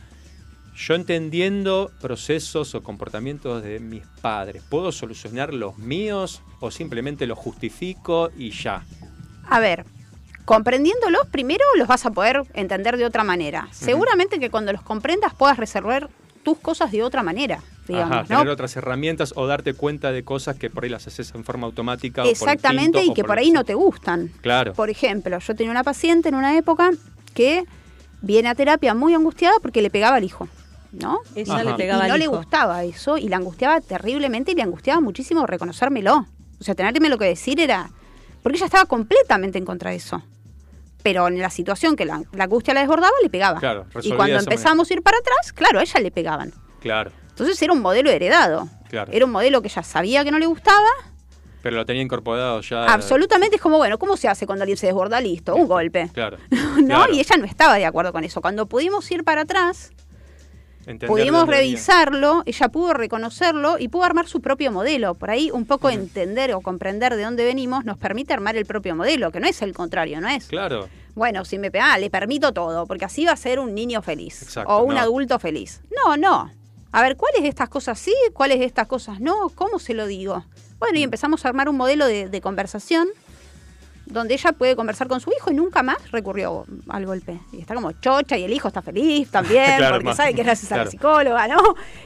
[0.75, 7.39] Yo entendiendo procesos o comportamientos de mis padres, ¿puedo solucionar los míos o simplemente los
[7.39, 8.83] justifico y ya?
[9.49, 9.85] A ver,
[10.43, 13.69] comprendiéndolos, primero los vas a poder entender de otra manera.
[13.71, 16.09] Seguramente que cuando los comprendas puedas resolver
[16.45, 18.37] tus cosas de otra manera, digamos, Ajá, ¿no?
[18.37, 21.65] tener otras herramientas o darte cuenta de cosas que por ahí las haces en forma
[21.65, 22.21] automática.
[22.21, 24.31] o por Exactamente, instinto, y que o por ahí no te gustan.
[24.41, 24.73] Claro.
[24.73, 26.91] Por ejemplo, yo tenía una paciente en una época
[27.33, 27.65] que
[28.21, 30.47] viene a terapia muy angustiada porque le pegaba al hijo,
[30.91, 31.19] ¿no?
[31.35, 35.01] Ella le pegaba y no le gustaba eso y la angustiaba terriblemente y le angustiaba
[35.01, 36.27] muchísimo reconocérmelo.
[36.59, 37.89] O sea, tenerme lo que decir era...
[38.43, 40.21] Porque ella estaba completamente en contra de eso.
[41.05, 43.59] Pero en la situación que la, la angustia la desbordaba, le pegaba.
[43.59, 46.51] Claro, y cuando empezamos a ir para atrás, claro, a ella le pegaban.
[46.79, 48.67] Claro, Entonces era un modelo heredado.
[48.89, 49.11] Claro.
[49.13, 50.87] Era un modelo que ella sabía que no le gustaba.
[51.61, 52.85] pero lo tenía incorporado ya.
[52.85, 55.21] Absolutamente es como, bueno, ¿cómo se hace cuando alguien se desborda?
[55.21, 56.09] Listo, un golpe.
[56.11, 56.37] Claro.
[56.49, 56.85] ¿no?
[56.87, 57.13] claro.
[57.13, 58.41] Y ella no estaba de acuerdo con eso.
[58.41, 59.91] Cuando pudimos ir para atrás,
[60.87, 65.15] Entender pudimos revisarlo, ella pudo reconocerlo y pudo armar su propio modelo.
[65.15, 68.95] Por ahí un poco entender o comprender de dónde venimos nos permite armar el propio
[68.95, 72.51] modelo, que no es el contrario, no es, Claro, bueno, si me pega, le permito
[72.53, 74.99] todo, porque así va a ser un niño feliz Exacto, o un no.
[75.01, 75.81] adulto feliz.
[76.05, 76.51] No, no.
[76.91, 78.13] A ver, ¿cuáles de estas cosas sí?
[78.33, 79.49] ¿Cuáles de estas cosas no?
[79.55, 80.45] ¿Cómo se lo digo?
[80.79, 81.05] Bueno, y Mm.
[81.05, 83.07] empezamos a armar un modelo de, de conversación
[84.05, 87.39] donde ella puede conversar con su hijo y nunca más recurrió al golpe.
[87.51, 90.43] Y está como chocha y el hijo está feliz también, Claro, porque más- sabe que
[90.43, 90.85] gracias a claro.
[90.85, 91.57] la psicóloga, ¿no?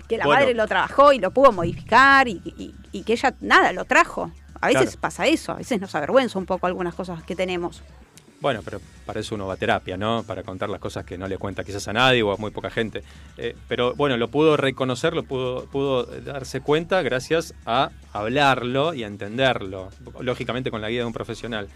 [0.07, 0.39] Que la Bueno.
[0.41, 4.31] madre lo trabajó y lo pudo modificar y, y- y que ella, nada, lo trajo.
[4.61, 4.99] A veces Claro.
[5.01, 7.81] pasa eso, a veces nos avergüenza un poco algunas cosas que tenemos.
[8.41, 10.23] Bueno, pero para eso uno va a terapia, ¿no?
[10.23, 12.69] Para contar las cosas que no le cuenta quizás a nadie o a muy poca
[12.69, 13.03] gente.
[13.37, 19.03] Eh, pero bueno, lo pudo reconocer, lo pudo, pudo darse cuenta gracias a hablarlo y
[19.03, 19.89] a entenderlo,
[20.21, 21.67] lógicamente con la guía de un profesional.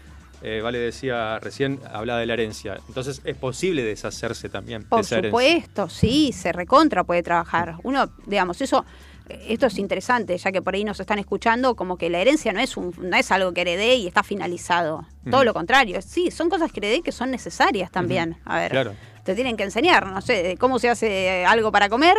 [0.46, 2.78] Eh, vale decía recién, hablaba de la herencia.
[2.86, 5.22] Entonces es posible deshacerse también de Por herencia.
[5.30, 7.76] supuesto, sí, se recontra puede trabajar.
[7.82, 8.84] Uno, digamos, eso,
[9.30, 12.52] eh, esto es interesante, ya que por ahí nos están escuchando, como que la herencia
[12.52, 15.06] no es un, no es algo que heredé y está finalizado.
[15.30, 18.36] Todo lo contrario, sí, son cosas que heredé que son necesarias también.
[18.44, 18.92] A ver, Claro.
[19.24, 22.18] te tienen que enseñar, no sé, de cómo se hace algo para comer,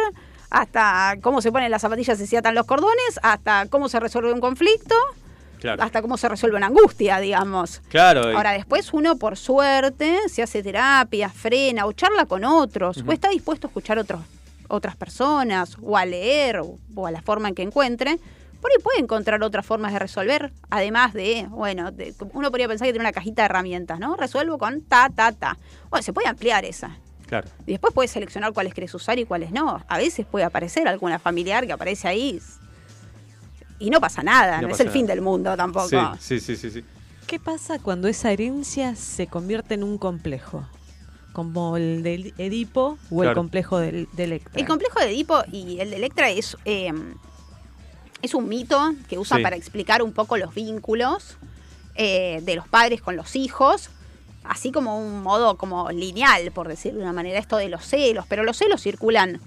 [0.50, 4.34] hasta cómo se ponen las zapatillas y se atan los cordones, hasta cómo se resuelve
[4.34, 4.96] un conflicto,
[5.66, 5.84] Claro.
[5.84, 7.82] hasta cómo se resuelve una angustia, digamos.
[7.90, 13.04] Claro, y- Ahora, después uno, por suerte, se hace terapia, frena o charla con otros,
[13.06, 14.22] o está dispuesto a escuchar otros,
[14.68, 18.18] otras personas, o a leer, o, o a la forma en que encuentre.
[18.62, 22.88] Por ahí puede encontrar otras formas de resolver, además de, bueno, de- uno podría pensar
[22.88, 24.16] que tiene una cajita de herramientas, ¿no?
[24.16, 25.58] Resuelvo con ta, ta, ta.
[25.92, 26.98] Bueno, se puede ampliar esa.
[27.28, 27.48] claro.
[27.68, 29.84] Y después puedes seleccionar cuáles querés usar y cuáles no.
[29.88, 32.40] A veces puede aparecer alguna familiar que aparece ahí
[33.80, 35.16] y no pasa nada, No no, es el fin nada.
[35.16, 35.90] del mundo tampoco.
[35.90, 36.84] Sí, sí, sí, sí, sí.
[37.28, 40.68] ¿Qué pasa cuando esa herencia se convierte en un complejo?
[41.34, 44.54] como el de Edipo o el complejo del, de Electra.
[44.56, 46.94] El complejo de Edipo y el de Electra es, eh,
[48.22, 49.44] es un mito que usa Sí.
[49.44, 51.36] para explicar un poco los vínculos
[51.96, 53.90] eh, de los padres con los hijos,
[54.46, 58.26] así como un modo como lineal, por decirlo de una manera, esto de los celos,
[58.30, 59.42] pero los celos circulan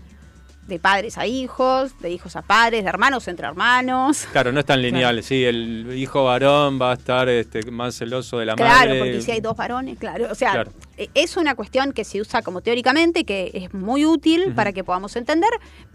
[0.68, 4.26] de padres a hijos, de hijos a padres, de hermanos entre hermanos.
[4.30, 8.38] Claro, no es tan lineal, sí, el hijo varón va a estar este, más celoso
[8.38, 8.98] de la Claro, madre.
[8.98, 10.28] porque si hay dos varones, claro.
[10.30, 10.72] O sea, Claro.
[10.98, 14.84] eh, es una cuestión que se usa como teóricamente, que es muy útil para que
[14.84, 15.50] podamos entender,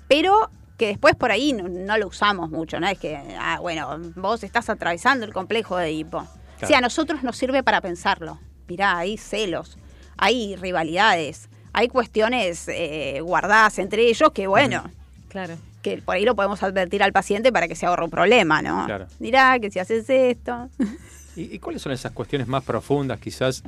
[0.07, 2.87] pero que después por ahí no, no lo usamos mucho, ¿no?
[2.87, 6.17] Es que, ah, bueno, vos estás atravesando el complejo de Edipo.
[6.17, 6.25] O
[6.59, 6.77] sea, Claro.
[6.77, 8.39] a nosotros nos sirve para pensarlo.
[8.67, 9.77] Mirá, hay celos,
[10.17, 14.83] hay rivalidades, hay cuestiones eh, guardadas entre ellos que, bueno,
[15.29, 15.55] Claro.
[15.81, 18.85] que por ahí lo podemos advertir al paciente para que se ahorre un problema, ¿no?
[18.85, 19.07] Claro.
[19.19, 20.69] Mirá, que si haces esto...
[21.35, 23.19] ¿Y, y cuáles son esas cuestiones más profundas?
[23.19, 23.63] Quizás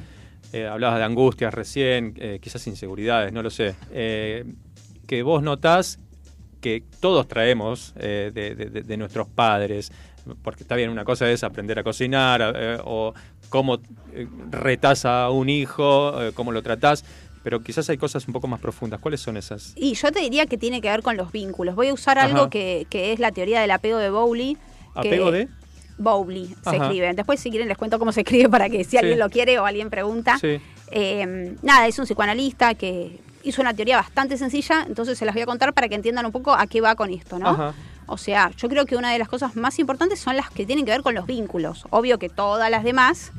[0.53, 3.73] eh, hablabas de angustias recién, eh, quizás inseguridades, no lo sé.
[3.91, 4.45] eh,
[5.07, 5.97] que vos notás
[6.61, 9.91] que todos traemos eh, de, de- de- de nuestros padres,
[10.43, 13.13] porque está bien, una cosa es aprender a cocinar eh, o
[13.49, 13.75] cómo
[14.13, 17.03] eh, retás a un hijo, eh, cómo lo tratás,
[17.45, 18.99] pero quizás hay cosas un poco más profundas.
[18.99, 19.73] ¿Cuáles son esas?
[19.75, 21.75] Y yo te diría que tiene que ver con los vínculos.
[21.75, 22.25] Voy a usar Ajá.
[22.27, 24.55] algo que, que es la teoría del apego de Bowley.
[24.99, 25.47] que- ¿Apego de?
[25.99, 27.13] Bowley se escribe.
[27.13, 28.97] Después, si quieren, les cuento cómo se escribe para que si Sí.
[28.97, 30.39] alguien lo quiere o alguien pregunta.
[30.41, 30.59] Sí.
[30.89, 35.43] Eh, nada, es un psicoanalista que hizo una teoría bastante sencilla, entonces se las voy
[35.43, 37.49] a contar para que entiendan un poco a qué va con esto, ¿no?
[37.49, 37.73] Ajá.
[38.07, 40.83] O sea, yo creo que una de las cosas más importantes son las que tienen
[40.83, 41.85] que ver con los vínculos.
[41.91, 43.31] Obvio que todas las demás,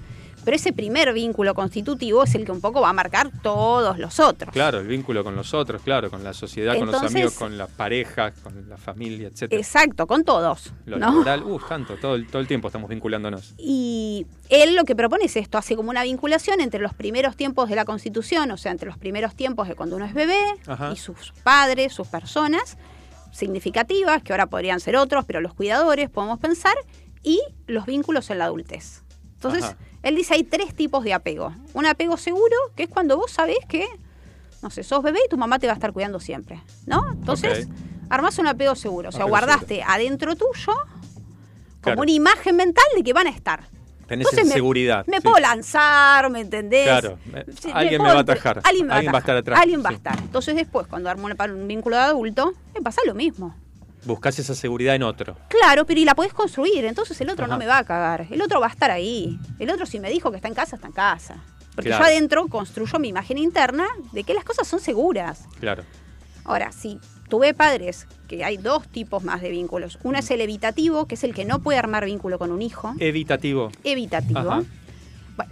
[0.46, 4.20] pero ese primer vínculo constitutivo es el que un poco va a marcar todos los
[4.20, 4.52] otros.
[4.52, 7.66] Claro, el vínculo con los otros, claro, con la sociedad, con los amigos, con la
[7.66, 9.60] pareja, con la familia, etcétera.
[9.60, 10.72] Exacto, con todos.
[10.84, 11.06] Lo ¿no?
[11.08, 13.54] laboral, uh, tanto, todo el, todo el tiempo estamos vinculándonos.
[13.58, 17.68] Y él lo que propone es esto, hace como una vinculación entre los primeros tiempos
[17.68, 20.38] de la Constitución, o sea, entre los primeros tiempos de cuando uno es bebé
[20.68, 20.92] Ajá.
[20.92, 22.78] y sus padres, sus personas
[23.32, 26.76] significativas, que ahora podrían ser otros, pero los cuidadores, podemos pensar,
[27.24, 29.02] y los vínculos en la adultez.
[29.36, 29.76] Entonces, Ajá.
[30.02, 31.52] él dice hay tres tipos de apego.
[31.74, 33.86] Un apego seguro, que es cuando vos sabés que,
[34.62, 37.04] no sé, sos bebé y tu mamá te va a estar cuidando siempre, ¿no?
[37.12, 37.72] Entonces, Ok.
[38.10, 42.00] armás un apego seguro, o sea, Apego guardaste adentro tuyo como Claro.
[42.02, 43.68] una imagen mental de que van a estar.
[44.08, 45.04] Tenés Entonces me- seguridad.
[45.08, 45.22] Me sí.
[45.24, 46.84] puedo lanzar, ¿me entendés?
[46.84, 47.18] Claro,
[47.60, 49.60] Sí, alguien me puedo va a atajar, Alguien, me va, alguien va a estar atrás,
[49.60, 50.18] Alguien va a estar.
[50.20, 53.54] Entonces después, cuando armo una- un vínculo de adulto, me pasa lo mismo.
[54.06, 55.36] Buscás esa seguridad en otro.
[55.48, 57.52] Claro, pero y la podés construir, entonces el otro Ajá.
[57.54, 58.26] no me va a cagar.
[58.30, 59.38] El otro va a estar ahí.
[59.58, 61.36] El otro si me dijo que está en casa, está en casa.
[61.74, 62.04] Porque Claro.
[62.04, 65.44] yo adentro construyo mi imagen interna de que las cosas son seguras.
[65.60, 65.82] Claro.
[66.44, 66.98] Ahora, si
[67.28, 69.98] tuve padres, que hay dos tipos más de vínculos.
[70.04, 72.94] Uno es el evitativo, que es el que no puede armar vínculo con un hijo.
[73.00, 73.70] Evitativo.
[73.84, 74.38] evitativo.
[74.38, 74.62] Ajá.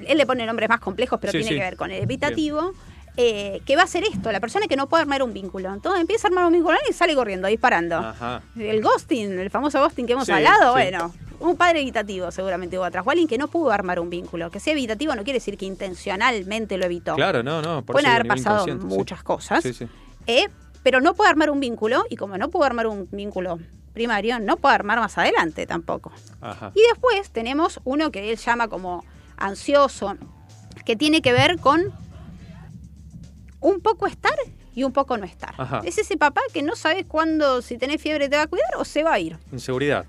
[0.07, 1.55] Él le pone nombres más complejos, pero Sí, tiene sí.
[1.57, 2.73] que ver con el evitativo.
[3.17, 5.73] Eh, que va a hacer esto, la persona que no puede armar un vínculo.
[5.73, 7.97] Entonces empieza a armar un vínculo y sale corriendo, disparando.
[7.97, 8.43] Ajá.
[8.59, 10.83] El ghosting, el famoso ghosting que hemos Sí, hablado, sí.
[10.83, 13.05] bueno, un padre evitativo seguramente hubo atrás.
[13.07, 14.51] O alguien que no pudo armar un vínculo.
[14.51, 17.15] Que sea evitativo no quiere decir que intencionalmente lo evitó.
[17.15, 17.83] Claro, no, no.
[17.85, 18.73] Por Pueden haber pasado sí.
[18.73, 19.65] muchas cosas.
[20.27, 20.49] Eh,
[20.83, 23.59] pero no puede armar un vínculo y como no pudo armar un vínculo
[23.93, 26.11] primario, no puede armar más adelante tampoco.
[26.41, 26.73] Ajá.
[26.75, 29.05] Y después tenemos uno que él llama como
[29.37, 30.17] ansioso,
[30.85, 31.93] que tiene que ver con
[33.65, 34.35] un poco estar
[34.75, 35.55] y un poco no estar.
[35.57, 35.81] Ajá.
[35.85, 38.85] Es ese papá que no sabes cuándo, si tenés fiebre, te va a cuidar o
[38.85, 39.37] se va a ir.
[39.53, 40.05] Inseguridad.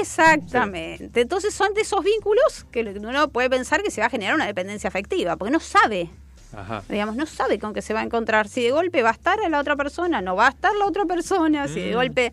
[0.00, 1.20] Exactamente.
[1.20, 4.46] Entonces son de esos vínculos que uno puede pensar que se va a generar una
[4.46, 6.10] dependencia afectiva, porque no sabe,
[6.54, 6.82] Ajá.
[6.88, 8.48] digamos, no sabe con qué se va a encontrar.
[8.48, 11.04] Si de golpe va a estar la otra persona, no va a estar la otra
[11.06, 11.94] persona, si de Mm.
[11.94, 12.32] golpe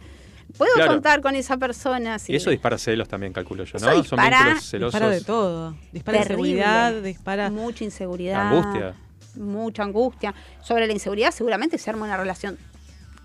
[0.57, 0.91] puedo Claro.
[0.91, 2.19] contar con esa persona.
[2.19, 3.85] si- Y eso dispara celos también, calculo yo, ¿no?
[3.85, 4.93] Son dispara- vínculos celosos.
[4.93, 5.75] Dispara de todo.
[5.91, 6.49] Dispara Terrible.
[6.49, 7.49] inseguridad, dispara.
[7.49, 8.51] mucha inseguridad.
[8.51, 8.95] Angustia.
[9.37, 10.33] Mucha angustia.
[10.61, 12.57] Sobre la inseguridad seguramente se arma una relación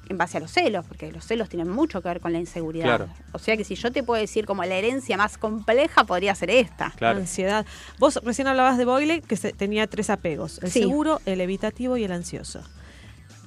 [0.08, 2.84] en base a los celos, porque los celos tienen mucho que ver con la inseguridad.
[2.86, 3.08] Claro.
[3.32, 6.50] O sea que si yo te puedo decir como la herencia más compleja podría ser
[6.50, 6.90] esta.
[6.96, 7.18] Claro.
[7.20, 7.64] Ansiedad.
[7.98, 10.80] Vos recién hablabas de Boyle que se- tenía tres apegos: el Sí.
[10.80, 12.62] seguro, el evitativo y el ansioso.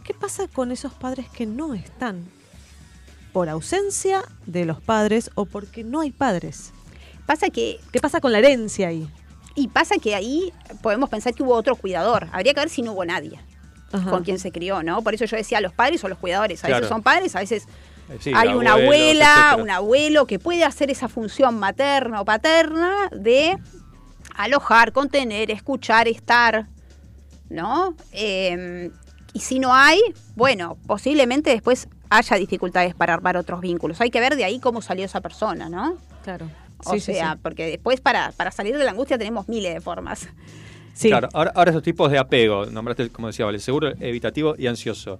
[0.05, 2.23] ¿Qué pasa con esos padres que no están?
[3.33, 6.71] Por ausencia de los padres o porque no hay padres.
[7.25, 9.09] Pasa que ¿Qué pasa con la herencia ahí?
[9.55, 10.51] Y pasa que ahí
[10.81, 12.27] podemos pensar que hubo otro cuidador.
[12.31, 13.39] Habría que ver si no hubo nadie
[13.91, 14.09] Ajá.
[14.09, 15.01] con quien se crió, ¿no?
[15.01, 16.63] Por eso yo decía los padres o los cuidadores.
[16.63, 16.81] A Claro.
[16.81, 17.67] veces son padres, a veces
[18.09, 19.63] Eh, sí, hay una abuela, etcétera.
[19.63, 23.57] un abuelo que puede hacer esa función materna o paterna de
[24.35, 26.67] alojar, contener, escuchar, estar,
[27.49, 27.95] ¿no?
[28.11, 28.91] Eh,
[29.33, 29.99] y si no hay,
[30.35, 33.99] bueno, posiblemente después haya dificultades para armar otros vínculos.
[34.01, 35.97] Hay que ver de ahí cómo salió esa persona, ¿no?
[36.23, 36.47] Claro.
[36.83, 37.39] O Sí, sea, sí.
[37.41, 40.27] porque después para, para salir de la angustia tenemos miles de formas.
[40.93, 41.09] Sí.
[41.09, 45.19] Claro, ahora, ahora esos tipos de apego, nombraste, como decía, Vale, seguro, evitativo y ansioso.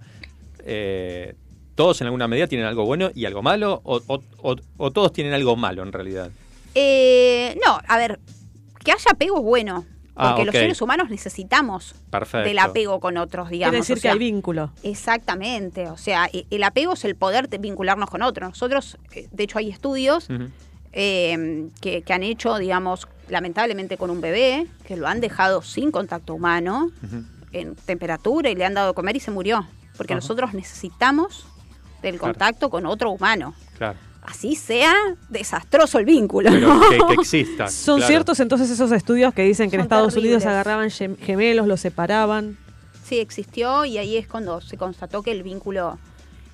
[0.65, 1.35] Eh,
[1.75, 3.81] ¿Todos en alguna medida tienen algo bueno y algo malo?
[3.83, 6.31] ¿O, o- o- o todos tienen algo malo en realidad?
[6.73, 8.19] Eh, no, a ver,
[8.83, 9.85] que haya apego es bueno.
[10.17, 12.47] Ah, Porque los seres humanos necesitamos Perfecto.
[12.47, 13.71] del apego con otros, digamos.
[13.73, 14.71] Quiere decir o sea, que hay vínculo.
[14.83, 18.49] Exactamente, o sea, e- el apego es el poder de vincularnos con otros.
[18.51, 20.29] Nosotros, eh, de hecho, hay estudios.
[20.95, 25.91] Eh, que, que han hecho, digamos, lamentablemente con un bebé, que lo han dejado sin
[25.91, 26.91] contacto humano,
[27.51, 29.67] en temperatura, y le han dado de comer y se murió.
[29.97, 31.45] Porque nosotros necesitamos
[32.01, 32.33] del Claro.
[32.33, 33.53] contacto con otro humano.
[33.77, 33.97] Claro.
[34.23, 34.93] Así sea
[35.29, 36.49] desastroso el vínculo.
[36.51, 36.89] Pero ¿no?
[36.89, 37.67] que, que exista.
[37.69, 38.07] ¿Son claro.
[38.09, 40.67] ciertos entonces esos estudios que dicen que en Estados Unidos terribles.
[40.67, 42.57] agarraban gem- gemelos, los separaban?
[43.03, 45.99] Sí, existió y ahí es cuando se constató que el vínculo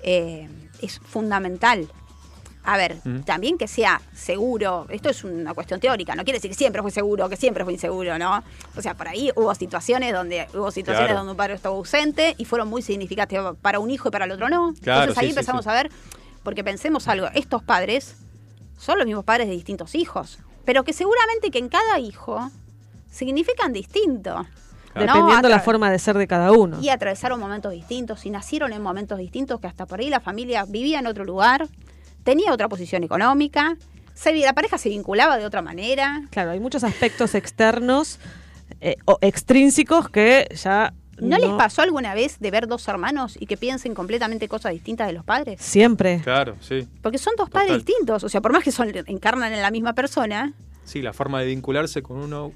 [0.02, 0.48] eh,
[0.82, 1.88] es fundamental.
[2.64, 6.56] A ver, también que sea seguro, esto es una cuestión teórica, no quiere decir que
[6.56, 8.42] siempre fue seguro, que siempre fue inseguro, ¿no?
[8.76, 11.18] O sea, por ahí hubo situaciones donde hubo situaciones Claro.
[11.20, 14.30] donde un padre estuvo ausente y fueron muy significativas para un hijo y para el
[14.32, 14.74] otro no.
[14.80, 15.70] Claro, Entonces ahí sí, empezamos sí.
[15.70, 15.90] a ver,
[16.44, 18.14] porque pensemos algo, estos padres
[18.78, 22.48] son los mismos padres de distintos hijos, pero que seguramente que en cada hijo
[23.10, 24.46] significan distinto.
[24.92, 25.06] Claro.
[25.06, 25.14] ¿no?
[25.14, 26.78] Dependiendo la forma de ser de cada uno.
[26.80, 30.64] y atravesaron momentos distintos y nacieron en momentos distintos que hasta por ahí la familia
[30.66, 31.66] vivía en otro lugar,
[32.24, 33.76] tenía otra posición económica,
[34.14, 36.22] se, la pareja se vinculaba de otra manera.
[36.30, 38.18] Claro, hay muchos aspectos externos
[38.80, 40.94] eh, o extrínsecos que ya...
[41.18, 45.06] ¿No, les pasó alguna vez de ver dos hermanos y que piensen completamente cosas distintas
[45.06, 45.60] de los padres?
[45.60, 46.20] Siempre.
[46.24, 46.88] Claro, sí.
[47.00, 49.92] Porque son dos padres distintos, o sea, por más que son encarnan en la misma
[49.92, 50.52] persona,
[50.84, 52.52] Sí, la forma de vincularse con uno,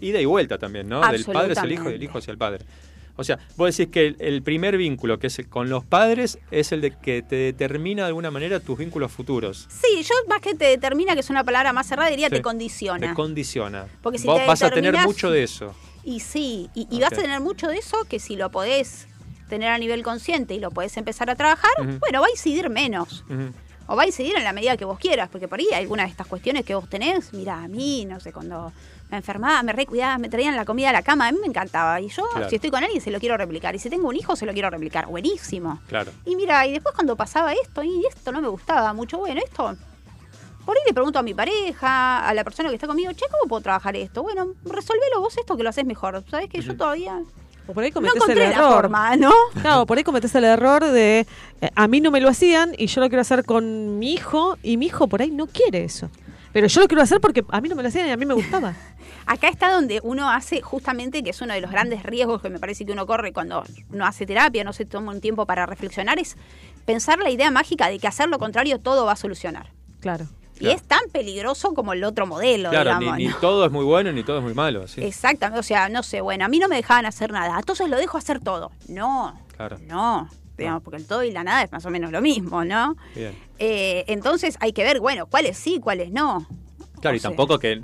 [0.00, 1.06] ida y vuelta también, ¿no?
[1.10, 2.64] Del padre hacia el hijo y del hijo hacia el padre.
[3.16, 6.72] O sea, vos decís que el, el primer vínculo, que es con los padres, es
[6.72, 9.66] el de que te determina de alguna manera tus vínculos futuros.
[9.70, 12.36] sí, yo más que te determina, que es una palabra más cerrada, diría Sí.
[12.36, 13.08] te condiciona.
[13.08, 13.86] Te condiciona.
[14.02, 15.74] Porque si Vos te vas a tener mucho de eso.
[16.04, 19.08] Y sí, y, y vas a tener mucho de eso que si lo podés
[19.48, 23.24] tener a nivel consciente y lo podés empezar a trabajar, bueno, va a incidir menos.
[23.88, 26.10] O va a incidir en la medida que vos quieras, porque por ahí algunas de
[26.10, 28.72] estas cuestiones que vos tenés, mira, a mí, no sé, cuando
[29.10, 32.00] me enfermaba, me recuidaba, me traían la comida a la cama, a mí me encantaba.
[32.00, 32.48] Y yo, Claro.
[32.48, 33.74] si estoy con alguien, se lo quiero replicar.
[33.74, 35.06] Y si tengo un hijo, se lo quiero replicar.
[35.06, 35.80] Buenísimo.
[35.88, 36.10] Claro.
[36.24, 39.76] Y mira, y después cuando pasaba esto, y esto no me gustaba mucho, bueno, esto.
[40.64, 43.48] Por ahí le pregunto a mi pareja, a la persona que está conmigo, che, ¿cómo
[43.48, 44.24] puedo trabajar esto?
[44.24, 46.24] Bueno, resolvelo vos esto que lo haces mejor.
[46.28, 47.20] ¿Sabés que yo todavía
[47.68, 48.74] O por ahí no cometés el encontré la error.
[48.74, 49.32] forma, ¿no?
[49.62, 51.24] Claro, por ahí cometés el error de
[51.60, 54.58] eh, a mí no me lo hacían y yo lo quiero hacer con mi hijo
[54.64, 56.10] y mi hijo por ahí no quiere eso.
[56.56, 58.24] Pero yo lo quiero hacer porque a mí no me lo hacían y a mí
[58.24, 58.72] me gustaba.
[59.26, 62.58] Acá está donde uno hace justamente, que es uno de los grandes riesgos que me
[62.58, 66.18] parece que uno corre cuando uno hace terapia, no se toma un tiempo para reflexionar,
[66.18, 66.38] es
[66.86, 69.70] pensar la idea mágica de que hacer lo contrario todo va a solucionar.
[70.00, 70.24] Claro.
[70.54, 70.76] Y Claro.
[70.76, 73.18] es tan peligroso como el otro modelo, Claro, ni, digamos.
[73.18, 73.36] ni ¿no?
[73.36, 74.88] todo es muy bueno ni todo es muy malo.
[74.88, 75.04] Sí.
[75.04, 77.98] Exactamente, o sea, no sé, bueno, a mí no me dejaban hacer nada, entonces lo
[77.98, 78.72] dejo hacer todo.
[78.88, 79.76] No, Claro.
[79.86, 82.96] no, digamos, porque el todo y la nada es más o menos lo mismo, ¿no?
[83.14, 83.34] Bien.
[83.58, 86.46] Eh, entonces hay que ver, bueno, cuáles sí, cuáles no.
[87.00, 87.80] Claro, O y sea, tampoco que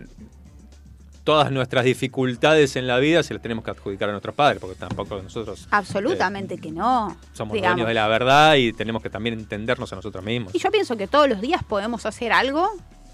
[1.24, 4.74] todas nuestras dificultades en la vida se las tenemos que adjudicar a nuestros padres, porque
[4.76, 7.16] tampoco nosotros Absolutamente que no.
[7.32, 7.76] somos digamos.
[7.76, 10.54] dueños de la verdad y tenemos que también entendernos a nosotros mismos.
[10.54, 12.68] Y yo pienso que todos los días podemos hacer algo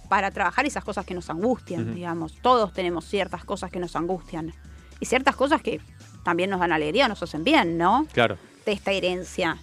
[0.08, 2.32] para trabajar esas cosas que nos angustian, digamos.
[2.40, 4.54] Todos tenemos ciertas cosas que nos angustian.
[5.00, 5.80] Y ciertas cosas que
[6.24, 8.06] también nos dan alegría, nos hacen bien, ¿no?
[8.12, 9.56] Claro, De esta herencia.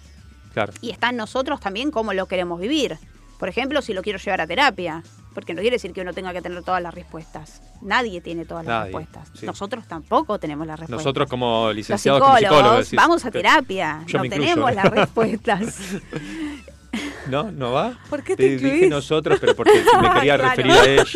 [0.52, 0.72] claro.
[0.80, 2.98] Y está en nosotros también cómo lo queremos vivir.
[3.38, 5.02] Por ejemplo, si lo quiero llevar a terapia.
[5.34, 7.60] Porque no quiere decir que uno tenga que tener todas las respuestas.
[7.82, 9.28] Nadie tiene todas las Nadie, respuestas.
[9.38, 9.44] sí.
[9.44, 11.04] Nosotros tampoco tenemos las respuestas.
[11.04, 14.02] Nosotros como los licenciados, como psicólogos, decís, vamos a terapia.
[14.06, 15.76] Yo no tenemos las respuestas.
[17.28, 17.50] ¿No?
[17.52, 17.98] ¿No va?
[18.08, 20.48] ¿Por qué te te dije nosotros, pero porque me quería Claro.
[20.48, 21.12] referir a ellos.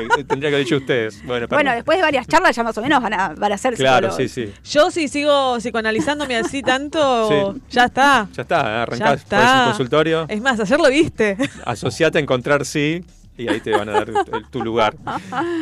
[0.00, 1.22] Eh, Tendría que haber dicho ustedes.
[1.24, 4.10] Bueno, después de varias charlas ya más o menos van a, van a ser Claro,
[4.10, 4.32] psicólogos.
[4.32, 4.70] sí, sí.
[4.70, 7.60] Yo si sigo psicoanalizándome así tanto, Sí.
[7.70, 8.28] ya está.
[8.32, 11.36] Ya está, arrancás Ya por un consultorio, Es más, ayer lo viste.
[11.64, 13.04] asociate a encontrar sí
[13.36, 14.96] y ahí te van a dar tu, tu lugar.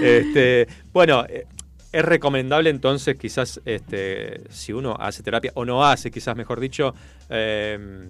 [0.03, 1.47] Este, bueno, eh,
[1.93, 6.95] es recomendable entonces quizás este, si uno hace terapia o no hace, quizás mejor dicho,
[7.30, 8.09] eh,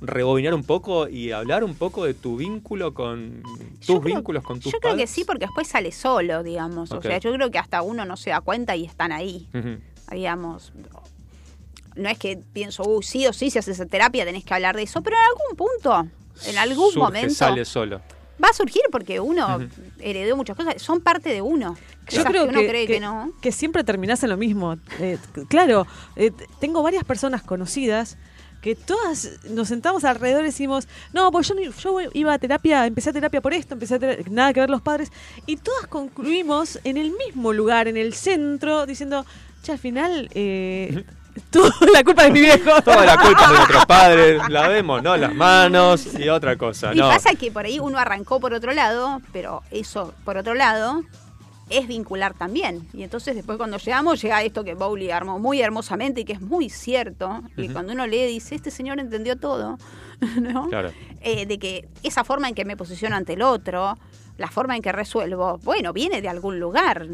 [0.00, 3.42] rebobinar un poco y hablar un poco de tu vínculo con
[3.78, 6.90] tus Yo creo- vínculos con tus Yo creo que sí, porque después sale solo, digamos.
[6.92, 9.78] O sea, yo creo que hasta uno no se da cuenta y están ahí, Ujú.
[10.12, 10.72] digamos.
[11.96, 14.82] No es que pienso, uy, sí o sí, si haces terapia tenés que hablar de
[14.84, 16.08] eso, pero en algún punto,
[16.46, 18.00] en algún Surge, momento, sale solo.
[18.42, 19.58] va a surgir porque uno
[19.98, 21.76] heredó muchas cosas, son parte de uno.
[22.08, 23.32] Yo creo que uno cree que, no.
[23.40, 24.76] que siempre terminás en lo mismo.
[24.98, 25.86] Eh, claro,
[26.16, 28.16] eh, tengo varias personas conocidas
[28.60, 33.10] que todas nos sentamos alrededor y decimos, no, pues yo, yo iba a terapia, empecé
[33.10, 35.10] a terapia por esto, empecé a terapia, nada que ver los padres,
[35.46, 39.24] y todas concluimos en el mismo lugar, en el centro, diciendo,
[39.62, 41.04] che, al final, eh,
[41.50, 42.82] toda la culpa de mi viejo.
[42.82, 45.16] Toda la culpa es de nuestros padres, la vemos, ¿no?
[45.16, 47.08] Las manos y otra cosa, Y ¿no?
[47.08, 51.02] pasa que por ahí uno arrancó por otro lado, pero eso, por otro lado,
[51.70, 52.86] es vincular también.
[52.92, 56.40] Y entonces después cuando llegamos, llega esto que Bowley armó muy hermosamente y que es
[56.40, 57.42] muy cierto.
[57.56, 59.78] Y cuando uno lee, dice, este señor entendió todo,
[60.40, 60.68] ¿no?
[60.68, 60.92] Claro.
[61.20, 63.96] Eh, de que esa forma en que me posiciono ante el otro,
[64.36, 67.06] la forma en que resuelvo, bueno, viene de algún lugar.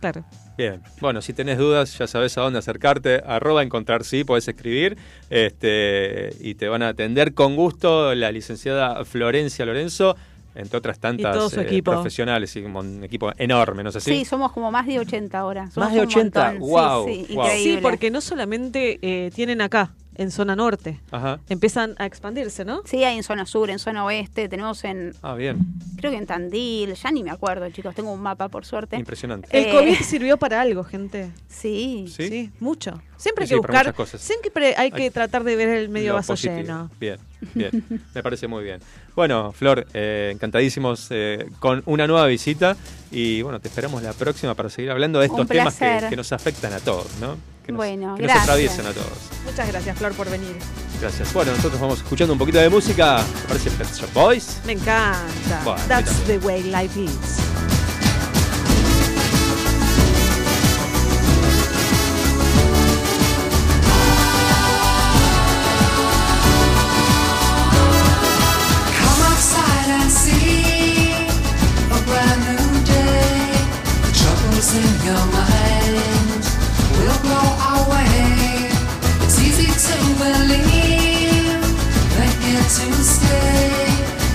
[0.00, 0.24] Claro.
[0.58, 3.22] Bien, bueno, si tenés dudas, ya sabes a dónde acercarte.
[3.26, 4.96] Arroba encontrar sí, podés escribir
[5.30, 10.16] este, y te van a atender con gusto la licenciada Florencia Lorenzo,
[10.56, 11.92] entre otras tantas todo su eh, equipo.
[11.92, 14.12] profesionales y un equipo enorme, ¿no es así?
[14.12, 15.70] Sí, somos como más de 80 ahora.
[15.70, 17.06] Somos Más de un 80, montón.
[17.08, 17.74] Sí, sí, increíble.
[17.76, 21.40] Sí, porque no solamente eh, tienen acá, en zona norte, Ajá.
[21.48, 22.82] empiezan a expandirse, ¿no?
[22.84, 25.58] Sí, hay en zona sur, en zona oeste, tenemos en, Ah, bien,
[25.96, 28.96] creo que en Tandil, ya ni me acuerdo, chicos, tengo un mapa por suerte.
[28.96, 29.48] impresionante.
[29.56, 31.30] El Eh, COVID sirvió para algo, gente.
[31.48, 32.06] Sí.
[32.14, 32.28] ¿Sí?
[32.28, 33.00] Sí, mucho.
[33.16, 34.20] Siempre hay Sí, que buscar, muchas cosas.
[34.20, 36.56] siempre hay que Hay- tratar de ver el medio Lo vaso positivo.
[36.56, 36.90] lleno.
[37.00, 37.18] Bien,
[37.54, 37.84] bien.
[38.14, 38.80] Me parece muy bien.
[39.14, 42.76] Bueno, Flor, eh, encantadísimos eh, con una nueva visita
[43.10, 46.72] y bueno, te esperamos la próxima para seguir hablando de estos temas que nos afectan
[46.74, 47.36] a todos, ¿no?
[47.66, 48.42] Que nos, Bueno, que nos gracias.
[48.44, 49.08] atraviesan a todos.
[49.44, 50.56] Muchas gracias, Flor, por venir.
[51.00, 51.32] Gracias.
[51.32, 53.20] Bueno, nosotros vamos escuchando un poquito de música.
[53.42, 54.58] ¿Te parece Pet Shop Boys?
[54.64, 55.60] Me encanta.
[55.64, 57.75] Bueno, That's the way life is.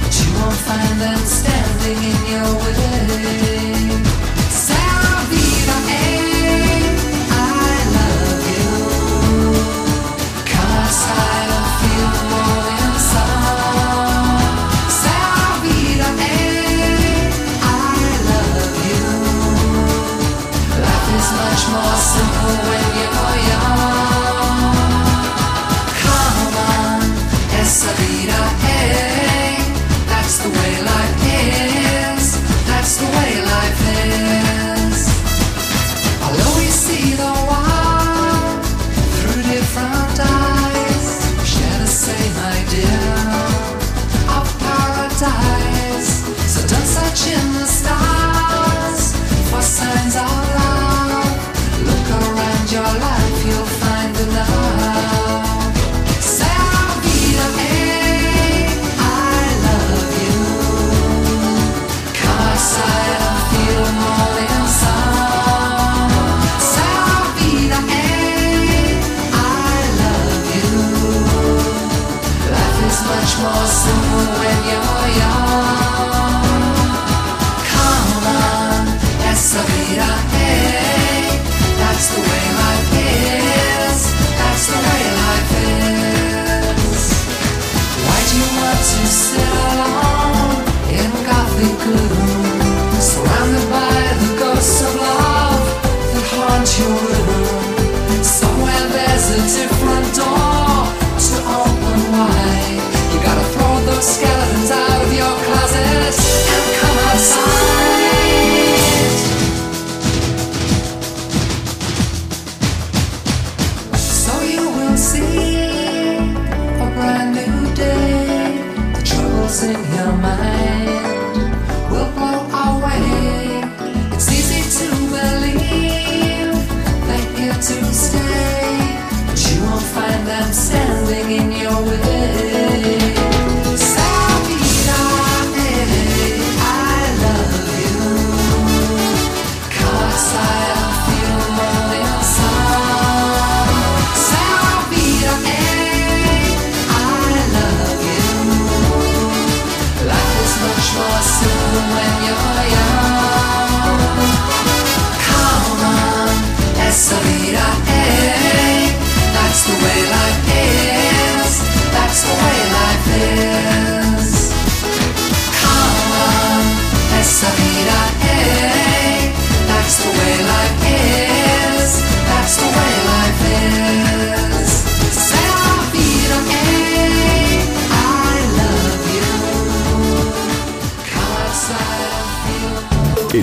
[0.01, 2.90] But you won't find them standing in your way.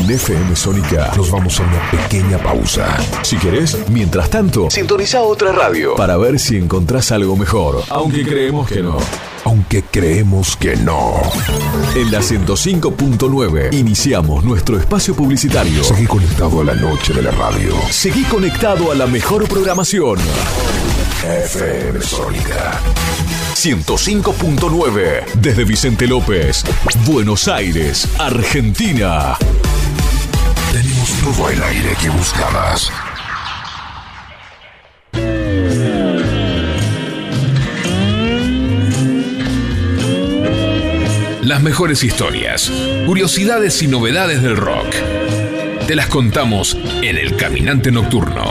[0.08, 2.96] En FM Sónica nos vamos a una pequeña pausa.
[3.20, 7.84] Si querés, mientras tanto, sintoniza otra radio para ver si encontrás algo mejor.
[7.90, 8.96] Aunque creemos que no.
[9.44, 11.20] Aunque creemos que no.
[11.94, 15.84] En la 105.9 iniciamos nuestro espacio publicitario.
[15.84, 17.74] Seguí conectado a la noche de la radio.
[17.90, 20.18] Seguí conectado a la mejor programación.
[21.22, 22.80] FM Sónica.
[23.54, 26.64] 105.9 desde Vicente López,
[27.04, 29.36] Buenos Aires, Argentina.
[30.72, 32.92] Tenemos todo el aire que buscabas.
[41.42, 42.70] Las mejores historias,
[43.06, 44.94] curiosidades y novedades del rock.
[45.86, 48.44] Te las contamos en El Caminante Nocturno.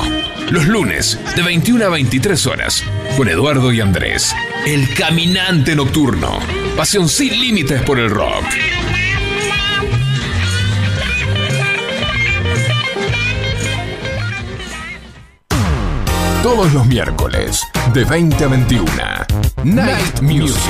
[0.49, 2.83] Los lunes, de 21 a 23 horas,
[3.15, 4.33] con Eduardo y Andrés.
[4.65, 6.39] El Caminante Nocturno.
[6.75, 8.43] Pasión sin límites por el rock.
[16.47, 17.61] Todos los miércoles,
[17.93, 18.85] de 20 a 21.
[19.65, 20.63] Night Music.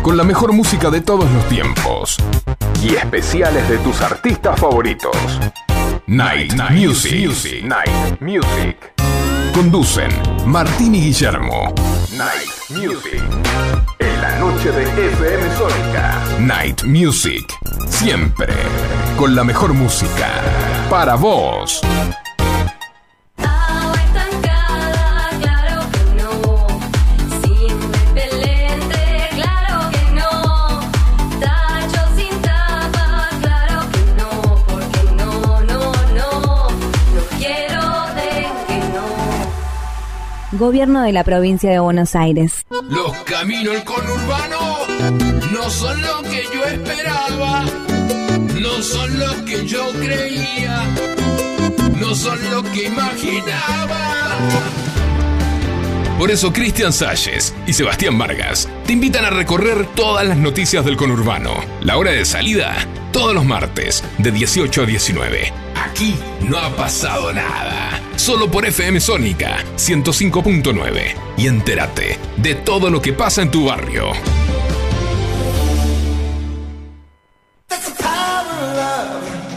[0.00, 2.16] Con la mejor música de todos los tiempos.
[2.82, 5.14] Y especiales de tus artistas favoritos.
[6.06, 7.64] Night, Music.
[7.64, 8.94] Night Music.
[9.52, 10.10] Conducen
[10.46, 11.74] Martín y Guillermo.
[12.16, 13.22] Night Music.
[13.98, 16.18] En la noche de FM Sónica.
[16.40, 17.44] Night Music.
[17.88, 18.54] Siempre.
[19.18, 20.30] Con la mejor música.
[20.88, 21.82] Para vos.
[40.58, 42.66] Gobierno de la provincia de Buenos Aires.
[42.90, 44.78] Los caminos del conurbano
[45.52, 47.64] no son lo que yo esperaba,
[48.60, 50.82] no son lo que yo creía,
[52.00, 54.08] no son lo que imaginaba.
[56.18, 60.96] Por eso Cristian Salles y Sebastián Vargas te invitan a recorrer todas las noticias del
[60.96, 61.52] conurbano.
[61.82, 62.74] La hora de salida,
[63.12, 65.67] todos los martes, de 18 a 19.
[65.84, 68.00] Aquí no ha pasado nada.
[68.16, 71.14] Solo por FM Sónica 105.9.
[71.36, 74.12] Y entérate de todo lo que pasa en tu barrio.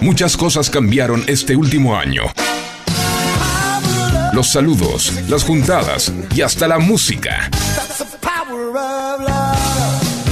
[0.01, 2.23] Muchas cosas cambiaron este último año.
[4.33, 7.51] Los saludos, las juntadas y hasta la música.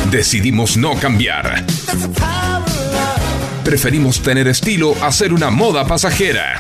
[0.10, 1.66] Decidimos no cambiar.
[3.70, 6.60] Preferimos tener estilo a ser una moda pasajera.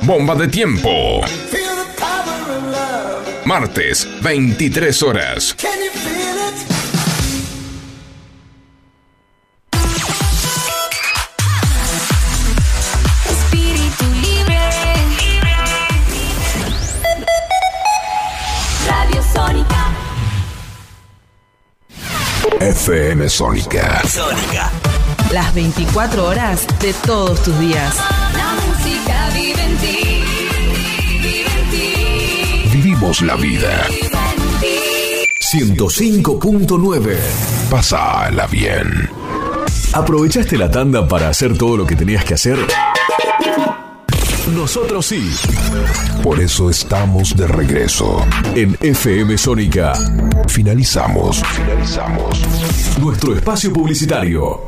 [0.00, 1.20] Bomba de tiempo.
[3.44, 5.54] Martes, 23 horas.
[22.68, 24.02] FM Sónica.
[24.06, 24.70] Sónica.
[25.32, 27.96] Las 24 horas de todos tus días.
[28.36, 30.24] La música vive en ti.
[31.22, 32.70] Vive en ti.
[32.70, 33.86] Vivimos la vida.
[33.88, 35.76] Vive en ti.
[35.76, 37.16] 105.9.
[37.70, 39.08] Pásala bien.
[39.94, 42.58] ¿Aprovechaste la tanda para hacer todo lo que tenías que hacer?
[44.54, 45.30] Nosotros sí.
[46.22, 48.24] Por eso estamos de regreso.
[48.54, 49.92] En FM Sónica.
[50.48, 51.42] Finalizamos.
[51.42, 52.40] Finalizamos.
[52.98, 54.60] Nuestro espacio publicitario.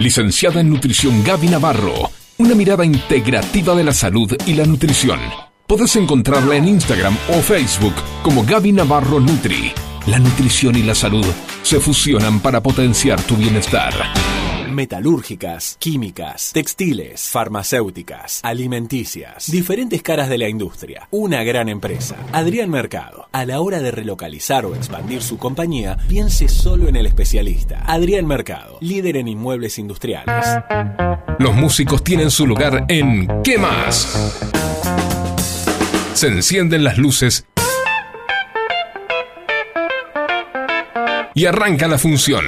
[0.00, 2.10] Licenciada en Nutrición Gaby Navarro.
[2.38, 5.20] Una mirada integrativa de la salud y la nutrición.
[5.66, 9.72] Podés encontrarla en Instagram o Facebook como Gaby Navarro Nutri.
[10.06, 11.24] La nutrición y la salud
[11.62, 13.94] se fusionan para potenciar tu bienestar.
[14.68, 21.06] Metalúrgicas, químicas, textiles, farmacéuticas, alimenticias, diferentes caras de la industria.
[21.12, 22.16] Una gran empresa.
[22.32, 23.28] Adrián Mercado.
[23.30, 27.84] A la hora de relocalizar o expandir su compañía, piense solo en el especialista.
[27.86, 30.44] Adrián Mercado, líder en inmuebles industriales.
[31.38, 34.40] Los músicos tienen su lugar en ¿Qué más?
[36.14, 37.46] Se encienden las luces
[41.34, 42.44] y arranca la función.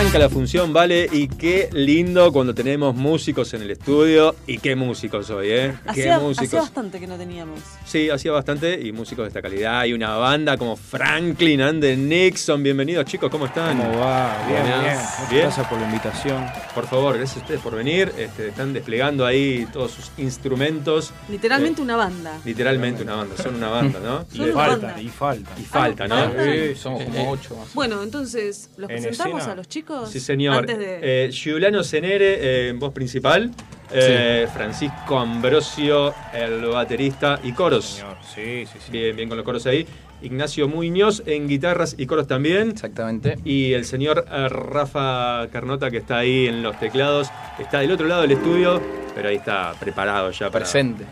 [0.00, 4.34] Arranca la función, vale, y qué lindo cuando tenemos músicos en el estudio.
[4.46, 5.74] Y qué músicos hoy, ¿eh?
[5.84, 6.46] Qué Hacía, músicos.
[6.48, 7.60] hacía bastante que no teníamos.
[7.84, 9.80] Sí, hacía bastante y músicos de esta calidad.
[9.80, 12.62] Hay una banda como Franklin and the Nixon.
[12.62, 13.76] Bienvenidos, chicos, ¿cómo están?
[13.76, 14.42] ¿Cómo va?
[14.48, 14.80] Bien, bien.
[15.28, 15.42] Bien.
[15.42, 16.46] Gracias por la invitación.
[16.74, 18.10] Por favor, gracias a ustedes por venir.
[18.16, 21.12] Este, están desplegando ahí todos sus instrumentos.
[21.28, 22.38] Literalmente una banda.
[22.46, 24.24] Literalmente una banda, son una banda, ¿no?
[24.42, 25.50] Una falta, y falta.
[25.60, 26.16] Y falta, ¿no?
[26.16, 26.42] falta.
[26.42, 27.74] Sí, somos como ocho más.
[27.74, 29.52] Bueno, entonces, ¿los En presentamos escena.
[29.52, 29.89] a los chicos?
[30.06, 30.58] Sí, señor.
[30.58, 31.26] Antes de...
[31.26, 33.50] Eh, Giuliano Cenere eh, en voz principal.
[33.92, 37.84] Eh, Francisco Ambrosio, el baterista y coros.
[37.86, 38.92] Señor, sí, sí, sí.
[38.92, 39.86] Bien, bien con los coros ahí.
[40.22, 42.70] Ignacio Muñoz en guitarras y coros también.
[42.70, 43.38] Exactamente.
[43.44, 47.30] Y el señor eh, Rafa Carnota que está ahí en los teclados.
[47.58, 48.80] Está del otro lado del estudio,
[49.14, 51.04] pero ahí está preparado ya para, Presente.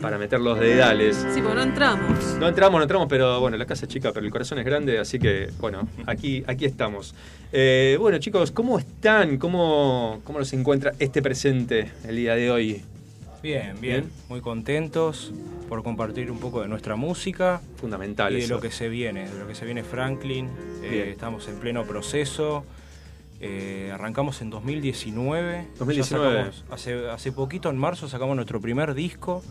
[0.00, 1.16] para meter los dedales.
[1.32, 2.36] Sí, porque no entramos.
[2.40, 4.98] No entramos, no entramos, pero bueno, la casa es chica, pero el corazón es grande,
[4.98, 7.14] así que bueno, aquí, aquí estamos.
[7.56, 9.38] Eh, bueno, chicos, ¿cómo están?
[9.38, 12.82] ¿Cómo, ¿Cómo los encuentra este presente el día de hoy?
[13.44, 14.10] Bien, bien, Bien.
[14.28, 15.32] Muy contentos
[15.68, 17.60] por compartir un poco de nuestra música.
[17.76, 18.54] Fundamental Y de eso.
[18.54, 20.48] lo que se viene, de lo que se viene Franklin.
[20.82, 22.64] Eh, estamos en pleno proceso.
[23.46, 25.66] Eh, arrancamos en 2019.
[25.78, 26.34] 2019.
[26.34, 29.42] Ya sacamos- hace, hace poquito, en marzo, sacamos nuestro primer disco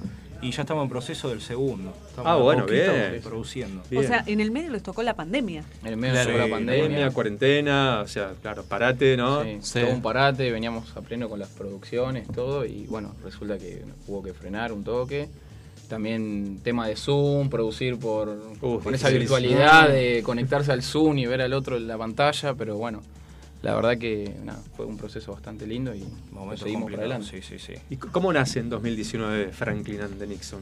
[0.42, 1.94] y ya estamos en proceso del segundo.
[2.10, 3.22] Estamos Ah, bueno, bien.
[3.24, 3.84] Produciendo.
[3.96, 5.64] O sea, en el medio les tocó la pandemia.
[5.84, 7.12] En el medio Claro, de la pandemia.
[7.12, 9.44] cuarentena, o sea, claro, parate, ¿no?
[9.44, 9.82] Sí, Sí.
[9.82, 14.24] todo un parate, veníamos a pleno con las producciones, todo, y bueno, resulta que hubo
[14.24, 15.30] que frenar un toque.
[15.88, 21.42] También tema de Zoom, producir por con esa virtualidad de conectarse al Zoom y ver
[21.44, 23.02] al otro en la pantalla, pero bueno,
[23.64, 27.42] la verdad que nada, fue un proceso bastante lindo y Momento seguimos complicado, adelante.
[27.42, 27.74] Sí, sí, sí.
[27.90, 30.62] ¿Y cómo nace en 2019 Franklin and the Nixon?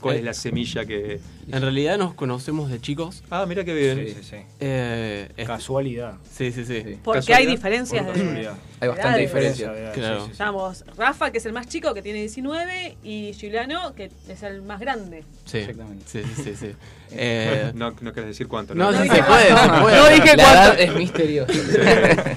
[0.00, 1.20] ¿Cuál Eh, es la semilla que...?
[1.50, 3.24] En realidad nos conocemos de chicos.
[3.30, 4.06] Ah, mira qué bien.
[4.06, 4.36] Sí, sí, sí.
[4.60, 6.18] Eh, es- Casualidad.
[6.30, 6.98] Sí, sí, sí.
[7.02, 7.38] Porque ¿Casualidad?
[7.38, 8.20] hay diferencias Por de...
[8.20, 8.54] casualidad.
[8.80, 9.92] Hay bastante diferencia.
[9.94, 10.26] Claro.
[10.30, 14.60] Estamos Rafa, que es el más chico, que tiene 19, y Giuliano, que es el
[14.60, 15.24] más grande.
[15.46, 16.04] Sí, Exactamente.
[16.06, 16.66] sí, sí, sí, sí.
[17.10, 18.92] Eh, No, no querés decir cuánto, no, ¿no?
[18.92, 19.74] no, No se dije puede, cuánto.
[19.76, 19.96] se puede.
[19.96, 20.62] No dije la cuánto.
[20.62, 21.52] edad es misteriosa.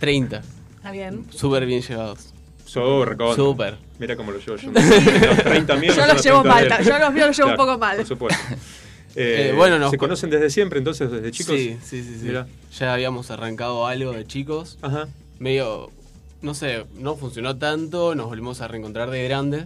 [0.00, 0.42] 30.
[0.76, 1.24] Está bien.
[1.30, 2.28] Súper bien llevados.
[2.64, 3.76] Súper.
[3.98, 4.70] Mira cómo lo llevo yo.
[4.72, 7.56] Los 30 míos Yo los llevo 30 de mal, yo los míos los llevo un
[7.56, 7.96] poco mal.
[7.98, 8.42] Por supuesto.
[8.50, 8.58] Eh,
[9.14, 11.54] Eh, bueno, nos ¿Se con- conocen desde siempre entonces, desde chicos?
[11.54, 12.18] Sí, sí, sí.
[12.22, 12.32] sí.
[12.78, 14.78] Ya habíamos arrancado algo de chicos.
[14.80, 15.06] Ajá.
[15.38, 15.90] Medio,
[16.40, 19.64] no sé, no funcionó tanto, nos volvimos a reencontrar de grande.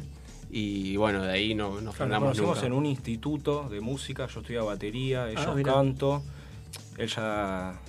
[0.51, 2.67] Y bueno, de ahí no nos Claro, nos conocimos nunca.
[2.67, 5.73] en un instituto de música, yo estudiaba batería, ellos Ah, mira.
[5.75, 6.23] canto,
[6.99, 7.81] él ya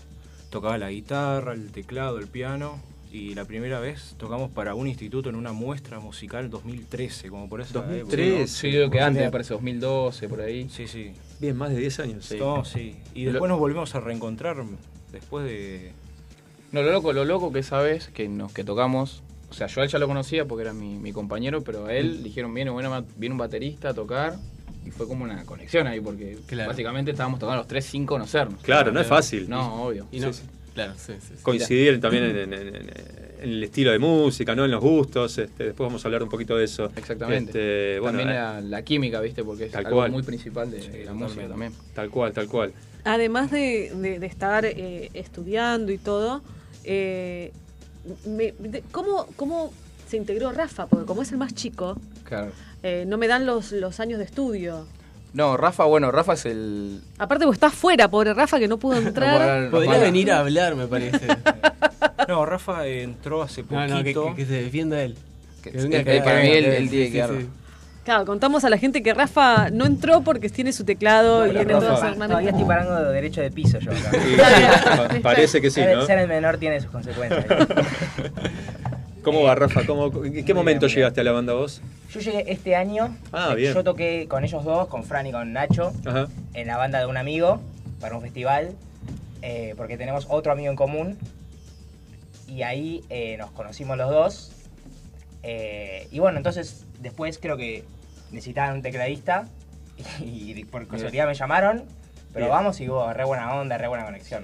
[0.49, 2.81] tocaba la guitarra, el teclado, el piano,
[3.11, 7.61] y la primera vez tocamos para un instituto en una muestra musical 2013, como por
[7.61, 8.29] esa 2013.
[8.33, 8.47] época.
[8.47, 10.67] Sí, creo que antes, me parece 2012, por ahí.
[10.69, 11.13] Sí, sí.
[11.39, 12.25] Bien, más de 10 años.
[12.25, 12.37] Sí.
[12.37, 12.95] No, sí.
[13.13, 14.57] Y Lo- después nos volvimos a reencontrar
[15.11, 15.93] después de...
[16.71, 19.83] No, lo loco, lo loco que sabes que nos que tocamos, o sea, yo a
[19.85, 22.69] él ya lo conocía porque era mi, mi compañero, pero a él le dijeron, viene,
[22.71, 24.35] bueno, viene un baterista a tocar
[24.85, 26.69] y fue como una conexión ahí porque Claro.
[26.69, 28.61] básicamente estábamos tocando los tres sin conocernos.
[28.61, 29.49] Claro, no es fácil.
[29.49, 30.07] No, obvio.
[30.11, 30.49] Y no, Sí, sí.
[30.73, 31.33] Claro, sí, sí.
[31.35, 31.41] sí.
[31.41, 32.93] Coincidir también en, en- en- en
[33.41, 34.63] el estilo de música, ¿no?
[34.65, 35.37] En los gustos.
[35.39, 36.91] Este, después vamos a hablar un poquito de eso.
[36.95, 37.49] Exactamente.
[37.93, 39.43] Este, bueno, también eh, la, la química, ¿viste?
[39.43, 40.11] Porque es Tal algo cual.
[40.11, 41.73] muy principal de, de la música también.
[41.95, 42.73] Tal cual, tal cual.
[43.05, 46.43] Además de, de- de estar eh, estudiando y todo,
[46.83, 47.53] eh,
[48.25, 49.71] me- de- ¿cómo, ¿cómo
[50.07, 50.87] se integró Rafa?
[50.87, 52.51] Porque como es el más chico, Claro.
[52.83, 54.85] eh, no me dan los, los años de estudio.
[55.33, 57.01] No, Rafa, bueno, Rafa es el...
[57.19, 59.69] Aparte, vos estás fuera, pobre Rafa, que no pudo entrar.
[59.69, 61.27] Podría venir a hablar, me parece.
[62.27, 63.95] No, Rafa entró hace No, poquito.
[63.95, 65.15] no, que, que- que se defienda él.
[65.63, 67.31] Que que- que para mí él- él tiene que dar-
[68.07, 71.65] Claro, contamos a la gente que Rafa no entró porque tiene su teclado y tiene
[71.73, 72.29] todas sus hermanas.
[72.29, 74.11] Todavía estoy parando de derecho de piso yo acá.
[75.11, 76.05] Sí, pa- parece que sí, ¿no?
[76.05, 77.45] Ser el menor tiene sus consecuencias.
[79.25, 79.85] ¿Cómo va, Rafa?
[79.85, 81.81] ¿Cómo, ¿En qué momento llegaste a la banda vos?
[82.09, 83.13] Yo llegué este año.
[83.33, 83.73] Ah, bien.
[83.73, 86.29] Yo toqué con ellos dos, con Fran y con Nacho, Ajá.
[86.53, 87.59] en la banda de un amigo
[87.99, 88.71] para un festival,
[89.41, 91.17] eh, porque tenemos otro amigo en común.
[92.47, 94.51] Y ahí eh, nos conocimos los dos.
[95.43, 97.83] Eh, y bueno, entonces después creo que
[98.31, 99.47] necesitaban un tecladista
[100.23, 101.83] y, por casualidad me llamaron.
[102.33, 102.57] Pero Bien.
[102.57, 104.43] vamos y hubo re buena onda, re buena conexión.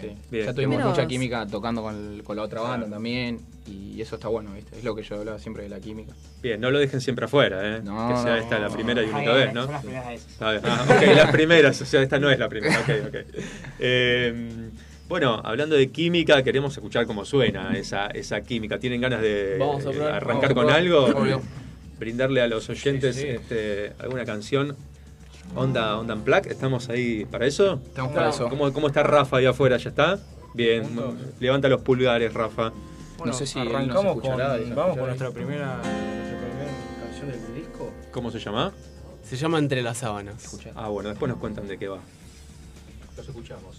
[0.00, 0.16] Sí.
[0.30, 0.46] Bien.
[0.46, 1.06] Ya tuvimos mucha vos.
[1.06, 4.78] química tocando con, el- con la otra banda también y eso está bueno, ¿viste?
[4.78, 6.14] Es lo que yo hablaba siempre de la química.
[6.40, 7.82] Bien, no lo dejen siempre afuera, ¿eh?
[7.82, 8.74] No, que sea no, esta la no.
[8.74, 9.64] primera y única vez, ¿no?
[9.64, 10.36] son las primeras veces.
[10.40, 12.78] Ah, ok, las primeras, o sea, esta no es la primera.
[12.80, 13.16] Ok, ok.
[13.80, 14.70] Eh,
[15.08, 18.78] bueno, hablando de química, queremos escuchar cómo suena esa, esa química.
[18.78, 20.14] ¿Tienen ganas de Vamos a probar.
[20.14, 21.04] arrancar con algo?
[21.06, 21.42] Obvio.
[21.98, 23.28] Brindarle a los oyentes Sí, sí.
[23.28, 24.76] Este, alguna canción.
[25.54, 27.80] Onda, onda Unplugged, ¿estamos ahí para eso?
[27.86, 28.48] Estamos para eso.
[28.48, 29.76] ¿Cómo, cómo está Rafa ahí afuera?
[29.76, 30.18] ¿Ya está?
[30.54, 30.84] Bien,
[31.38, 32.72] levanta los pulgares, Rafa.
[33.18, 34.36] Bueno, sé si él nos arrancamos con,
[34.74, 36.70] vamos con nuestra primera, nuestra primera
[37.02, 37.92] canción del disco.
[38.10, 38.72] ¿Cómo se llama?
[39.22, 40.58] Se llama Entre las sábanas.
[40.74, 41.98] Ah, bueno, después nos cuentan de qué va.
[43.16, 43.76] Los escuchamos.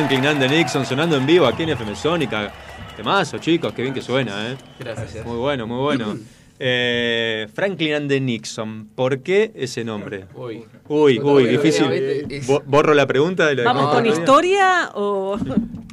[0.00, 2.50] Franklin and the Nixon sonando en vivo aquí en FM Sónica.
[2.96, 4.56] Temazo, chicos, qué bien que suena, ¿eh?
[4.78, 5.26] Gracias.
[5.26, 6.16] Muy bueno, muy bueno.
[6.62, 10.26] Eh, Franklin and the Nixon, ¿por qué ese nombre?
[10.34, 10.62] Uy.
[10.88, 11.86] Uy, uy, difícil.
[12.66, 13.46] ¿Borro la pregunta?
[13.46, 15.38] de lo de ¿Vamos con historia o...?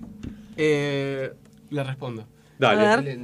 [0.57, 1.31] Eh,
[1.69, 2.25] le respondo.
[2.59, 2.81] Dale.
[2.85, 3.17] A ver.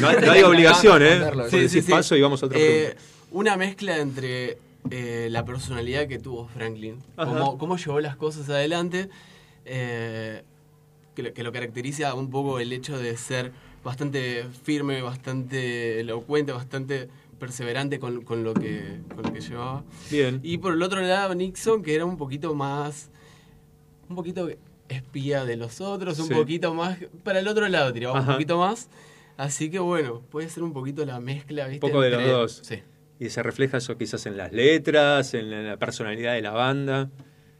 [0.00, 1.20] No, hay- no hay obligación, ¿eh?
[1.48, 3.02] Sí, sí, paso y vamos a otra Eh, pregunta.
[3.30, 4.58] Una mezcla entre
[4.90, 9.08] eh, la personalidad que tuvo Franklin, cómo llevó las cosas adelante,
[9.64, 10.42] eh,
[11.14, 13.52] que, lo, que lo caracteriza un poco el hecho de ser
[13.84, 17.08] bastante firme, bastante elocuente, bastante
[17.38, 19.82] perseverante con, con lo, que, con lo que llevaba.
[20.10, 20.40] Bien.
[20.42, 23.10] Y por el otro lado, Nixon, que era un poquito más.
[24.08, 24.48] Un poquito
[24.88, 26.34] espía de los otros, un Sí.
[26.34, 26.98] poquito más.
[27.24, 28.88] Para el otro lado, tiraba un poquito más.
[29.36, 31.80] Así que bueno, puede ser un poquito la mezcla, Un ¿viste?
[31.86, 32.60] poco de los entre- dos.
[32.62, 32.82] Sí.
[33.18, 36.50] Y se refleja eso quizás en las letras, en la, en la personalidad de la
[36.50, 37.10] banda.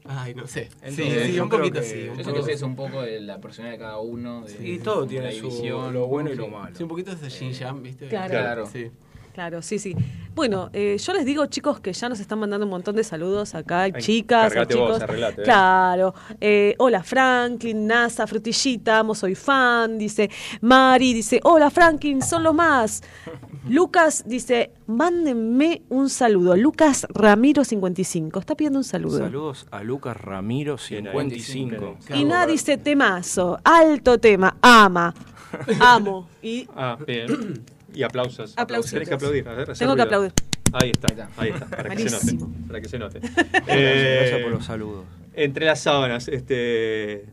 [0.05, 0.69] Ay, no sé.
[0.83, 2.05] Entonces, sí, yo un creo poquito que- sí.
[2.07, 2.45] yo un poco.
[2.47, 4.43] que es un poco de la personalidad de cada uno.
[4.45, 6.51] De, Y todo tiene la su- lo bueno y lo Sí.
[6.51, 6.77] malo.
[6.77, 8.09] Sí, un poquito de Jin Jam, ¿viste?
[8.09, 8.31] Claro.
[8.31, 8.67] Claro.
[8.67, 8.91] Sí.
[9.33, 9.95] Claro, sí, sí.
[10.35, 13.55] Bueno, eh, yo les digo, chicos, que ya nos están mandando un montón de saludos
[13.55, 13.83] acá.
[13.83, 15.03] Hay Ay, chicas, hay cargate vos, chicos.
[15.03, 15.45] arreglate, eh.
[15.45, 16.15] Claro.
[16.41, 19.99] Eh, hola, Franklin, NASA, Frutillita, amo, soy fan.
[19.99, 20.31] Dice
[20.63, 23.03] Mari, dice, hola, Franklin, son los más.
[23.69, 26.57] Lucas dice, mándenme un saludo.
[26.57, 28.41] Lucas Ramiro 55.
[28.41, 29.19] Está pidiendo un saludo.
[29.19, 31.99] Saludos a Lucas Ramiro 55.
[32.15, 35.15] Y nada dice temazo, alto tema, ama,
[35.81, 36.27] amo.
[36.43, 37.65] Y Ah, bien.
[37.95, 38.55] Y aplausos.
[38.57, 38.91] Aplausos.
[38.91, 39.49] Tenés que aplaudir.
[39.49, 40.33] hacer Tengo que aplaudir.
[40.73, 42.47] Ahí está, ahí está, para que se note.
[42.67, 43.19] Para que se note.
[43.53, 45.05] Gracias, Eh, gracias por los saludos.
[45.35, 47.27] Entre las sábanas, este.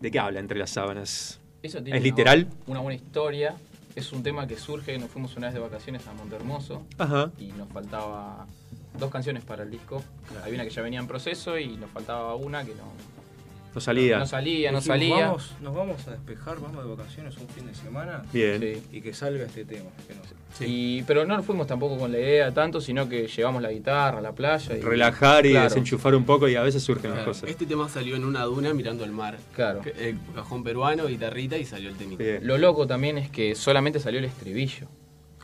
[0.00, 1.40] ¿De qué habla entre las sábanas?
[1.62, 2.48] Eso tiene ¿Es una- literal?
[2.66, 3.54] Una, buena historia.
[3.94, 7.30] Es un tema que surge, nos fuimos una vez de vacaciones a Montermoso Ajá.
[7.38, 8.46] y nos faltaba
[8.98, 10.02] dos canciones para el disco.
[10.44, 12.92] Había una que ya venía en proceso y nos faltaba una que no,
[13.76, 14.18] No salía.
[14.18, 15.26] no salía, no Dijimos, salía.
[15.26, 18.22] Vamos, nos vamos a despejar, vamos de vacaciones un fin de semana.
[18.32, 18.58] Bien.
[18.60, 18.82] Sí.
[18.96, 19.90] Y que salga este tema.
[20.08, 23.70] que no- Y, pero no fuimos tampoco con la idea tanto, sino que llevamos la
[23.70, 24.74] guitarra a la playa.
[24.76, 25.64] Y, Relajar y Claro.
[25.68, 27.50] desenchufar un poco y a veces surgen las cosas.
[27.50, 29.36] Este tema salió en una duna mirando al mar.
[29.54, 29.82] Claro.
[29.84, 32.22] El cajón peruano, guitarrita y salió el temita.
[32.24, 32.46] Bien.
[32.46, 34.88] Lo loco también es que solamente salió el estribillo.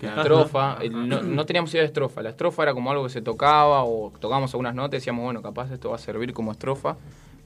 [0.00, 2.22] La estrofa, el- no, no teníamos idea de estrofa.
[2.22, 5.42] La estrofa era como algo que se tocaba o tocábamos algunas notas y decíamos, bueno,
[5.42, 6.96] capaz esto va a servir como estrofa,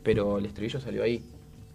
[0.06, 1.20] pero el estribillo salió ahí.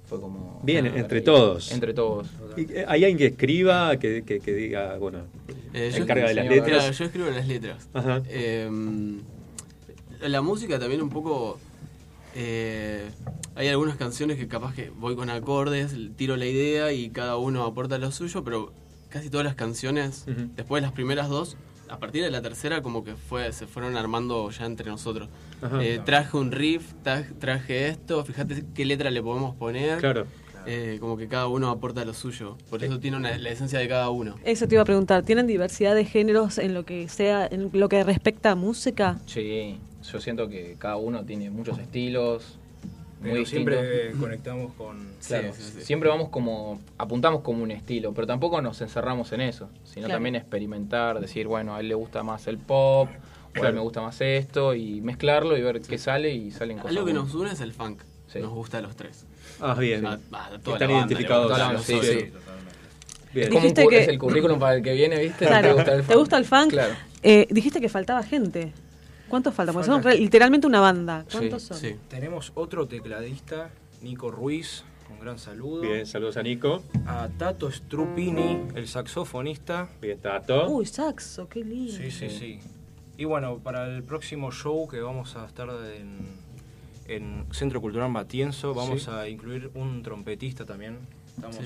[0.05, 0.61] Fue como.
[0.63, 1.23] Bien, Ah, entre ahí.
[1.23, 1.71] todos.
[1.71, 2.27] Entre todos.
[2.57, 5.19] Y, eh, ¿Hay alguien que escriba, que, que- que diga, bueno,
[5.73, 6.77] Eh, se yo encarga de las letras?
[6.79, 7.89] Claro, yo escribo las letras.
[7.93, 8.21] Ajá.
[8.27, 8.69] Eh,
[10.21, 11.59] la música también un poco...
[12.35, 13.09] eh,
[13.55, 17.63] hay algunas canciones que capaz que voy con acordes, tiro la idea y cada uno
[17.65, 18.71] aporta lo suyo, pero
[19.09, 20.23] casi todas las canciones,
[20.55, 21.57] después de las primeras dos,
[21.91, 25.27] a partir de la tercera como que fue se fueron armando ya entre nosotros.
[25.61, 25.83] Ajá.
[25.83, 29.99] Eh, traje un riff, tra- traje esto, fíjate qué letra le podemos poner.
[29.99, 30.25] Claro.
[30.67, 32.55] Eh, como que cada uno aporta lo suyo.
[32.69, 34.35] Por eso tiene una- la esencia de cada uno.
[34.43, 37.89] Eso te iba a preguntar, ¿tienen diversidad de géneros en lo que sea, en lo
[37.89, 39.19] que respecta a música?
[39.25, 39.79] Sí,
[40.11, 42.57] yo siento que cada uno tiene muchos estilos.
[43.21, 43.73] Muy Pero distintos.
[43.75, 44.97] siempre conectamos con.
[45.27, 45.81] Claro, Sí, sí, sí.
[45.85, 50.15] siempre vamos como, apuntamos como un estilo, pero tampoco nos encerramos en eso, sino Claro.
[50.17, 53.09] también experimentar, decir, bueno, a él le gusta más el pop,
[53.59, 56.77] o a él me gusta más esto, y mezclarlo y ver qué sale y salen
[56.77, 56.91] cosas.
[56.91, 57.31] Algo que buenas.
[57.31, 58.01] nos une es el funk.
[58.27, 58.39] Sí.
[58.39, 59.25] Nos gusta a los tres.
[59.59, 60.05] Ah, bien.
[60.05, 61.83] A- a toda Están identificados.
[61.85, 62.31] sí, Sí.
[63.39, 65.45] Es como un que- es el currículum para el que viene, ¿viste?
[65.45, 66.69] Claro, ¿Te gusta el ¿te gusta el funk?
[66.71, 66.93] Claro.
[67.23, 68.73] Eh, dijiste que faltaba gente.
[69.31, 69.73] ¿Cuántos faltan?
[69.73, 71.25] Porque son literalmente una banda.
[71.31, 71.79] ¿Cuántos son?
[72.07, 73.71] Tenemos otro tecladista,
[74.03, 75.81] Nico Ruiz, un gran saludo.
[75.81, 76.83] Bien, saludos a Nico.
[77.07, 79.89] A Tato Strupini, el saxofonista.
[80.01, 80.69] Bien, Tato.
[80.69, 81.93] Uy, saxo, qué lindo.
[81.93, 82.59] Sí, sí, sí.
[83.17, 86.19] Y bueno, para el próximo show que vamos a estar en,
[87.07, 89.09] en Centro Cultural Matienzo, vamos Sí.
[89.11, 90.97] a incluir un trompetista también.
[91.35, 91.57] Estamos,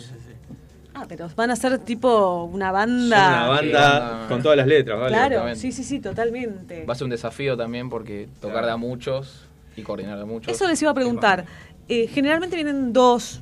[0.95, 3.27] Ah, pero van a ser tipo una banda.
[3.27, 5.09] una banda con todas las letras, ¿vale?
[5.09, 6.85] Claro, sí, sí, sí, totalmente.
[6.85, 9.45] Va a ser un desafío también porque tocar de a muchos
[9.75, 10.53] y coordinar de a muchos.
[10.53, 11.45] Eso les iba a preguntar.
[11.89, 13.41] Eh, generalmente vienen dos,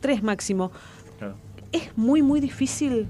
[0.00, 0.70] tres máximo.
[1.18, 1.34] Claro.
[1.72, 3.08] ¿Es muy, muy difícil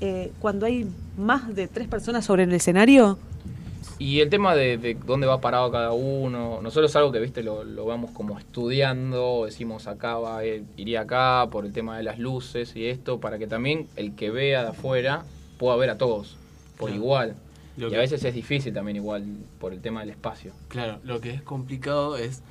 [0.00, 0.86] eh, cuando hay
[1.16, 3.18] más de tres personas sobre el escenario?
[4.02, 7.42] Y el tema de, de dónde va parado cada uno, nosotros es algo que, viste,
[7.42, 12.02] lo, lo vamos como estudiando, decimos acá va, él iría acá por el tema de
[12.02, 15.24] las luces y esto, para que también el que vea de afuera
[15.58, 16.36] pueda ver a todos
[16.78, 17.02] por Claro.
[17.02, 17.36] igual.
[17.76, 19.24] Lo y que- a veces es difícil también igual
[19.60, 20.52] por el tema del espacio.
[20.68, 22.42] Claro, lo que es complicado es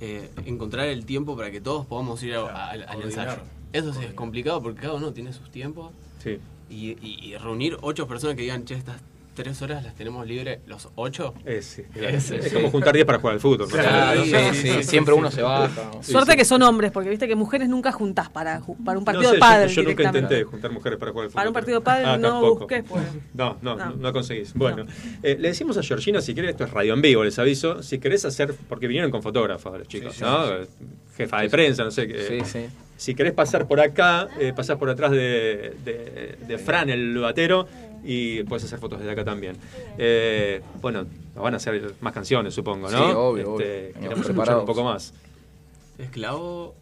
[0.00, 3.42] eh, encontrar el tiempo para que todos podamos ir a- a- al- ensayo.
[3.72, 5.92] Eso sí es complicado porque cada uno tiene sus tiempos.
[6.22, 6.38] Sí.
[6.70, 8.96] Y, y- y reunir ocho personas que digan, che, estas
[9.34, 11.34] tres horas las tenemos libres, los ocho.
[11.44, 13.68] Es, sí, Es- es como juntar 10 para jugar al fútbol.
[13.68, 14.24] Claro, ¿no?
[14.24, 15.90] sí, sí, sí, siempre uno se baja.
[16.02, 16.36] Suerte sí.
[16.38, 19.34] que son hombres, porque viste que mujeres nunca juntás para, para un No partido sé,
[19.36, 21.38] de pádel yo, yo nunca intenté juntar mujeres para jugar al fútbol.
[21.40, 22.58] Para un partido de pádel Ah, no tampoco.
[22.60, 23.02] busques, pues.
[23.34, 23.90] No, no, No.
[23.96, 24.52] no, conseguís.
[24.54, 24.84] Bueno,
[25.22, 27.98] eh, le decimos a Georgina, si querés, esto es radio en vivo, les aviso, si
[27.98, 30.46] querés hacer, porque vinieron con fotógrafos los chicos, ¿no?
[30.46, 30.52] sí.
[30.54, 30.66] Eh,
[31.16, 32.26] Jefa de prensa, no sé qué.
[32.26, 32.66] Sí, sí.
[32.96, 37.66] Si querés pasar por acá, eh, pasás por atrás de, de- de Fran, el batero,
[38.04, 39.56] y puedes hacer fotos desde acá también.
[39.98, 42.98] Eh, bueno, van a hacer más canciones, supongo, ¿no?
[42.98, 43.58] Sí, obvio.
[43.60, 45.12] Este, Queremos escuchar un poco más.
[45.98, 46.74] Esclavo.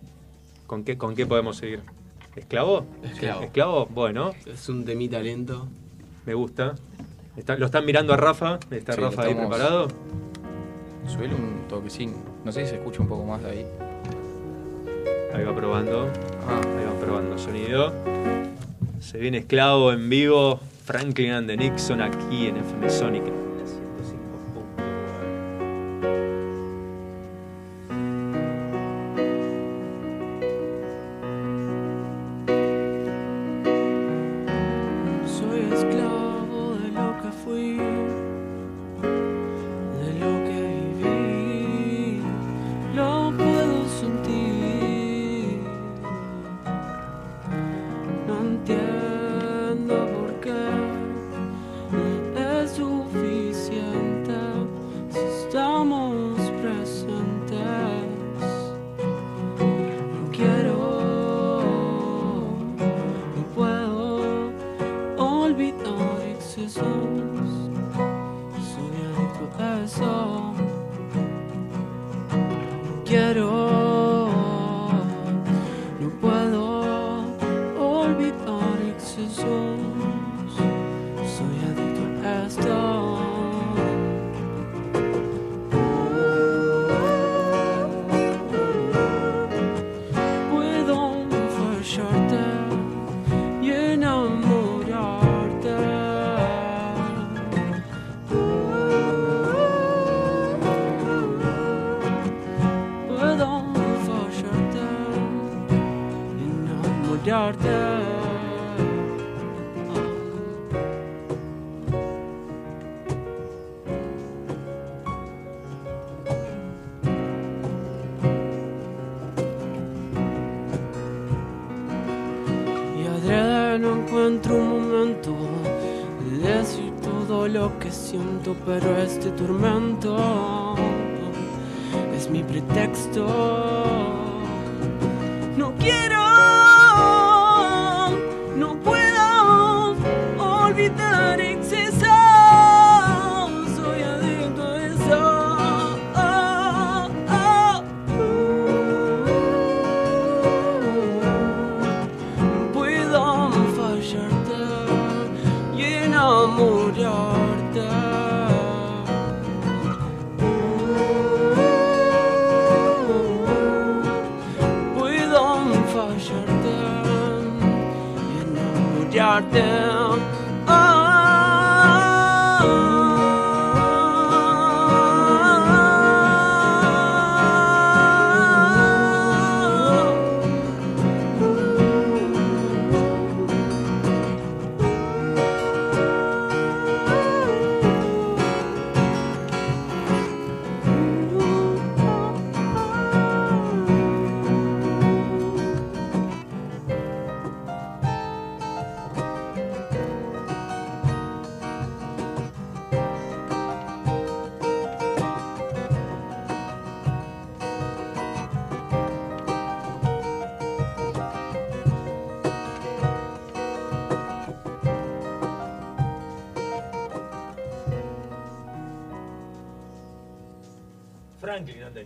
[0.67, 1.81] ¿Con qué, ¿Con qué podemos seguir?
[2.37, 2.85] ¿Esclavo?
[3.03, 3.43] Esclavo.
[3.43, 3.87] ¿Esclavo?
[3.87, 4.33] Bueno.
[4.47, 5.67] Es un temita lento.
[6.27, 6.75] Me gusta.
[7.37, 8.59] Está- lo están mirando a Rafa.
[8.71, 9.89] ¿Está Sí, Rafa ahí preparado?
[11.09, 12.15] Suele un toquecín.
[12.45, 13.67] No sé si se escucha un poco más de ahí.
[15.35, 16.09] Ahí va probando.
[16.47, 16.61] Ah.
[16.79, 17.93] Ahí va probando sonido.
[19.01, 20.61] Se viene esclavo en vivo.
[20.89, 23.48] Franklin and the Nixon aquí en FM Sonic.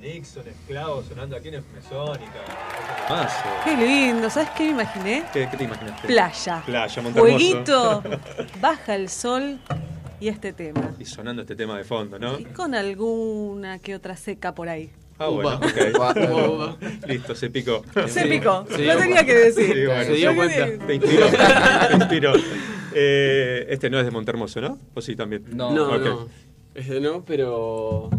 [0.03, 2.43] Nixon, esclavos sonando aquí en Mesónica.
[3.09, 3.33] Más.
[3.65, 5.25] Qué lindo, ¿sabes qué me imaginé?
[5.33, 6.09] ¿Qué, qué te imaginaste?
[6.09, 6.63] Playa.
[6.67, 7.37] Playa, Montermoso.
[7.37, 8.03] Jueguito,
[8.61, 9.61] baja el sol
[10.19, 10.93] y este tema.
[10.99, 12.37] Y sonando este tema de fondo, ¿no?
[12.37, 14.91] Y con alguna que otra seca por ahí.
[15.21, 15.67] Ah, bueno, Upa.
[15.67, 15.95] ok.
[15.95, 16.15] Upa,
[16.49, 16.77] upa.
[17.07, 17.85] Listo, se picó.
[18.09, 19.73] Se picó, Se lo dio tenía que decir.
[19.73, 20.05] Sí, bueno.
[20.05, 20.65] Se dio cuenta.
[20.67, 21.27] que- Te inspiró.
[21.89, 22.33] Te inspiró.
[22.95, 24.79] Eh, este no es de Montermoso, ¿no?
[24.95, 25.45] ¿O sí también?
[25.53, 26.03] No, Ok.
[26.03, 26.29] no.
[26.75, 28.11] Ese no, pero.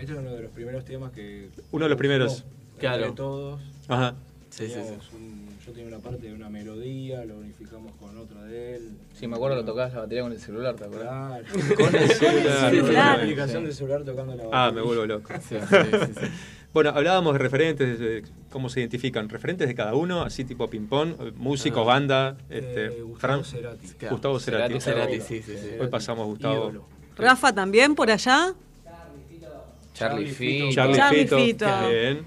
[0.00, 1.48] Este es uno de los primeros temas que.
[1.72, 2.44] Uno de los primeros.
[2.78, 3.06] Claro.
[3.06, 3.60] De todos.
[3.88, 4.14] Ajá.
[4.48, 4.74] Sí, sí, sí.
[4.74, 8.88] Teníamos un- yo tenía una parte de una melodía, lo unificamos con otra de él.
[9.14, 11.42] Sí, me acuerdo que tocabas la batería con el celular, ¿te acuerdas?
[11.42, 11.44] Claro.
[11.76, 12.70] Con el celular.
[12.70, 12.94] Sí, Celular.
[12.94, 14.72] la aplicación del celular tocando la Ah, batería.
[14.72, 15.32] me vuelvo loco.
[15.46, 16.26] Sí, sí, sí, sí.
[16.72, 19.28] Bueno, hablábamos de referentes, de cómo se identifican.
[19.28, 21.84] Referentes de cada uno, así tipo ping-pong, eh, músicos, Ah.
[21.84, 22.36] banda.
[22.48, 23.86] Eh, Este, Gustavo Fran- Cerati.
[23.98, 24.14] Claro.
[24.16, 24.80] Gustavo Cerati.
[24.80, 25.70] Cerati, Cerati, sí, sí, sí.
[25.80, 26.54] Hoy pasamos a Gustavo.
[26.70, 26.84] Ídolo.
[27.16, 28.54] Rafa también por allá.
[30.00, 30.70] Charlie Fito.
[30.74, 31.38] Charlie, Charlie Fito.
[31.38, 31.88] Fito.
[31.88, 32.24] Bien.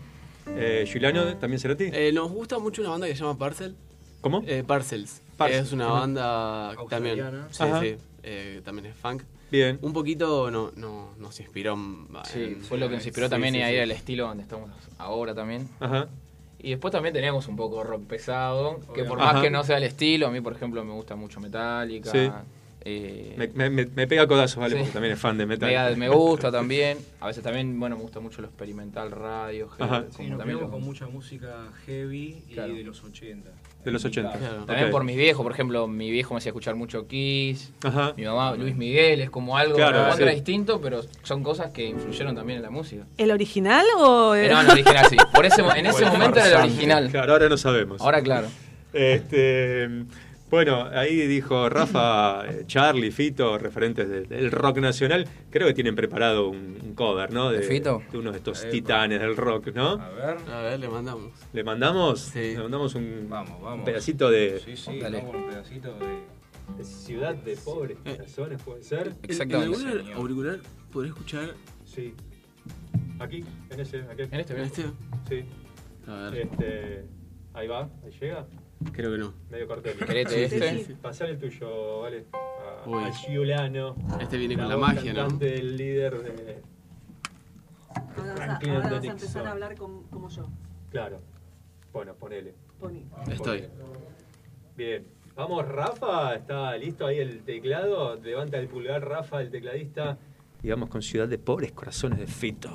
[0.47, 1.85] Eh, Juliano, ¿también Cerati?
[1.91, 3.75] Eh, nos gusta mucho una banda que se llama Parcel.
[4.21, 4.43] ¿Cómo?
[4.45, 5.21] Eh, Parcels.
[5.37, 7.19] Parcels, Es una banda también.
[7.19, 7.47] Australiana.
[7.51, 7.81] Sí, Ajá.
[7.81, 7.95] sí.
[8.23, 9.23] Eh, también es funk.
[9.51, 9.77] Bien.
[9.81, 11.73] Un poquito no, no, nos inspiró.
[11.73, 13.79] en- Sí, en- fue lo que nos inspiró sí, también sí, y ahí sí.
[13.79, 15.67] el estilo donde estamos ahora también.
[15.79, 16.07] Ajá.
[16.59, 19.33] Y después también teníamos un poco rock pesado, que por Ajá.
[19.33, 22.43] más que no sea el estilo, a mí por ejemplo me gusta mucho Metallica.
[22.85, 24.73] Eh, Me, me- me- me pega codazos, ¿vale?
[24.73, 24.79] Sí.
[24.79, 25.95] Porque también es fan de metal.
[25.97, 26.97] Me gusta también.
[27.21, 30.03] A veces también, bueno, me gusta mucho lo experimental, radio, Ajá.
[30.09, 31.55] Sí, como nos también lo- con mucha música
[31.85, 33.49] heavy y de los 80.
[33.85, 34.31] De los 80.
[34.37, 34.65] Claro.
[34.65, 38.13] También por mis viejos, por ejemplo, mi viejo me hacía escuchar mucho Kiss, Ajá.
[38.17, 40.35] mi mamá Luis Miguel, es como algo Claro, contra sí.
[40.35, 43.03] distinto, pero son cosas que influyeron también en la música.
[43.17, 45.17] ¿El original o Eh, el- no, el original sí.
[45.33, 47.09] Por ese, en ese momento era el original.
[47.09, 48.01] Claro, ahora no sabemos.
[48.01, 48.47] Ahora claro.
[48.93, 49.89] Este,
[50.53, 55.27] bueno, ahí dijo Rafa, eh, Charlie, Fito, referentes del, del rock nacional.
[55.49, 57.49] Creo que tienen preparado un, un cover, ¿no?
[57.49, 58.03] ¿De Fito?
[58.11, 59.93] De uno de estos titanes del rock, ¿no?
[59.93, 60.37] A ver.
[60.51, 61.31] A ver, le mandamos.
[61.53, 62.19] ¿Le mandamos?
[62.19, 62.53] Sí.
[62.53, 63.79] Le mandamos un, Vamos, vamos.
[63.79, 66.77] un pedacito de, Sí, sí, vamos un pedacito de.
[66.77, 68.17] de Ciudad de Pobres Eh.
[68.17, 69.07] Corazones, ¿puede ser?
[69.07, 69.75] En- Exactamente.
[69.81, 70.59] En algún auricular
[70.91, 71.55] podré escuchar.
[71.83, 72.13] Sí.
[73.19, 74.29] Aquí, en ese, aquel.
[74.31, 74.83] En este, ¿En este?
[75.27, 75.45] Sí.
[76.07, 76.35] A ver.
[76.43, 77.05] Este,
[77.55, 78.45] ahí va, ahí llega.
[78.91, 79.33] Creo que no.
[79.49, 79.97] Medio cartel.
[79.97, 80.77] ¿Querete este?
[80.77, 80.93] sí, sí.
[81.01, 82.25] Pasar el tuyo, ¿vale?
[82.33, 83.03] A, Uy.
[83.03, 83.95] a Giuliano.
[84.19, 85.27] Este viene con la magia, ¿no?
[85.29, 86.61] del líder de...
[88.17, 90.47] Ahora vas a, ahora vas empezar a hablar com- como yo.
[90.89, 91.21] Claro.
[91.91, 92.53] Bueno, ponele.
[92.79, 93.05] Poní.
[93.31, 93.61] Estoy.
[93.61, 93.69] Ponele.
[94.75, 95.07] Bien.
[95.35, 96.35] Vamos, Rafa.
[96.35, 98.15] ¿Está listo ahí el teclado?
[98.17, 100.17] Levanta el pulgar, Rafa, el tecladista.
[100.61, 102.69] Y vamos con Ciudad de Pobres Corazones de Fito.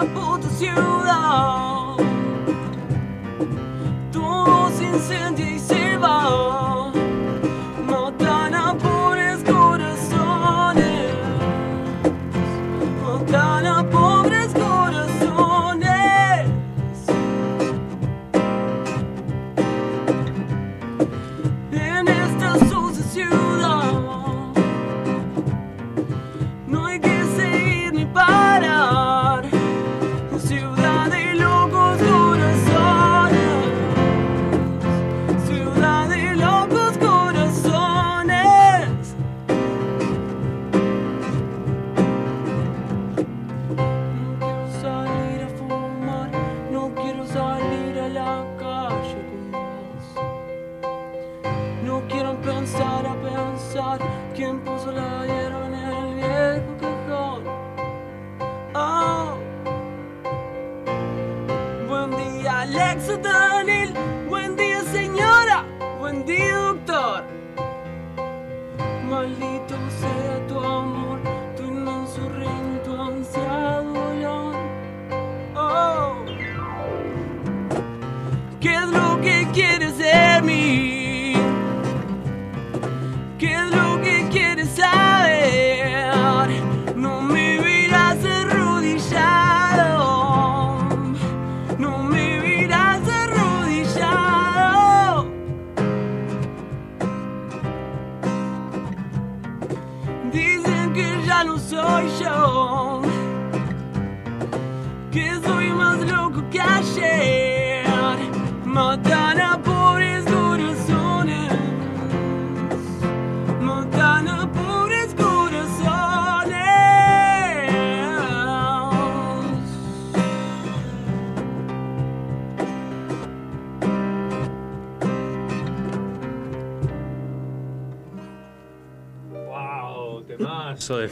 [0.00, 1.96] En esa puta ciudad.
[4.12, 5.77] Todo se incendia y se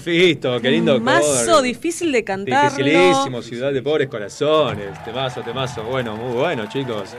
[0.07, 1.65] Fito, qué lindo Mazo cover.
[1.65, 2.77] difícil de cantarlo.
[2.85, 5.03] Dificilísimo, Ciudad de Pobres Corazones.
[5.05, 5.83] Temazo, temazo.
[5.83, 7.11] Bueno, muy bueno, chicos.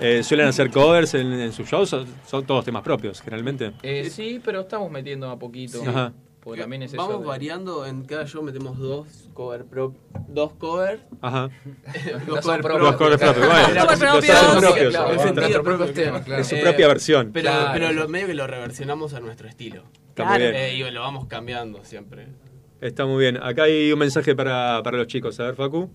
[0.00, 1.88] Eh, ¿Suelen hacer covers en, en sus shows?
[1.90, 3.72] ¿Son, son todos temas propios, generalmente?
[3.82, 5.80] Eh, sí, pero estamos metiendo a poquito.
[5.82, 5.88] Sí.
[5.88, 6.12] Ajá.
[6.44, 9.92] Porque también es eso Vamos de- variando, en cada show metemos dos cover pro,
[10.28, 11.00] dos cover.
[11.22, 11.50] Ajá.
[12.26, 12.82] dos son cover propios.
[12.88, 13.34] Los covers propios,
[14.60, 14.94] propios.
[14.94, 16.42] Es defendido nuestro propios propio- temas, claro.
[16.42, 17.30] Es su propia versión.
[17.32, 17.70] Pero, Claro.
[17.72, 19.82] pero lo medio que lo reversionamos a nuestro estilo.
[20.12, 20.54] Está muy bien.
[20.54, 22.26] Eh, y lo vamos cambiando siempre.
[22.82, 23.38] Está muy bien.
[23.42, 25.40] Acá hay un mensaje para, para los chicos.
[25.40, 25.88] A ver, Facu.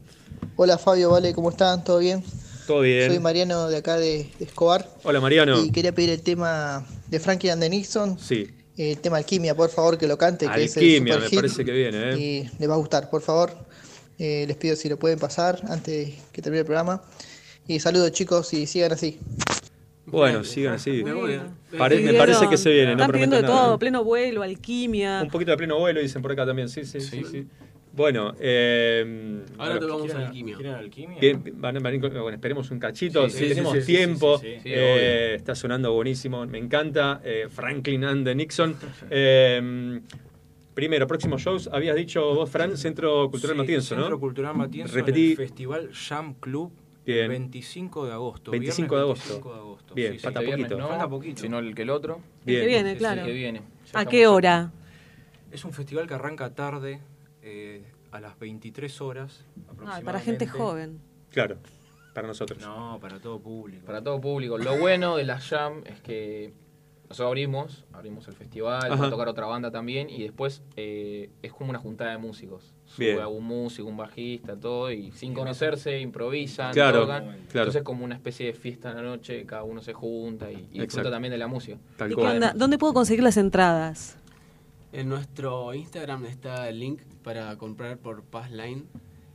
[0.56, 1.84] Hola Fabio, Vale, ¿cómo están?
[1.84, 2.24] ¿Todo bien?
[2.66, 3.10] Todo bien.
[3.12, 4.90] Soy Mariano de acá de, de Escobar.
[5.04, 5.64] Hola, Mariano.
[5.64, 8.48] Y quería pedir el tema de Frankie and the Nixon, Sí.
[8.76, 11.36] el tema Alquimia, por favor, que lo cante, que es el Alquimia, me hit.
[11.36, 12.18] parece que viene, ¿eh?
[12.18, 13.52] Y les va a gustar, por favor.
[14.18, 17.04] Eh, les pido si lo pueden pasar antes que termine el programa.
[17.68, 19.20] Y saludos chicos y sigan así.
[20.08, 21.04] Bueno, sigan así.
[21.04, 21.40] Me voy.
[21.78, 23.56] Pare- me parece que se viene, no Están pidiendo de nada.
[23.66, 25.22] todo, pleno vuelo, alquimia.
[25.24, 26.70] Un poquito de pleno vuelo, dicen por acá también.
[26.70, 27.24] Sí, sí, sí.
[27.24, 27.46] sí.
[27.94, 30.56] Bueno, eh, Ahora bueno, tocamos ¿quieren- alquimia.
[30.56, 31.18] ¿Quieren alquimia?
[31.20, 34.38] Bien, van- van- bueno, esperemos un cachito, Sí, si sí, tenemos sí, sí, tiempo.
[34.38, 34.70] sí, sí, sí.
[34.72, 37.22] Eh, está sonando buenísimo, me encanta.
[37.24, 38.76] eh, Franklin and the Nixon.
[39.10, 40.00] Eh,
[40.76, 41.70] primero, próximos shows.
[41.74, 44.02] Habías dicho vos, Fran, Centro Cultural Sí, Matienzo, ¿no?
[44.04, 45.26] Centro Cultural Matienzo Repetí.
[45.26, 46.72] en el Festival Jam Club
[47.08, 47.24] Bien.
[47.24, 48.52] el 25 de agosto.
[48.52, 49.34] 25 de viernes agosto.
[49.34, 49.96] 25 de agosto.
[49.96, 50.78] Bien, Sí, falta este poquito.
[50.78, 51.42] no, falta poquito.
[51.42, 52.22] Sino el que el otro.
[52.46, 52.60] Bien.
[52.60, 53.22] El que viene, claro.
[53.22, 53.62] el que viene.
[53.94, 54.72] ¿A qué hora?
[55.52, 57.00] Es un festival que arranca tarde,
[57.42, 59.46] eh, a las 23 horas.
[59.86, 60.48] Ay, para gente aproximadamente.
[60.48, 61.00] joven.
[61.32, 61.58] Claro,
[62.14, 62.60] para nosotros.
[62.62, 63.86] No, para todo público.
[63.86, 64.58] Para todo público.
[64.58, 66.54] Lo bueno de la Jam es que
[67.10, 69.08] nosotros abrimos, abrimos el festival, va Ajá.
[69.08, 72.74] a tocar otra banda también y después eh, es como una juntada de músicos.
[72.86, 73.20] Sube Bien.
[73.20, 77.24] algún músico, un bajista, todo y sin conocerse improvisan, Claro, tocan.
[77.24, 77.38] claro.
[77.40, 80.56] Entonces es como una especie de fiesta en la noche, cada uno se junta y,
[80.56, 81.12] y disfruta Exacto.
[81.12, 81.78] también de la música.
[81.98, 82.34] Tal ¿Y qué cual.
[82.36, 82.54] onda?
[82.54, 84.18] ¿Dónde puedo conseguir las entradas?
[84.94, 88.86] En nuestro Instagram está el link para comprar por Passline.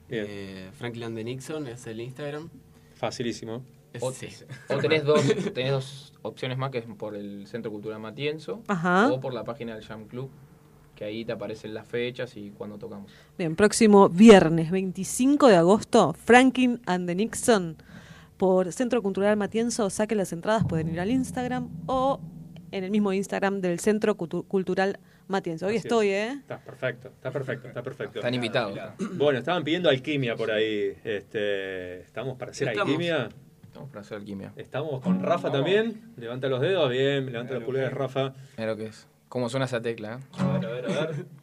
[0.09, 2.51] Eh, Franklin de Nixon es el Instagram.
[2.95, 3.63] Facilísimo.
[4.01, 4.29] O, sí.
[4.69, 5.21] o tenés, dos,
[5.53, 9.13] tenés dos opciones más, que es por el Centro Cultural Matienzo Ajá.
[9.13, 10.31] o por la página del Jam Club,
[10.95, 13.11] que ahí te aparecen las fechas y cuándo tocamos.
[13.37, 17.77] Bien, próximo viernes 25 de agosto, Franklin and the Nixon
[18.37, 19.89] por Centro Cultural Matienzo.
[19.91, 22.21] Saquen las entradas, pueden ir al Instagram o
[22.71, 24.99] en el mismo Instagram del Centro Cultu- Cultural
[25.29, 25.67] Matienzo.
[25.67, 26.35] Hoy Así estoy, es.
[26.35, 26.39] ¿eh?
[26.41, 28.19] Está perfecto, está perfecto, está perfecto.
[28.19, 28.79] Están invitados.
[29.15, 30.95] Bueno, estaban pidiendo alquimia por ahí.
[31.05, 32.91] Este, ¿Estamos para hacer Estamos.
[32.93, 33.29] alquimia?
[33.83, 34.53] Estamos para hacer alquimia.
[34.57, 36.13] ¿Estamos con Rafa también?
[36.17, 38.33] Levanta los dedos, bien, levanta los pulgares, Rafa.
[38.57, 39.09] Mira lo que es.
[39.29, 40.15] ¿Cómo suena esa tecla?
[40.15, 40.19] eh?
[40.39, 41.27] A ver, a ver, a ver.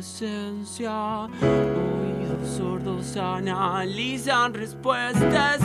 [0.00, 1.28] esencia.
[1.42, 5.60] Oídos sordos analizan respuestas,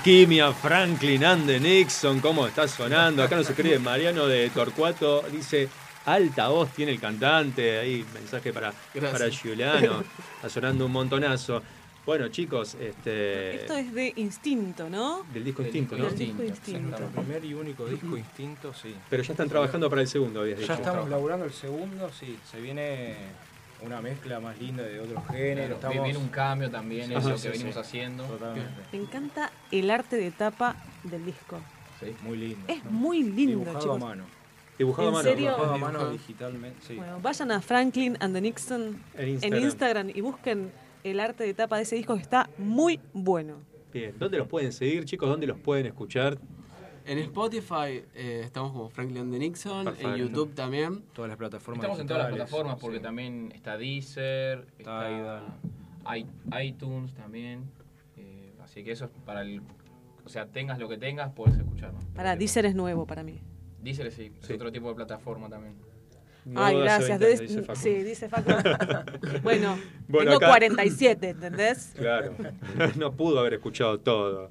[0.00, 3.22] Alquimia, Franklin and the Nixon, ¿cómo está sonando?
[3.22, 5.68] Acá nos escribe Mariano de Torcuato, dice,
[6.06, 9.12] alta voz tiene el cantante, ahí mensaje para, Gracias.
[9.12, 10.02] para Giuliano,
[10.36, 11.62] está sonando un montonazo.
[12.06, 15.26] Bueno, chicos, este Esto es de Instinto, ¿no?
[15.34, 16.06] del disco Instinto, ¿no?
[16.06, 16.98] Del disco Instinto.
[16.98, 18.94] Nuestro primer y único disco Instinto, sí.
[19.10, 20.68] Pero ya están trabajando para el segundo, habías dicho.
[20.72, 22.38] Ya estamos laburando el segundo, sí.
[22.50, 23.16] Se viene
[23.84, 25.54] una mezcla más linda de otros géneros.
[25.56, 26.04] Claro, Estamos...
[26.04, 27.80] viene un cambio también, Ajá, eso sí, que venimos sí.
[27.80, 28.24] haciendo.
[28.24, 28.82] Totalmente.
[28.92, 31.58] Me encanta el arte de tapa del disco.
[32.00, 32.58] Sí, muy lindo.
[32.68, 33.96] Es muy lindo, Dibujado chicos.
[33.96, 34.24] a mano.
[34.78, 35.44] Dibujado a ¿En mano, serio?
[35.50, 36.94] Dibujado a mano digitalmente, sí.
[36.96, 39.54] Bueno, vayan a Franklin and the Nixon En.
[39.54, 40.72] Instagram y busquen
[41.04, 43.56] el arte de tapa de ese disco que está muy bueno.
[43.92, 45.28] Bien, ¿dónde los pueden seguir, chicos?
[45.28, 46.38] ¿Dónde los pueden escuchar?
[47.06, 50.10] En Spotify eh, estamos como Franklin the Nixon, Perfecto.
[50.14, 51.02] en YouTube también.
[51.14, 53.02] Todas las plataformas Estamos en todas las plataformas porque sí.
[53.02, 55.42] también está Deezer, está
[56.62, 57.64] iTunes también.
[58.16, 59.60] eh, así que eso es para el.
[60.24, 62.04] O sea, tengas lo que tengas, puedes escucharnos.
[62.14, 63.40] Para Deezer es nuevo para mí.
[63.82, 65.74] Deezer sí, es otro tipo de plataforma también.
[66.54, 67.10] Ay, gracias.
[67.10, 67.80] hace ventaja, Des- dice Facu.
[67.80, 68.50] sí, dice Facu.
[69.42, 69.78] bueno,
[70.08, 71.92] Bueno, tengo acá- 47, ¿entendés?
[71.96, 72.34] Claro,
[72.96, 74.50] no pudo haber escuchado todo.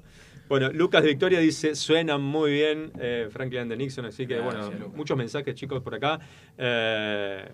[0.50, 4.66] Bueno, Lucas de Victoria dice, suenan muy bien eh, Franklin the Nixon, así que Gracias,
[4.66, 4.96] bueno, Lucas.
[4.96, 6.18] muchos mensajes chicos por acá.
[6.58, 7.48] Eh,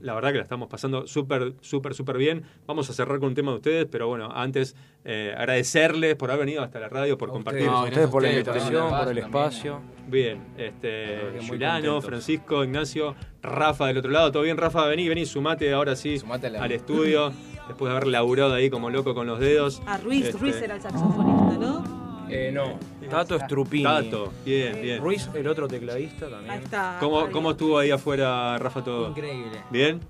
[0.00, 2.42] la verdad que la estamos pasando súper, súper, súper bien.
[2.66, 6.46] Vamos a cerrar con un tema de ustedes, pero bueno, antes eh, agradecerles por haber
[6.46, 7.68] venido hasta la radio, por compartir.
[7.68, 9.80] a ustedes por la invitación, por el espacio.
[10.06, 12.04] Bien, este, contentos.
[12.04, 14.30] Francisco, Ignacio, Rafa del otro lado.
[14.30, 14.86] ¿Todo bien, Rafa?
[14.86, 17.32] Vení, vení, sumate ahora sí Sumate a la- al estudio.
[17.66, 19.80] Después de haber laburado ahí como loco con los dedos.
[19.86, 22.03] A Ruiz, Este, Ruiz era el saxofonista, ¿no?
[22.34, 23.84] Eh, no, Tato Strupini.
[23.84, 25.00] Tato, bien, bien.
[25.00, 26.50] Ruiz, el otro tecladista también.
[26.50, 26.96] Ahí está.
[26.98, 27.32] ¿Cómo, ahí.
[27.32, 29.10] ¿Cómo estuvo ahí afuera, Rafa, todo?
[29.10, 29.62] Increíble.
[29.70, 30.00] ¿Bien?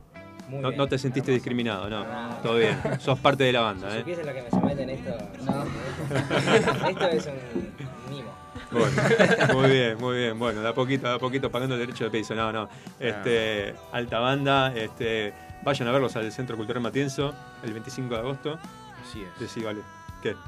[0.48, 0.78] Muy no, bien.
[0.78, 2.02] no te sentiste discriminado, no.
[2.42, 2.78] Todo bien.
[2.98, 4.00] Sos parte de la banda, Si ¿eh?
[4.00, 5.10] supiese lo que me someten esto.
[5.44, 5.64] No.
[6.88, 8.32] esto es un mimo.
[8.70, 10.38] Bueno, muy bien, muy bien.
[10.38, 12.34] Bueno, de a poquito, de a poquito pagando el derecho de piso.
[12.34, 12.70] No, no.
[12.98, 18.58] Este, alta banda, este, vayan a verlos al Centro Cultural Matienzo el 25 de agosto.
[19.06, 19.38] Así es.
[19.38, 19.62] Decí,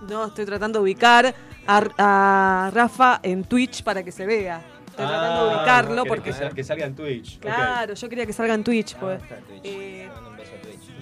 [0.08, 1.34] No, estoy tratando de ubicar
[1.66, 4.60] a, a Rafa en Twitch para que se vea.
[4.86, 6.30] Estoy tratando de ubicarlo Ah, querés porque...
[6.30, 7.38] Que, sal- que salga en Twitch.
[7.40, 8.94] Claro, yo quería que salga en Twitch.
[8.94, 9.22] Ah, Pues.
[9.22, 9.36] está.
[9.36, 9.64] Eh, a Twitch.
[9.64, 10.20] Está.
[10.20, 10.25] Twitch.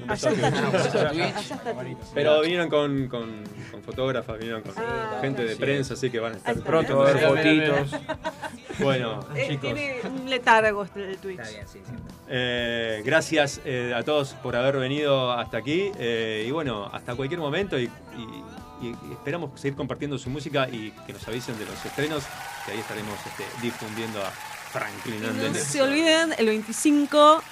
[0.08, 1.96] Allá está Twitch.
[2.14, 5.60] Pero vinieron con, con, con fotógrafas, vinieron con Ah, gente de sí.
[5.60, 6.56] prensa, así que van a estar.
[6.60, 8.00] Pronto va a mira, fotitos.
[8.80, 9.60] Bueno, Eh, chicos.
[9.74, 11.38] tiene un letargo este- el Twitch.
[11.40, 11.92] Está bien, sí, sí.
[12.28, 17.40] Eh, gracias eh, a todos por haber venido hasta aquí eh, y bueno, hasta cualquier
[17.40, 21.84] momento y, y- y esperamos seguir compartiendo su música y que nos avisen de los
[21.86, 22.24] estrenos,
[22.66, 27.42] que ahí estaremos este, difundiendo a Franklin Y no se olviden, el 25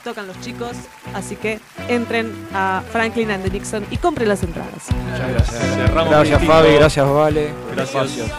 [0.00, 0.72] tocan los chicos,
[1.14, 4.88] así que entren a Franklin and the Nixon y compren las entradas.
[4.90, 5.74] Muchas gracias.
[5.74, 7.50] Cerramos Gracias Fabi, gracias Vale.
[7.74, 8.30] Gracias.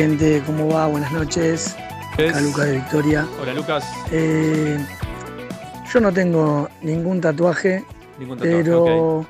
[0.00, 0.42] Gente?
[0.46, 0.86] ¿Cómo va?
[0.86, 1.76] Buenas noches.
[2.16, 3.28] Es- Acá Lucas de Victoria.
[3.42, 3.84] Hola Lucas.
[4.10, 4.78] Eh,
[5.92, 7.84] yo no tengo ningún tatuaje,
[8.18, 9.26] Ningún tatuaje, pero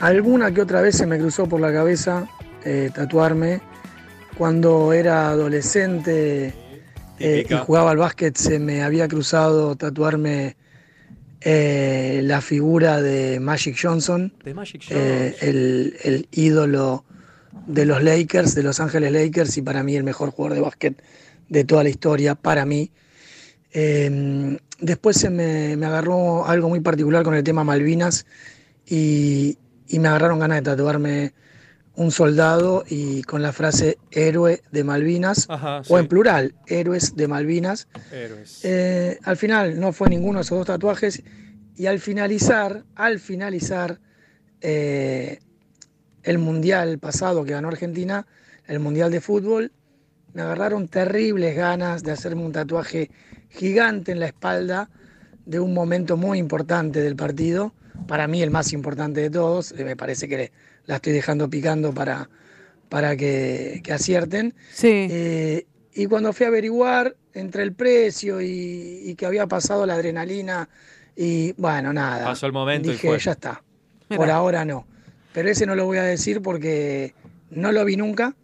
[0.00, 2.26] alguna que otra vez se me cruzó por la cabeza
[2.64, 3.60] eh, tatuarme.
[4.36, 6.52] Cuando era adolescente
[7.20, 10.56] eh, y jugaba al básquet se me había cruzado tatuarme
[11.42, 17.04] eh, la figura de Magic Johnson, De Magic el, el ídolo
[17.66, 21.02] de los Lakers, de Los Ángeles Lakers, y para mí el mejor jugador de básquet
[21.48, 22.90] de toda la historia, para mí.
[23.72, 28.26] Eh, después se me, me agarró algo muy particular con el tema Malvinas
[28.86, 29.58] y,
[29.88, 31.32] y me agarraron ganas de tatuarme
[31.94, 37.28] un soldado y con la frase héroe de Malvinas, Ajá, o en plural, héroes de
[37.28, 37.88] Malvinas.
[38.10, 38.60] Héroes.
[38.64, 41.22] Eh, al final no fue ninguno de esos dos tatuajes
[41.76, 44.00] y al finalizar, al finalizar
[44.60, 45.40] eh,
[46.22, 48.26] el mundial pasado que ganó Argentina,
[48.66, 49.72] el mundial de fútbol,
[50.32, 53.10] me agarraron terribles ganas de hacerme un tatuaje
[53.48, 54.88] gigante en la espalda
[55.44, 57.74] de un momento muy importante del partido,
[58.06, 60.52] para mí el más importante de todos, eh, me parece que
[60.86, 62.28] la estoy dejando picando para,
[62.88, 64.54] para que, que acierten.
[64.72, 65.08] Sí.
[65.10, 69.94] Eh, y cuando fui a averiguar entre el precio y, y que había pasado la
[69.94, 70.68] adrenalina,
[71.16, 72.24] y bueno, nada.
[72.24, 73.18] Pasó el momento y Dije, fue.
[73.18, 73.62] ya está.
[74.08, 74.86] Por ahora no.
[75.32, 77.14] Pero ese no lo voy a decir porque
[77.50, 78.34] no lo vi nunca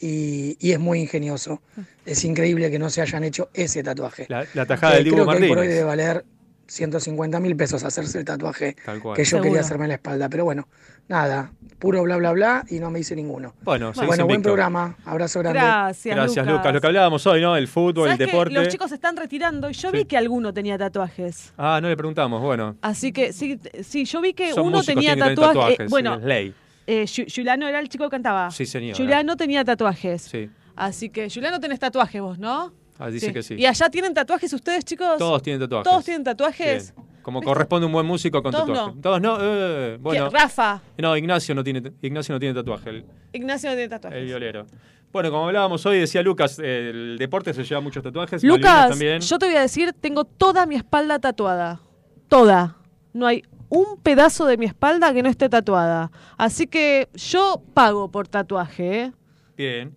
[0.00, 1.62] y, y es muy ingenioso.
[2.04, 4.26] Es increíble que no se hayan hecho ese tatuaje.
[4.28, 6.24] La, la tajada Eh, del Dibu creo que hoy por hoy debe valer
[6.66, 9.16] 150 mil pesos hacerse el tatuaje Tal cual.
[9.16, 9.44] que yo Seguro.
[9.44, 10.28] quería hacerme en la espalda.
[10.28, 10.68] Pero bueno,
[11.08, 13.54] nada, puro bla bla bla y no me hice ninguno.
[13.62, 15.58] Bueno, seguís bueno buen programa, abrazo grande.
[15.60, 16.58] Gracias, Gracias Lucas.
[16.58, 16.74] Lucas.
[16.74, 17.56] Lo que hablábamos hoy, ¿no?
[17.56, 18.54] El fútbol, el ¿Sabes que deporte.
[18.54, 21.52] Los chicos se están retirando y yo vi que alguno tenía tatuajes.
[21.58, 22.76] Ah, no le preguntamos, bueno.
[22.82, 25.90] Así que sí, sí yo vi que Son uno músicos, tenía tatuajes.
[25.90, 26.54] bueno, ley.
[26.86, 27.04] eh,
[27.34, 28.50] Juliano era el chico que cantaba.
[28.50, 28.96] Sí, señora.
[28.96, 30.22] Juliano tenía tatuajes.
[30.22, 30.50] Sí.
[30.76, 32.72] Así que, Juliano, tenés tatuajes vos, ¿no?
[32.98, 33.54] Ah, dice que sí.
[33.54, 35.18] ¿Y allá tienen tatuajes ustedes, chicos?
[35.18, 35.90] Todos tienen tatuajes.
[35.90, 36.94] ¿Todos tienen tatuajes?
[37.22, 38.94] Como corresponde un buen músico con Todos tatuaje.
[38.94, 39.00] no.
[39.00, 39.38] Todos no.
[39.40, 40.28] eh, bueno.
[40.30, 40.80] Rafa.
[40.98, 44.18] No, Ignacio no tiene, Ignacio no tiene tatuaje, el, Ignacio no tiene tatuajes.
[44.20, 44.66] el violero.
[45.10, 48.42] Bueno, como hablábamos hoy, decía Lucas, el deporte se lleva muchos tatuajes.
[48.44, 49.20] Lucas, también.
[49.20, 51.80] yo te voy a decir, tengo toda mi espalda tatuada.
[52.28, 52.76] Toda.
[53.12, 56.10] No hay un pedazo de mi espalda que no esté tatuada.
[56.36, 59.12] Así que yo pago por tatuaje, ¿eh?
[59.56, 59.94] Bien.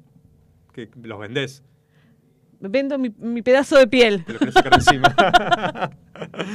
[0.72, 1.64] Que los vendés.
[2.60, 4.24] Vendo mi, mi pedazo de piel.
[4.26, 5.14] Te lo querés sacar encima.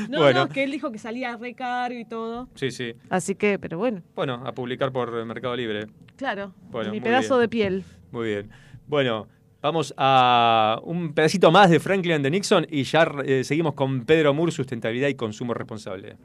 [0.09, 0.41] No, bueno.
[0.41, 2.49] no, que él dijo que salía re caro y todo.
[2.57, 2.95] Sí, sí.
[3.09, 5.87] Así que, pero bueno, Bueno, a publicar por eh, Mercado Libre.
[6.17, 6.53] claro.
[6.71, 7.41] Bueno, mi pedazo bien.
[7.43, 7.85] de piel.
[8.11, 8.51] Muy bien.
[8.89, 9.29] Bueno,
[9.61, 14.35] vamos a un pedacito más de Franklin de Nixon y ya eh, seguimos con Pedro
[14.35, 16.17] Moore, sustentabilidad y consumo responsable.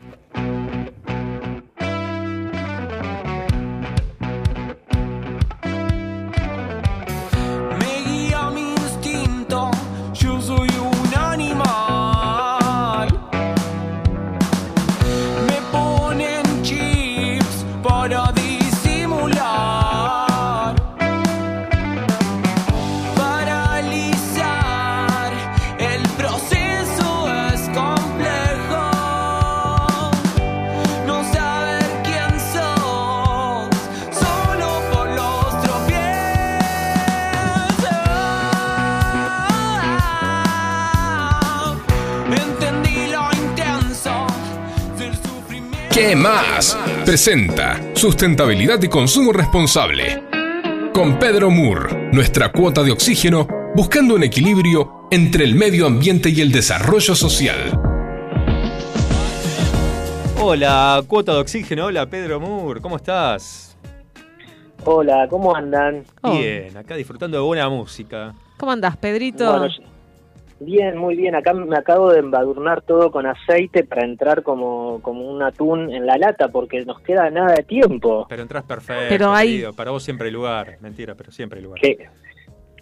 [45.98, 46.78] ¿Qué más?
[47.06, 50.22] Presenta Sustentabilidad y Consumo Responsable.
[50.94, 56.40] Con Pedro Moore, nuestra cuota de oxígeno, buscando un equilibrio entre el medio ambiente y
[56.41, 57.82] el desarrollo social.
[60.40, 61.86] Hola, cuota de oxígeno.
[61.86, 62.80] Hola, Pedro Moore.
[62.80, 63.76] ¿Cómo estás?
[64.86, 66.06] Hola, ¿cómo andan?
[66.22, 68.36] Bien, acá disfrutando de buena música.
[68.57, 69.49] ¿Cómo andás, Pedrito?
[69.49, 69.74] Bueno,
[70.59, 71.35] bien, muy bien.
[71.35, 76.05] Acá me acabo de embadurnar todo con aceite para entrar como, como un atún en
[76.05, 78.25] la lata porque nos queda nada de tiempo.
[78.29, 79.05] Pero entras perfecto.
[79.09, 79.73] Pero hay- querido.
[79.73, 80.77] Para vos siempre hay lugar.
[80.81, 81.79] Mentira, pero siempre hay lugar.
[81.81, 81.97] Que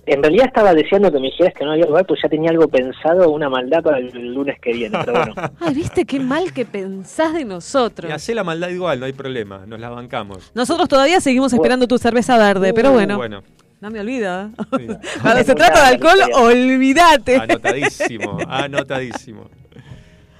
[0.07, 2.67] en realidad estaba deseando que me dijeras que no había lugar, pues ya tenía algo
[2.67, 4.95] pensado, una maldad para el lunes que viene.
[5.03, 8.09] Pero bueno, Ay, viste qué mal que pensás de nosotros.
[8.11, 9.65] Y hacé la maldad igual, no hay problema.
[9.65, 10.51] Nos la bancamos.
[10.53, 13.17] Nosotros todavía seguimos esperando tu cerveza verde, pero Uh, bueno.
[13.17, 13.41] Bueno,
[13.85, 14.49] No me olvido.
[15.21, 17.35] Cuando se trata de alcohol, olvídate.
[17.35, 19.47] anotadísimo, anotadísimo.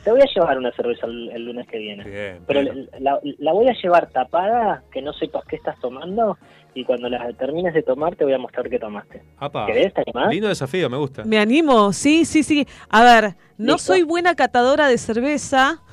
[0.04, 2.04] te voy a llevar una cerveza el, el lunes que viene.
[2.04, 2.40] Bien.
[2.48, 2.64] Pero
[3.00, 6.40] la, la voy a llevar tapada, que no sepas qué estás tomando,
[6.74, 9.22] y cuando la termines de tomar te voy a mostrar qué tomaste.
[9.38, 9.68] Apa.
[9.68, 9.94] ¿Querés?
[9.94, 10.32] ¿Te animás?
[10.34, 11.24] Lindo desafío, me gusta.
[11.24, 12.68] Me animo, sí, sí, sí.
[12.90, 13.94] A ver, no Listo.
[13.94, 15.84] soy buena catadora de cerveza.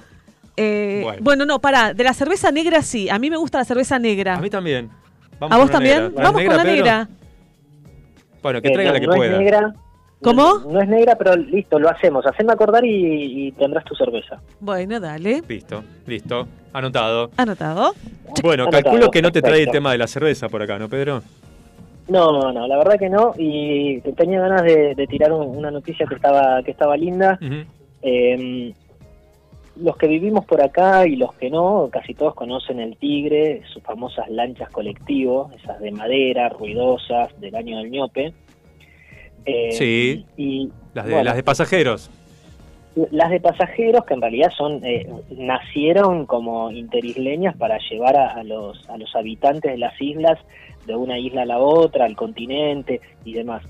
[0.56, 1.18] Eh, Bueno.
[1.20, 1.44] bueno.
[1.44, 1.92] no, pará.
[1.92, 3.10] De la cerveza negra sí.
[3.10, 4.36] A mí me gusta la cerveza negra.
[4.36, 4.88] A mí también.
[5.38, 6.04] ¿A vos también?
[6.04, 6.22] negra.
[6.22, 6.76] Vamos con la Pedro?
[6.76, 7.08] negra.
[8.42, 9.32] Bueno, que Eh, traiga no, la que no pueda.
[9.32, 9.74] Es negra,
[10.22, 10.42] ¿Cómo?
[10.60, 12.24] No, no es negra, pero listo, lo hacemos.
[12.26, 14.40] Haceme acordar y, y tendrás tu cerveza.
[14.60, 15.42] Bueno, dale.
[15.48, 16.46] Listo, listo.
[16.72, 17.30] Anotado.
[17.36, 17.92] ¿Anotado?
[18.42, 20.88] Bueno, Anotado, calculo que no te trae el tema de la cerveza por acá, ¿no,
[20.88, 21.22] Pedro?
[22.08, 23.32] No, no, no, la verdad que no.
[23.36, 27.38] Y tenía ganas de, de tirar un- una noticia que estaba, que estaba linda.
[28.02, 28.72] Eh,
[29.76, 33.82] los que vivimos por acá y los que no, casi todos conocen el Tigre, sus
[33.82, 38.32] famosas lanchas colectivo, esas de madera, ruidosas, del año del ñope.
[39.44, 40.26] Eh, Sí.
[40.36, 42.10] Y, Las de, bueno, las de pasajeros.
[43.10, 48.44] las de pasajeros que en realidad son eh, nacieron como interisleñas para llevar a, a
[48.44, 50.38] los a los habitantes de las islas
[50.86, 53.62] de una isla a la otra al continente y demás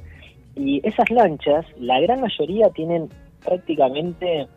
[0.56, 3.08] y esas lanchas la gran mayoría tienen
[3.44, 4.48] prácticamente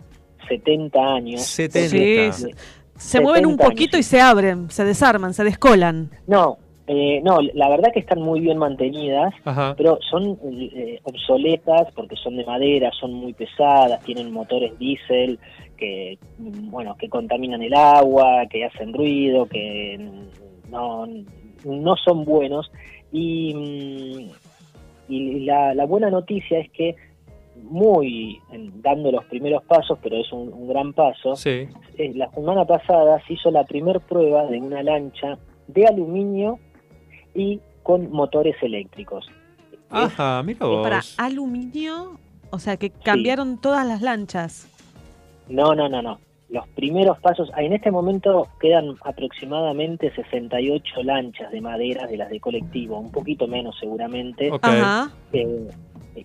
[0.47, 2.31] 70 años 70.
[2.33, 2.51] Sí,
[2.95, 6.09] Se mueven un 70 años, poquito y se abren, se desarman, se descolan.
[6.27, 6.57] no
[6.87, 9.73] eh, no la verdad que están muy bien mantenidas Ajá.
[9.75, 15.39] pero son eh, obsoletas porque son de madera, son muy pesadas, tienen motores diésel
[15.77, 19.97] que bueno que contaminan el agua, que hacen ruido, que
[20.69, 21.07] no,
[21.65, 22.71] no son buenos
[23.11, 26.95] y, mm, y la, la buena noticia es que
[27.63, 31.35] muy en- dando los primeros pasos, pero es un, un gran paso.
[31.35, 31.67] Sí.
[31.97, 35.37] eh, la semana pasada se hizo la primer prueba de una lancha
[35.67, 36.59] de aluminio
[37.33, 39.27] y con motores eléctricos.
[39.89, 40.83] Ajá, mira vos.
[40.83, 42.17] Para aluminio,
[42.49, 44.67] o sea que cambiaron todas las lanchas.
[45.47, 46.19] No, no, no, no.
[46.49, 52.39] Los primeros pasos, en este momento quedan aproximadamente 68 lanchas de madera de las de
[52.39, 54.51] colectivo, un poquito menos seguramente.
[54.61, 55.11] Ajá.
[55.33, 55.67] Eh,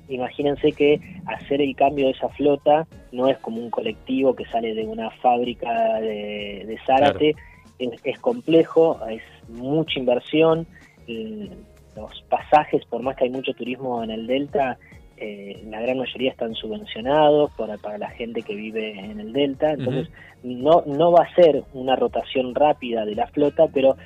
[0.08, 4.74] imagínense que hacer el cambio de esa flota no es como un colectivo que sale
[4.74, 7.34] de una fábrica de, de Zárate,
[7.78, 10.66] es, es complejo, es mucha inversión,
[11.06, 11.50] eh,
[11.96, 14.78] los pasajes, por más que hay mucho turismo en el Delta,
[15.16, 19.72] eh, la gran mayoría están subvencionados para, para la gente que vive en el Delta,
[19.72, 20.08] entonces
[20.42, 23.96] no, no va a ser una rotación rápida de la flota, pero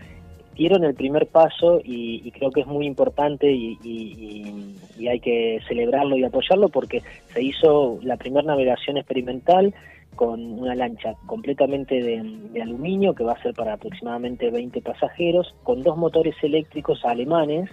[0.55, 6.17] dieron el primer paso y, creo que es muy importante y, y- hay que celebrarlo
[6.17, 7.03] y apoyarlo porque
[7.35, 9.75] se hizo la primera navegación experimental
[10.15, 15.83] con una lancha completamente de, aluminio que va a ser para aproximadamente 20 pasajeros, con
[15.83, 17.71] dos motores eléctricos alemanes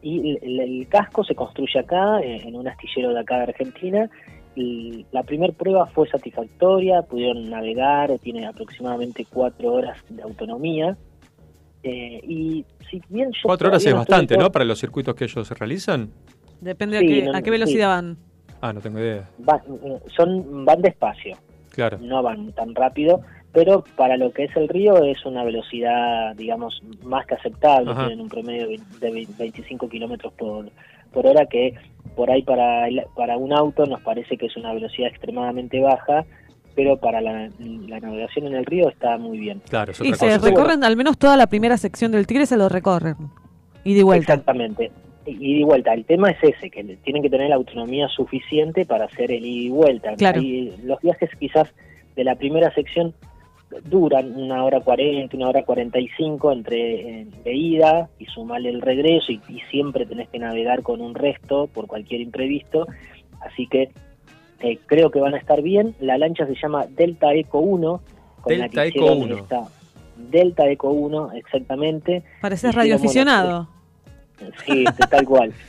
[0.00, 4.08] y el, el casco se construye acá, eh, en un astillero de acá de Argentina.
[5.12, 10.96] La primera prueba fue satisfactoria, pudieron navegar, tiene aproximadamente cuatro horas de autonomía.
[11.82, 14.50] Eh, y si bien yo Cuatro horas es no bastante, estoy ¿no?
[14.52, 16.10] Para los circuitos que ellos realizan.
[16.60, 18.06] Depende Sí, a, qué, no, a qué no, velocidad sí.
[18.06, 18.16] van.
[18.60, 19.28] Ah, no tengo idea.
[19.48, 21.36] va- eh, son van despacio,
[21.70, 21.98] Claro.
[22.00, 23.20] no van tan rápido,
[23.52, 28.06] pero para lo que es el río es una velocidad, digamos, más que aceptable, Ajá.
[28.06, 30.70] tienen un promedio de de 25 kilómetros por,
[31.12, 31.74] por hora, que
[32.16, 36.24] por ahí para, el- para un auto nos parece que es una velocidad extremadamente baja,
[36.76, 39.60] pero para la, la navegación en el río está muy bien.
[39.68, 40.38] Claro, Y se cosa.
[40.38, 43.16] recorren, al menos toda la primera sección del Tigre se lo recorren.
[43.82, 44.34] Y de vuelta.
[44.34, 44.92] Exactamente.
[45.26, 48.84] Y de vuelta, el tema es ese, que le- tienen que tener la autonomía suficiente
[48.86, 50.14] para hacer el ida y vuelta.
[50.14, 50.40] Claro.
[50.40, 51.74] Ahí, los viajes quizás
[52.14, 53.12] de la primera sección
[53.84, 58.80] duran una hora cuarenta, una hora cuarenta y cinco entre de ida y sumarle el
[58.80, 62.86] regreso y, y siempre tenés que navegar con un resto por cualquier imprevisto.
[63.40, 63.90] Así que
[64.60, 65.94] eh, creo que van a estar bien.
[66.00, 68.00] La lancha se llama Delta Eco 1.
[68.40, 69.36] Con la Delta que Eco hicieron 1.
[69.36, 69.68] esta-
[70.16, 72.22] Delta Eco 1, exactamente.
[72.40, 73.68] Pareces radioaficionado.
[74.64, 75.52] Sí, tal cual.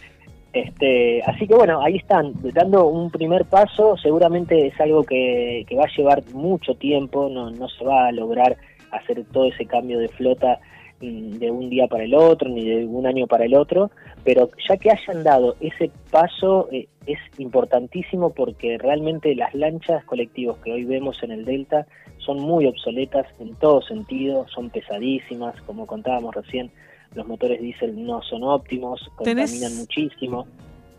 [0.54, 5.76] Este, así que bueno, ahí están, dando un primer paso, seguramente es algo que, que
[5.76, 8.58] va a llevar mucho tiempo, no, no se va a lograr
[8.92, 10.60] hacer todo ese cambio de flota
[11.00, 13.92] de un día para el otro, ni de un año para el otro,
[14.24, 20.58] pero ya que hayan dado ese paso eh, es importantísimo porque realmente las lanchas colectivos
[20.58, 21.86] que hoy vemos en el Delta
[22.18, 26.72] son muy obsoletas en todo sentido, son pesadísimas, como contábamos recién,
[27.16, 30.48] los motores diésel no son óptimos, ¿Tenés- contaminan muchísimo.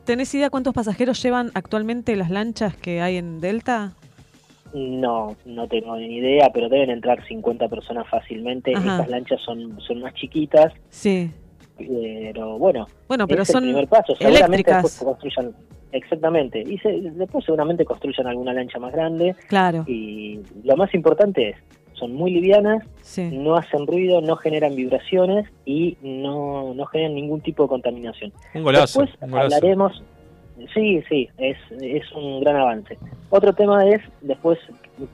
[0.05, 3.93] ¿Tenés idea cuántos pasajeros llevan actualmente las lanchas que hay en Delta?
[4.75, 8.73] No, no tengo ni idea, pero deben entrar 50 personas fácilmente.
[8.75, 8.93] Ajá.
[8.93, 11.31] Estas lanchas son, son más chiquitas, Sí.
[11.77, 14.15] pero bueno, Bueno, pero es el son primer paso.
[14.17, 14.83] Seguramente eléctricas.
[14.83, 15.55] después construyan,
[15.93, 19.35] exactamente, y se- después seguramente construyan alguna lancha más grande.
[19.49, 19.85] Claro.
[19.87, 21.57] Y lo más importante es,
[21.95, 23.29] son muy livianas, Sí.
[23.33, 28.33] no hacen ruido, no generan vibraciones y no, no generan ningún tipo de contaminación.
[28.55, 29.57] Un golazo, Después un golazo.
[29.57, 30.03] hablaremos,
[30.75, 32.99] sí, sí, es, es un gran avance.
[33.31, 34.59] Otro tema es después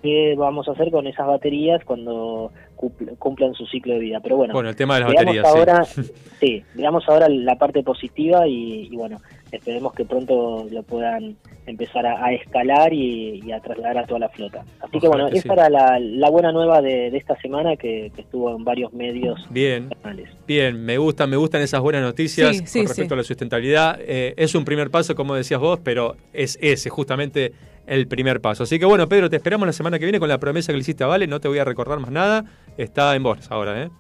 [0.03, 4.21] qué vamos a hacer con esas baterías cuando cumpl- cumplan su ciclo de vida.
[4.21, 6.03] Pero bueno, Bueno, el tema de las baterías, ahora, sí.
[6.41, 9.19] sí, veamos ahora la parte positiva y, y bueno,
[9.57, 11.37] esperemos que pronto lo puedan
[11.67, 14.65] empezar a, a escalar y, y a trasladar a toda la flota.
[14.81, 15.53] Así que bueno, que esa sí.
[15.53, 19.47] era la, la buena nueva de, de esta semana que, que estuvo en varios medios.
[19.51, 20.31] Bien, nacionales.
[20.47, 23.15] bien, me gustan, me gustan esas buenas noticias Sí, sí, con respecto sí.
[23.15, 23.99] a la sustentabilidad.
[24.01, 27.53] Eh, es un primer paso, como decías vos, pero es ese justamente
[27.87, 28.65] el primer paso.
[28.65, 30.83] Así que bueno, Pedro, te esperamos la semana que viene con la promesa que le
[30.83, 31.27] hiciste a Vale.
[31.27, 32.45] No te voy a recordar más nada.
[32.77, 33.91] Está en vos ahora, ¿eh?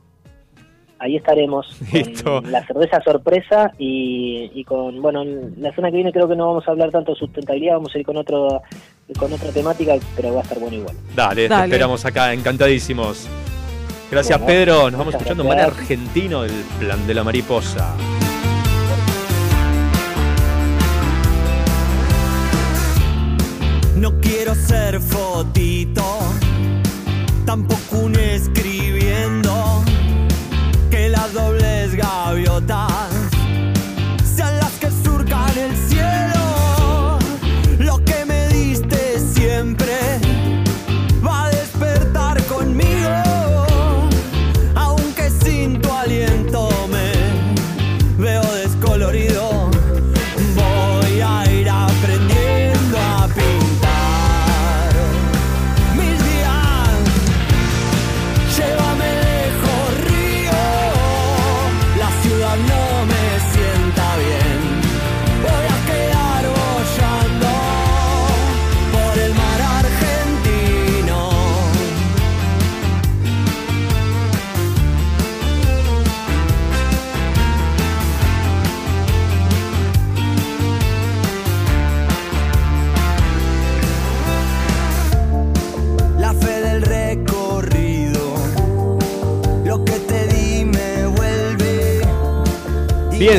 [1.04, 2.40] Ahí estaremos Listo.
[2.40, 5.22] con la cerveza sorpresa y, y con, bueno,
[5.58, 7.98] la semana que viene creo que no vamos a hablar tanto de sustentabilidad, vamos a
[7.98, 8.62] ir con otro
[9.18, 10.96] con otra temática, pero va a estar bueno igual.
[11.14, 13.28] Dale, te esperamos acá, encantadísimos.
[14.10, 14.90] Gracias, Bueno, Pedro.
[14.90, 17.94] Nos vamos escuchando un argentino del plan de la mariposa.
[23.94, 26.02] No quiero ser fotito,
[27.44, 28.73] tampoco un que
[31.24, 33.13] las dobles gaviotas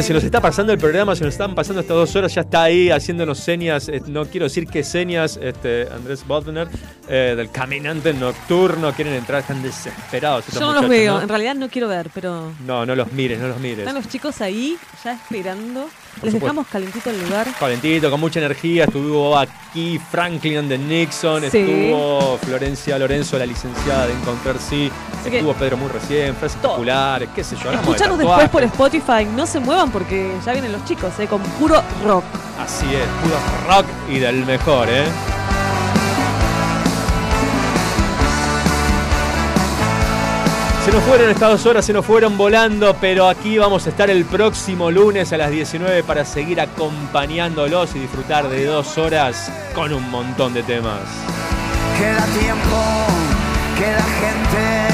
[0.06, 2.64] se nos está pasando el programa, se nos están pasando estas dos horas, ya está
[2.64, 6.68] ahí haciéndonos señas, eh, no quiero decir qué señas, este, Andrés Bodner,
[7.10, 10.45] eh, del caminante nocturno, quieren entrar, están desesperados.
[10.53, 11.22] Yo no los veo, ¿no?
[11.23, 13.80] en realidad no quiero ver, pero No, no los mires, no los mires.
[13.80, 15.90] están los chicos ahí ya esperando.
[16.23, 16.39] Les supuesto.
[16.39, 17.47] dejamos calentito el lugar.
[17.59, 21.57] Calentito, con mucha energía, estuvo aquí Franklin de Nixon, Sí.
[21.57, 27.29] estuvo Florencia Lorenzo, la licenciada de Encontrar Sí, Así estuvo Pedro muy recién, frases populares,
[27.35, 27.69] qué sé yo.
[27.69, 31.41] hablamos de después por Spotify, no se muevan porque ya vienen los chicos, eh, con
[31.41, 32.23] puro rock.
[32.59, 33.35] Así es, puro
[33.67, 35.03] rock y del mejor, ¿eh?
[40.86, 44.07] Se nos fueron estas dos horas, se nos fueron volando, pero aquí vamos a estar
[44.12, 49.91] el próximo lunes a las 19 para seguir acompañándolos y disfrutar de dos horas con
[49.91, 51.02] un montón de temas.
[51.98, 52.84] Queda tiempo,
[53.80, 54.86] queda gente.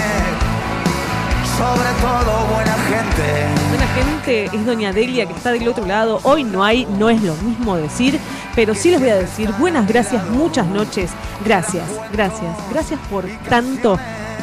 [1.58, 3.62] Sobre todo buena gente.
[3.68, 6.22] Buena gente, es Doña Delia que está del otro lado.
[6.24, 8.18] Hoy no hay, no es lo mismo decir,
[8.56, 11.12] pero sí les voy a decir buenas gracias, muchas noches.
[11.44, 14.00] Gracias, gracias, gracias por tanto.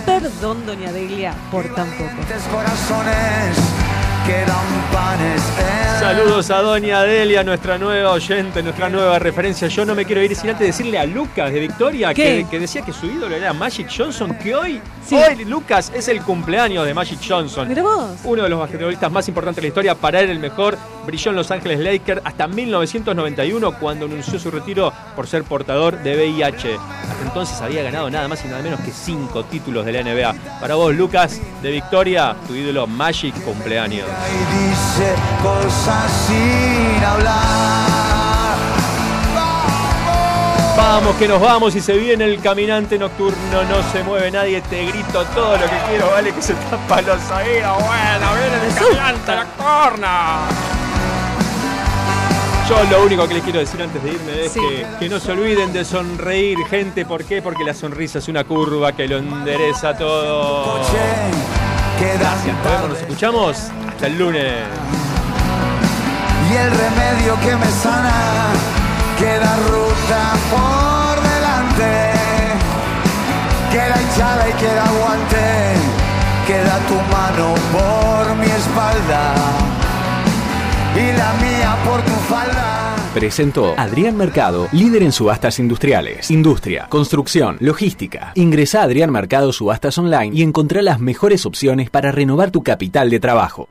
[0.08, 2.16] Perdón, Doña Delia, por tan poco.
[6.08, 9.68] Saludos a Doña Delia, nuestra nueva oyente, nuestra nueva referencia.
[9.68, 12.92] Yo no me quiero ir sin antes decirle a Lucas de Victoria que, decía que
[12.92, 14.80] su ídolo era Magic Johnson, que hoy,
[15.10, 17.68] hoy Lucas es el cumpleaños de Magic Johnson.
[17.82, 18.20] Vos.
[18.24, 21.36] Uno de los basquetbolistas más importantes de la historia, para él el mejor, brilló en
[21.36, 26.74] Los Ángeles Lakers hasta 1991 cuando anunció su retiro por ser portador de VIH.
[26.74, 30.60] Hasta entonces había ganado nada más y nada menos que cinco títulos de la NBA.
[30.60, 34.06] Para vos, Lucas de Victoria, tu ídolo Magic cumpleaños.
[34.26, 34.38] Y
[34.68, 38.58] dice cosas sin hablar.
[40.76, 44.86] Vamos, que nos vamos y se viene el caminante nocturno, no se mueve nadie, te
[44.86, 47.76] grito todo lo que quiero, vale, que se tapa los oídos.
[47.84, 50.08] Bueno, viene el caminante nocturno.
[52.68, 54.60] Yo lo único que les quiero decir antes de irme es Sí.
[54.60, 57.04] que, que no se olviden de sonreír, gente.
[57.06, 57.40] ¿Por qué?
[57.42, 60.78] Porque la sonrisa es una curva que lo endereza todo.
[61.98, 63.56] Gracias, nos vemos, nos escuchamos.
[63.98, 64.44] Hasta el lunes.
[66.52, 68.52] Y el remedio que me sana
[69.18, 72.12] queda ruta por delante.
[73.72, 75.74] Queda hinchada y queda aguante.
[76.46, 79.34] Queda tu mano por mi espalda
[80.94, 82.94] y la mía por tu falda.
[83.14, 88.30] Presentó Adrián Mercado, líder en subastas industriales, industria, construcción, logística.
[88.36, 93.10] Ingresa a Adrián Mercado Subastas Online y encontrá las mejores opciones para renovar tu capital
[93.10, 93.68] de trabajo.